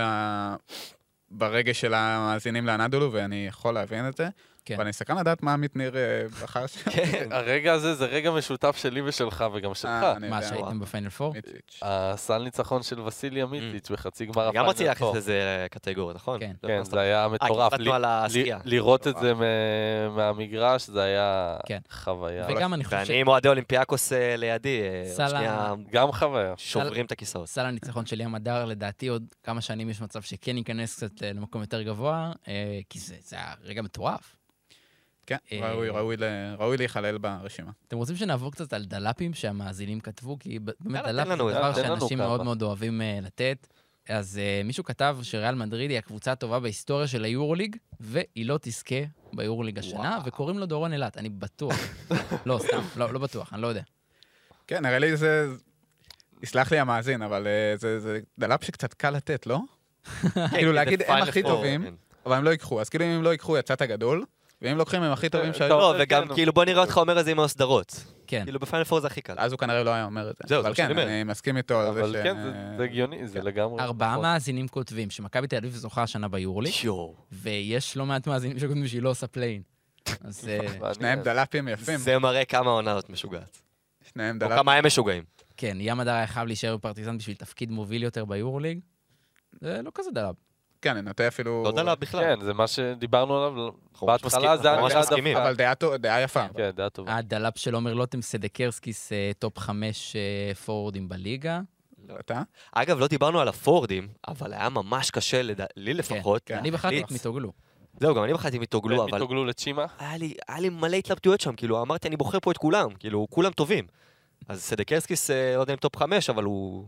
ברגש 1.31 1.81
של 1.81 1.93
המאזינים 1.93 2.65
לאנדולו, 2.65 3.11
ואני 3.11 3.47
יכול 3.47 3.73
להבין 3.73 4.07
את 4.07 4.17
זה. 4.17 4.29
כן. 4.65 4.75
אבל 4.75 4.83
אני 4.83 4.93
סקרן 4.93 5.17
לדעת 5.17 5.43
מה 5.43 5.53
עמית 5.53 5.75
ניר 5.75 5.97
אה, 5.97 6.27
בחר 6.43 6.67
שם. 6.67 6.91
כן. 6.91 7.31
הרגע 7.37 7.73
הזה 7.73 7.95
זה 7.95 8.05
רגע 8.05 8.31
משותף 8.31 8.77
שלי 8.77 9.01
ושלך 9.01 9.45
וגם 9.53 9.73
שלך. 9.73 9.91
אה, 9.91 10.11
אני 10.11 10.29
מה. 10.29 10.41
שהייתם 10.41 10.79
בפיינל 10.79 11.09
4? 11.21 11.33
מיציץ'. 11.35 11.79
הסל 11.81 12.43
ניצחון 12.43 12.83
של 12.83 12.99
וסיליה 12.99 13.45
מיציץ' 13.45 13.91
בחצי 13.91 14.25
גמר 14.25 14.51
גם 14.53 14.65
רציתי 14.65 14.89
הפיינל 14.89 15.07
להכניס 15.07 15.23
לזה 15.23 15.67
קטגוריה, 15.71 16.15
נכון? 16.15 16.39
כן. 16.39 16.53
כן. 16.67 16.83
זה 16.83 16.99
היה 16.99 17.27
מטורף. 17.27 17.73
אה, 17.73 18.25
השחייה. 18.25 18.59
לראות 18.65 19.07
את 19.07 19.15
זה 19.17 19.33
מהמגרש, 20.09 20.87
זה 20.87 21.03
היה 21.03 21.57
כן. 21.65 21.79
חוויה. 21.91 22.47
וגם 22.49 22.73
אני 22.73 22.83
חושב 22.83 22.97
ואני 22.97 23.21
עם 23.21 23.27
אוהדי 23.27 23.47
אולימפיאקוס 23.47 24.11
לידי, 24.11 24.81
גם 25.91 26.11
חוויה. 26.11 26.53
שוברים 26.57 27.05
את 27.05 27.11
הכיסאות. 27.11 27.47
סל 27.47 27.65
הניצחון 27.65 28.05
של 28.05 28.21
ים 28.21 28.35
הדר, 28.35 28.65
לדעתי 28.65 29.07
עוד 29.07 29.23
כמה 29.43 29.61
שנים 29.61 29.89
יש 29.89 30.01
מצב 30.01 30.21
שכן 30.21 30.57
ייכנס 30.57 30.95
קצת 30.95 31.21
למקום 31.21 31.61
יותר 31.61 31.81
גבוה, 31.81 32.31
כי 32.89 32.99
זה 32.99 33.15
היה 33.31 33.53
רגע 33.63 33.81
מטורף. 33.81 34.35
כן, 35.27 35.35
אה, 35.51 35.71
ראוי- 35.71 35.89
ראוי 35.89 36.17
ל- 36.17 36.23
ראוי 36.59 36.77
להיכלל 36.77 37.17
ברשימה. 37.17 37.71
אתם 37.87 37.97
רוצים 37.97 38.15
שנעבור 38.15 38.51
קצת 38.51 38.73
על 38.73 38.85
דלפים 38.85 39.33
שהמאזינים 39.33 39.99
כתבו? 39.99 40.39
כי 40.39 40.59
באמת 40.59 41.05
דלפ 41.05 41.27
לנו 41.27 41.49
זה 41.49 41.55
דבר 41.55 41.73
שאנשים. 41.73 42.17
מאוד 42.17 42.43
מאוד 42.43 42.61
אוהבים 42.61 43.01
אה, 43.01 43.19
לתת. 43.21 43.67
אז 44.09 44.37
אה, 44.43 44.61
מישהו 44.65 44.83
כתב 44.83 45.17
שריאל 45.21 45.55
מדריד 45.55 45.89
היא 45.91 45.97
הקבוצה 45.99 46.31
הטובה 46.31 46.59
בהיסטוריה 46.59 47.07
של 47.07 47.23
היורוליג, 47.23 47.75
והיא 47.99 48.45
לא 48.45 48.59
תזכה 48.61 48.95
ביורוליג 49.33 49.79
השנה, 49.79 49.99
וואו. 49.99 50.25
וקוראים 50.25 50.59
לו 50.59 50.65
דורון 50.65 50.93
אילת, 50.93 51.17
אני 51.17 51.29
בטוח. 51.29 51.75
לא, 52.45 52.59
סתם, 52.67 52.81
לא 52.95 53.13
לא 53.13 53.19
בטוח, 53.19 53.53
אני 53.53 53.61
לא 53.61 53.67
יודע. 53.67 53.81
כן, 54.67 54.85
נראה 54.85 54.99
לי 54.99 55.17
זה... 55.17 55.47
יסלח 56.43 56.71
לי 56.71 56.79
המאזין, 56.79 57.21
אבל 57.21 57.47
אה, 57.47 57.77
זה 57.77 57.99
זה 57.99 58.19
דלאפ 58.39 58.63
שקצת 58.63 58.93
קל 58.93 59.09
לתת, 59.09 59.47
לא? 59.47 59.59
כאילו 60.53 60.71
להגיד, 60.71 61.01
הם 61.07 61.23
הכי 61.23 61.43
טובים, 61.43 61.83
כן. 61.83 61.93
אבל 62.25 62.35
הם 62.37 62.43
לא 62.43 62.49
ייקחו. 62.49 62.81
אז 62.81 62.89
כאילו 62.89 63.05
אם 63.05 63.09
הם 63.09 63.23
לא 63.23 63.29
ייקחו, 63.29 63.57
יצאת 63.57 63.81
גדול. 63.81 64.25
ואם 64.61 64.77
לוקחים 64.77 65.03
הם 65.03 65.11
הכי 65.11 65.29
טובים 65.29 65.49
אתה 65.49 65.57
שהיו, 65.57 65.69
לא, 65.69 65.95
וגם 65.99 66.27
כן, 66.27 66.33
כאילו 66.33 66.53
בוא 66.53 66.65
נראה 66.65 66.81
אותך 66.81 66.97
אומר 66.97 67.19
את 67.19 67.25
זה 67.25 67.31
עם 67.31 67.39
הסדרות. 67.39 68.03
כן. 68.27 68.43
כאילו 68.43 68.59
בפיינל 68.59 68.83
פור 68.83 68.99
זה 68.99 69.07
הכי 69.07 69.21
קל. 69.21 69.33
אז 69.37 69.51
הוא 69.51 69.59
כנראה 69.59 69.83
לא 69.83 69.89
היה 69.89 70.05
אומר 70.05 70.29
את 70.29 70.35
זה. 70.37 70.43
זהו, 70.47 70.61
זה 70.61 70.67
אבל 70.67 70.69
מה 70.69 70.75
שאני 70.75 70.87
כן, 70.87 70.99
אומר. 70.99 71.07
אני 71.07 71.23
מסכים 71.23 71.57
איתו 71.57 71.79
על 71.79 71.93
זה 71.93 71.99
אבל 72.01 72.13
ש... 72.13 72.23
כן, 72.23 72.37
זה- 72.77 72.83
הגיוני, 72.83 73.27
זה 73.27 73.39
כן. 73.39 73.45
לגמרי. 73.45 73.81
ארבעה 73.83 74.11
נכון. 74.11 74.21
מאזינים 74.23 74.67
כותבים 74.67 75.09
שמכבי 75.09 75.47
תל 75.47 75.57
אביב 75.57 75.71
זוכה 75.75 76.03
השנה 76.03 76.27
ביורוליג, 76.27 76.73
יואו. 76.83 77.15
ויש 77.31 77.97
לא 77.97 78.05
מעט 78.05 78.27
מאזינים 78.27 78.59
שכותבים 78.59 78.87
שהיא 78.87 79.01
לא 79.01 79.09
עושה 79.09 79.27
play-in. 79.27 79.61
אז 80.21 80.49
אה. 80.49 80.93
שניהם 80.93 81.21
דלפים 81.21 81.67
יפים. 81.67 81.97
זה 81.97 82.19
מראה 82.19 82.45
כמה 82.45 82.69
העונה 82.69 82.91
הזאת 82.91 83.09
משוגעת. 83.09 83.61
שניהם 84.13 84.35
או 84.35 84.39
דלפים. 84.39 84.57
כמה 84.57 84.73
הם 84.73 84.85
משוגעים. 84.85 85.23
כן, 85.57 85.77
ים 85.79 85.99
הדר 85.99 86.11
היה 86.11 86.27
חייב 86.27 86.47
להישאר 86.47 86.77
בפרטיזן 86.77 87.17
בשביל 87.17 87.35
תפקיד 87.35 87.71
מוביל 87.71 88.03
יותר 88.03 88.25
ביורוליג. 88.25 88.79
זה 89.61 89.81
לא 89.83 89.91
כזה 89.93 90.11
דלב. 90.11 90.35
כן, 90.81 90.97
אני 90.97 91.01
נוטה 91.01 91.27
אפילו... 91.27 91.63
לא 91.65 91.71
דלה 91.71 91.95
בכלל. 91.95 92.23
כן, 92.23 92.45
זה 92.45 92.53
מה 92.53 92.67
שדיברנו 92.67 93.37
עליו. 93.37 93.69
בהתחלה 94.01 94.57
זה 94.57 94.71
היה 94.71 94.81
נראה 94.81 94.99
מסכימים. 94.99 95.37
דווקא... 95.37 95.49
אבל 95.49 95.97
דעה 95.97 96.21
יפה. 96.21 96.47
כן, 96.57 96.71
דעה 96.75 96.89
טובה. 96.89 97.15
הדלב 97.15 97.51
של 97.55 97.75
עומר 97.75 97.93
לוטם 97.93 98.21
סדקרסקיס 98.21 99.11
אה, 99.11 99.31
טופ 99.39 99.59
חמש 99.59 100.15
אה, 100.15 100.55
פורורדים 100.55 101.09
בליגה. 101.09 101.61
אתה? 102.19 102.41
אגב, 102.71 102.99
לא 102.99 103.07
דיברנו 103.07 103.39
על 103.39 103.47
הפורדים, 103.47 104.07
אבל 104.27 104.53
היה 104.53 104.69
ממש 104.69 105.11
קשה, 105.11 105.41
לי 105.75 105.93
לפחות. 105.93 106.41
כן. 106.45 106.57
אני 106.57 106.71
בחרתי 106.71 107.01
את. 107.01 107.11
מיטוגלו. 107.11 107.51
זהו, 107.99 108.15
גם 108.15 108.23
אני 108.23 108.33
בחרתי 108.33 108.59
מתוגלו, 108.59 109.03
אבל 109.03 109.17
מתוגלו 109.17 109.45
לצ'ימה. 109.45 109.85
היה 109.99 110.17
לי, 110.59 110.69
מלא 110.69 110.95
התלבטויות 110.95 111.41
שם, 111.41 111.55
כאילו, 111.55 111.81
אמרתי, 111.81 112.07
אני 112.07 112.17
בוחר 112.17 112.39
פה 112.39 112.51
את 112.51 112.57
כולם, 112.57 112.95
כאילו, 112.99 113.27
כולם 113.29 113.51
טובים. 113.51 113.87
אז 114.47 114.63
סדקרסקיס, 114.63 115.31
אה, 115.31 115.55
לא 115.55 115.61
יודע 115.61 115.73
אם 115.73 115.77
טופ 115.77 115.97
חמש, 115.97 116.29
אבל 116.29 116.43
הוא, 116.43 116.85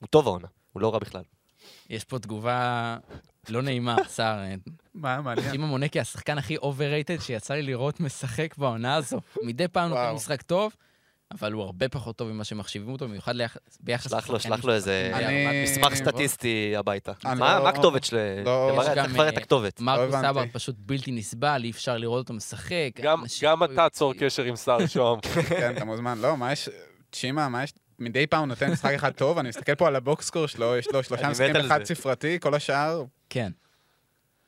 הוא 0.00 0.08
טוב 0.10 0.26
העונה, 0.26 0.46
הוא 0.72 0.82
לא 0.82 0.92
רע 0.92 0.98
בכלל. 0.98 1.22
יש 1.90 2.04
פה 2.04 2.18
תגובה 2.18 2.96
לא 3.48 3.62
נעימה, 3.62 3.96
שר. 4.16 4.22
אה, 4.22 4.54
מה, 4.94 5.20
מעניין. 5.20 5.52
שמעון 5.54 5.70
מונקי, 5.70 6.00
השחקן 6.00 6.38
הכי 6.38 6.56
overrated 6.56 7.20
שיצא 7.20 7.54
לי 7.54 7.62
לראות 7.62 8.00
משחק 8.00 8.56
בעונה 8.58 8.94
הזו. 8.94 9.20
מדי 9.42 9.68
פעם 9.68 9.88
נותן. 9.90 10.12
משחק 10.14 10.42
טוב, 10.42 10.72
אבל 11.32 11.52
הוא 11.52 11.62
הרבה 11.62 11.88
פחות 11.88 12.16
טוב 12.16 12.28
ממה 12.28 12.44
שמחשיבים 12.44 12.92
אותו, 12.92 13.08
במיוחד 13.08 13.34
ביחס 13.80 14.10
שלח 14.10 14.30
לו, 14.30 14.40
שלח 14.40 14.64
לו 14.64 14.72
איזה 14.72 15.12
מסמך. 15.64 15.94
סטטיסטי 15.94 16.72
הביתה. 16.76 17.12
מה 17.24 17.34
לא- 17.34 17.62
מה 17.62 17.68
הכתובת 17.68 18.04
של... 18.04 18.16
לא- 18.44 18.82
גם, 18.96 19.04
צריך 19.04 19.14
לברר 19.14 19.28
את 19.28 19.34
אה, 19.34 19.38
הכתובת. 19.40 19.80
מרקוס 19.80 20.14
לא. 20.14 20.20
סבא 20.22 20.44
פשוט 20.52 20.74
בלתי 20.78 21.12
נסבל, 21.12 21.60
אי 21.64 21.70
אפשר 21.70 21.96
לראות 21.96 22.18
אותו 22.18 22.34
משחק. 22.34 22.90
גם- 23.00 23.24
אתה 23.64 23.88
צור. 23.88 24.14
קשר 24.14 24.42
עם 24.42 24.56
שר 24.56 24.86
שוהם. 24.86 25.20
כן, 25.48 25.72
אתה 25.76 25.84
מוזמן. 25.84 26.18
לא, 26.18 26.36
מה 26.36 26.52
יש... 26.52 26.68
צ'ימה, 27.12 27.48
מה 27.48 27.62
יש... 27.64 27.72
מדי 28.00 28.26
פעם 28.26 28.48
נותן 28.48 28.70
משחק 28.70 28.92
אחד 28.94 29.10
טוב, 29.10 29.38
אני 29.38 29.48
מסתכל 29.48 29.74
פה 29.74 29.86
על 29.86 29.96
ה 29.96 30.02
box 30.02 30.18
score 30.18 30.46
שלו, 30.46 30.76
יש 30.76 30.88
לו 30.92 31.02
שלושה 31.02 31.30
משחקים 31.30 31.56
על 31.56 31.62
זה. 31.62 31.68
חד 31.68 31.84
ספרתי, 31.84 32.40
כל 32.40 32.54
השאר, 32.54 33.04
כן, 33.30 33.52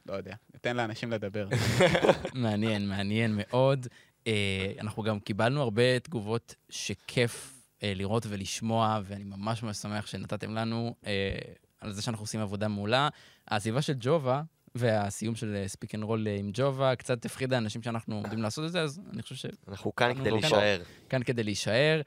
לא 0.07 0.15
יודע, 0.15 0.35
ניתן 0.55 0.77
לאנשים 0.77 1.11
לדבר. 1.11 1.49
מעניין, 2.35 2.89
מעניין 2.89 3.33
מאוד. 3.37 3.87
אה, 4.27 4.73
אנחנו 4.81 5.03
גם 5.03 5.21
קיבלנו 5.21 5.63
הרבה 5.63 5.99
תגובות 5.99 6.55
שכיף 6.71 7.63
אה, 7.83 7.93
לראות 7.95 8.27
ולשמוע, 8.29 9.01
ואני 9.05 9.25
ממש 9.25 9.63
ממש 9.63 9.77
שמח 9.77 10.07
שנתתם 10.07 10.55
לנו 10.55 10.95
אה, 11.07 11.39
על 11.81 11.93
זה 11.93 12.03
שאנחנו 12.03 12.23
עושים 12.23 12.41
עבודה 12.41 12.69
מעולה. 12.69 13.09
העזיבה 13.49 13.83
של 13.83 13.95
ג'ובה 14.01 14.43
והסיום 14.75 15.35
של 15.35 15.65
Speak 15.67 15.95
and 15.95 16.05
Roll 16.05 16.27
עם 16.39 16.51
ג'ובה 16.55 16.97
קצת 16.97 17.25
הפחידה 17.25 17.59
אנשים 17.59 17.83
שאנחנו 17.83 18.17
עומדים 18.17 18.43
לעשות 18.43 18.65
את 18.65 18.73
זה, 18.73 18.81
אז 18.81 19.01
אני 19.13 19.23
חושב 19.23 19.49
אנחנו 19.69 19.95
כאן 19.95 20.15
כדי 20.15 20.25
כאן. 20.25 20.33
להישאר. 20.33 20.83
שכאן 21.07 21.23
כדי 21.23 21.43
להישאר. 21.43 22.01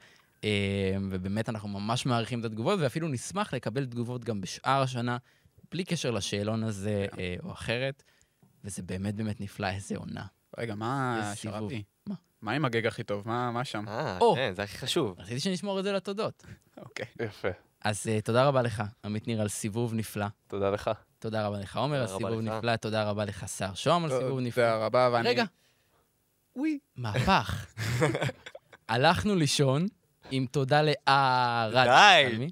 אה, 0.44 0.96
ובאמת 1.10 1.48
אנחנו 1.48 1.68
ממש 1.68 2.06
מעריכים 2.06 2.40
את 2.40 2.44
התגובות, 2.44 2.80
ואפילו 2.80 3.08
נשמח 3.08 3.54
לקבל 3.54 3.84
תגובות 3.84 4.24
גם 4.24 4.40
בשאר 4.40 4.82
השנה, 4.82 5.16
בלי 5.70 5.84
קשר 5.84 6.10
לשאלון 6.10 6.64
הזה 6.64 7.06
אה, 7.18 7.36
או 7.44 7.52
אחרת. 7.52 8.02
וזה 8.64 8.82
באמת 8.82 9.14
באמת 9.14 9.40
נפלא, 9.40 9.66
איזה 9.66 9.96
עונה. 9.96 10.26
רגע, 10.58 10.74
מה. 10.74 11.32
שרתי? 11.34 11.82
מה? 12.06 12.14
מה 12.42 12.52
עם 12.52 12.64
הגג 12.64 12.86
הכי 12.86 13.02
טוב? 13.02 13.28
מה 13.28 13.50
מה 13.50 13.64
שם? 13.64 13.88
אה. 13.88 14.18
כן, 14.34 14.52
זה 14.54 14.62
הכי 14.62 14.78
חשוב. 14.78 15.14
רציתי 15.18 15.40
שנשמור 15.40 15.78
את 15.78 15.84
זה 15.84 15.92
לתודות. 15.92 16.44
אוקיי. 16.76 17.06
יפה. 17.22 17.48
אז 17.80 18.06
uh, 18.06 18.22
תודה 18.24 18.44
רבה 18.44 18.62
לך, 18.62 18.82
עמית 19.04 19.26
ניר, 19.26 19.40
על 19.40 19.48
סיבוב 19.48 19.94
נפלא. 19.94 20.26
תודה 20.46 20.70
לך. 20.70 20.90
תודה 21.18 21.46
רבה 21.46 21.60
לך, 21.60 21.76
עומר, 21.76 22.00
על 22.00 22.06
סיבוב. 22.06 22.40
נפלא. 22.40 22.76
תודה 22.76 23.04
רבה 23.04 23.24
לך, 23.24 23.48
שר 23.48 23.74
שוהם, 23.74 24.04
על 24.04 24.10
סיבוב 24.10 24.40
נפלא. 24.40 24.64
תודה 24.64 24.76
רבה, 24.76 25.10
ואני... 25.12 25.28
רגע, 25.28 25.44
וואי. 26.56 26.78
מהפך. 26.96 27.66
הלכנו 28.88 29.34
לישון 29.34 29.86
עם 30.30 30.46
תודה 30.50 30.82
לארד. 30.82 31.86
די. 31.88 32.48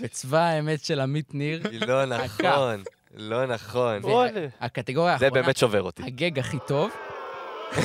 וצבא 0.00 0.38
האמת 0.38 0.84
של 0.84 1.00
עמית 1.00 1.34
ניר, 1.34 1.62
לא 1.86 2.04
נכון, 2.04 2.82
לא 3.14 3.46
נכון. 3.46 4.28
הקטגוריה 4.60 5.18
זה 5.18 5.24
האחרונה, 5.24 5.42
באמת 5.42 5.56
שובר 5.56 5.82
אותי. 5.82 6.02
הגג 6.02 6.38
הכי 6.38 6.56
טוב, 6.66 6.90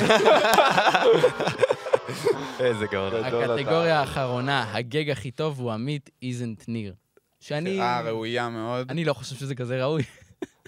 איזה 2.60 2.86
גאון. 2.86 3.12
הקטגוריה 3.14 4.00
האחרונה, 4.00 4.76
הגג 4.76 5.10
הכי 5.10 5.30
טוב 5.30 5.60
הוא 5.60 5.72
עמית 5.72 6.10
איזנט 6.22 6.64
ניר. 6.68 6.94
שאני 7.40 7.80
אה, 7.80 8.00
ראויה 8.00 8.48
מאוד. 8.48 8.90
אני 8.90 9.04
לא 9.04 9.12
חושב 9.12 9.36
שזה 9.36 9.54
כזה 9.54 9.82
ראוי. 9.82 10.02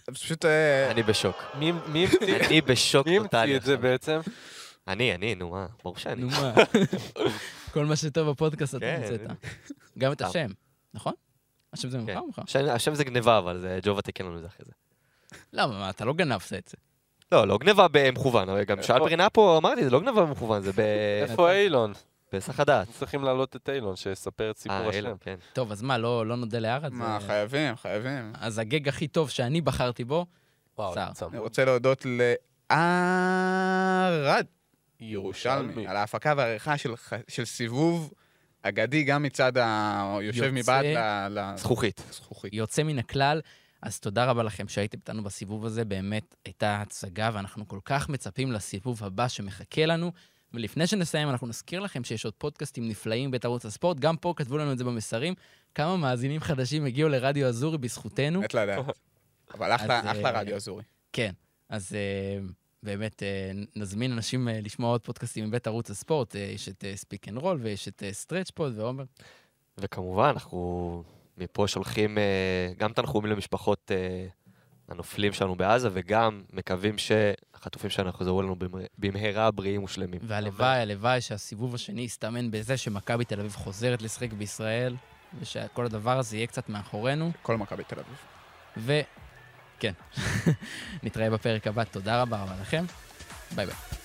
זה 0.06 0.12
פשוט... 0.14 0.44
אה, 0.44 0.90
אני 0.90 1.02
בשוק. 1.02 1.36
מי 1.54 1.72
מי 1.86 2.04
המציא 2.04 2.36
אני 2.46 2.60
בשוק 2.60 3.06
מי 3.06 3.18
טוטאלי. 3.18 3.54
המציא 3.54 3.56
את 3.56 3.62
זה. 3.62 3.76
בעצם? 3.76 4.20
אני, 4.88 5.14
אני, 5.14 5.34
נו 5.34 5.50
מה, 5.50 5.66
ברור 5.84 5.96
שאני. 5.96 6.20
נו 6.20 6.28
מה, 6.28 6.52
כל 7.72 7.84
מה 7.86 7.96
שטוב 7.96 8.30
בפודקאסט 8.30 8.74
אתה 8.74 8.80
כן. 8.86 9.00
המצאת. 9.02 9.20
גם 9.98 10.12
את. 10.12 10.22
השם, 10.22 10.46
נכון? 10.94 11.12
השם 11.72 11.88
זה 11.90 11.98
ממך 11.98 12.06
כן. 12.10 12.16
או 12.16 12.26
ממך? 12.26 12.40
השם- 12.70 12.94
זה 12.94 13.04
גניבה, 13.04 13.38
אבל 13.38 13.58
זה 13.60 13.78
ג'ובה 13.82 14.02
תיקן 14.02 14.24
לנו 14.26 14.36
את 14.36 14.42
זה 14.42 14.46
אחרי 14.48 14.66
זה. 14.66 14.72
למה, 15.52 15.78
מה, 15.78 15.90
אתה 15.90 16.04
לא 16.04 16.12
גנבת 16.12 16.52
את 16.52 16.68
זה. 16.68 16.76
לא, 17.32 17.46
לא 17.48 17.58
גניבה 17.58 17.86
במכוון, 17.92 18.48
גם 18.64 18.82
שאלפרין 18.82 19.20
היה 19.20 19.30
פה, 19.30 19.58
אמרתי, 19.58 19.84
זה 19.84 19.90
לא 19.90 20.00
גניבה 20.00 20.24
במכוון, 20.26 20.62
זה 20.62 20.72
ב- 20.72 20.80
איפה 21.22 21.52
אילון? 21.52 21.92
בהיסח 22.32 22.60
הדעת. 22.60 22.88
צריכים 22.98 23.24
להעלות 23.24 23.56
את 23.56 23.68
אילון, 23.68 23.96
שיספר 23.96 24.50
את 24.50 24.58
סיפור 24.58 24.76
אה, 24.76 24.88
השם. 24.88 24.96
אילן, 24.96 25.14
כן. 25.20 25.34
טוב, 25.52 25.72
אז 25.72 25.82
מה, 25.82 25.98
לא 25.98 26.26
לא 26.26 26.36
נודה 26.36 26.58
לארד? 26.58 26.92
מה, 26.92 27.18
זה- 27.20 27.26
חייבים, 27.26 27.76
חייבים. 27.76 28.32
אז 28.40 28.58
הגג 28.58 28.88
הכי 28.88 29.08
טוב 29.08 29.30
שאני 29.30 29.60
בחרתי 29.60 30.04
בו, 30.04 30.26
וואו. 30.78 30.94
אני 31.32 31.38
רוצה 31.38 31.64
להודות 31.64 32.06
לערד 32.70 34.44
ירושלמי, 35.00 35.86
על 35.86 35.96
ההפקה 35.96 36.34
והעריכה 36.36 36.78
של 36.78 36.94
של 37.28 37.44
סיבוב 37.44 38.12
אגדי, 38.62 39.02
גם 39.02 39.22
מצד 39.22 39.52
היושב 39.56 40.42
יוצא- 40.42 40.50
מבעד 40.54 40.84
ל- 41.30 41.56
זכוכית. 41.56 42.02
זכוכית. 42.12 42.52
יוצא 42.54 42.82
מן 42.82 42.98
הכלל. 42.98 43.40
אז 43.82 44.00
תודה 44.00 44.24
רבה 44.24 44.42
לכם 44.42 44.68
שהייתם 44.68 44.98
איתנו 44.98 45.22
בסיבוב 45.24 45.66
הזה, 45.66 45.84
באמת 45.84 46.34
הייתה 46.44 46.80
הצגה, 46.80 47.30
ואנחנו 47.32 47.68
כל 47.68 47.78
כך 47.84 48.08
מצפים 48.08 48.52
לסיבוב 48.52 49.04
הבא 49.04 49.28
שמחכה 49.28 49.86
לנו. 49.86 50.12
ולפני 50.54 50.86
שנסיים, 50.86 51.28
אנחנו 51.30 51.46
נזכיר 51.46 51.80
לכם 51.80 52.04
שיש 52.04 52.24
עוד 52.24 52.34
פודקאסטים 52.38 52.88
נפלאים 52.88 53.30
בית 53.30 53.44
ערוץ 53.44 53.66
הספורט, 53.66 53.98
גם 53.98 54.16
פה 54.16 54.34
כתבו 54.36 54.58
לנו 54.58 54.72
את 54.72 54.78
זה 54.78 54.84
במסרים, 54.84 55.34
כמה 55.74 55.96
מאזינים 55.96 56.40
חדשים 56.40 56.84
הגיעו 56.84 57.08
לרדיו 57.08 57.46
אזורי 57.46 57.78
בזכותנו. 57.78 58.40
מת 58.40 58.54
לדעת. 58.54 58.84
אבל 59.54 59.74
אחלה 59.74 60.00
אז, 60.00 60.06
אחלה 60.18 60.34
אה, 60.34 60.40
רדיו 60.40 60.56
אזורי. 60.56 60.82
כן, 61.12 61.32
אז 61.68 61.92
uh, 61.92 62.52
באמת 62.82 63.22
uh, 63.22 63.68
נזמין 63.76 64.12
אנשים 64.12 64.48
uh, 64.48 64.50
לשמוע 64.64 64.90
עוד 64.90 65.00
פודקאסטים 65.00 65.44
מבית 65.48 65.66
ערוץ 65.66 65.90
הספורט. 65.90 66.34
Uh, 66.34 66.38
יש 66.38 66.68
את 66.68 66.84
Speak 66.94 67.28
and 67.28 67.38
Roll 67.38 67.58
ויש 67.62 67.88
את 67.88 68.02
סטרץ' 68.12 68.50
פור 68.50 68.78
ועומר. 68.78 69.04
וכמובן, 69.78 70.28
אנחנו 70.28 71.02
מפה 71.38 71.68
שולחים 71.68 72.18
אה, 72.18 72.72
גם 72.78 72.92
תנחומים 72.92 73.30
למשפחות 73.32 73.90
אה, 73.94 74.26
הנופלים 74.88 75.32
שלנו 75.32 75.56
בעזה, 75.56 75.88
וגם 75.92 76.42
מקווים 76.52 76.98
שהחטופים 76.98 77.90
שלנו 77.90 78.08
יחזרו 78.08 78.42
במ- 78.56 78.84
במהרה 78.98 79.50
בריאים 79.50 79.84
ושלמים. 79.84 80.20
והלוואי, 80.22 80.78
הלוואי 80.80 81.20
שהסיבוב 81.20 81.74
השני 81.74 82.00
יסתמן 82.02 82.50
בזה 82.50 82.76
שמכבי 82.76 83.24
תל 83.24 83.40
אביב 83.40 83.52
חוזרת 83.56 84.02
לשחק 84.02 84.32
בישראל, 84.32 84.96
ושכל 85.40 85.84
הדבר 85.86 86.18
הזה 86.18 86.36
יהיה 86.36 86.46
קצת 86.46 86.68
מאחורינו. 86.68 87.32
כל 87.42 87.56
מכבי 87.56 87.82
תל 87.84 87.96
אביב. 87.98 88.16
כן, 89.80 89.92
נתראה 91.02 91.30
בפרק 91.30 91.66
הבא. 91.66 91.84
תודה 91.84 92.22
רבה 92.22 92.42
רבה 92.42 92.52
לכם. 92.60 92.84
ביי 93.54 93.66
ביי. 93.66 93.99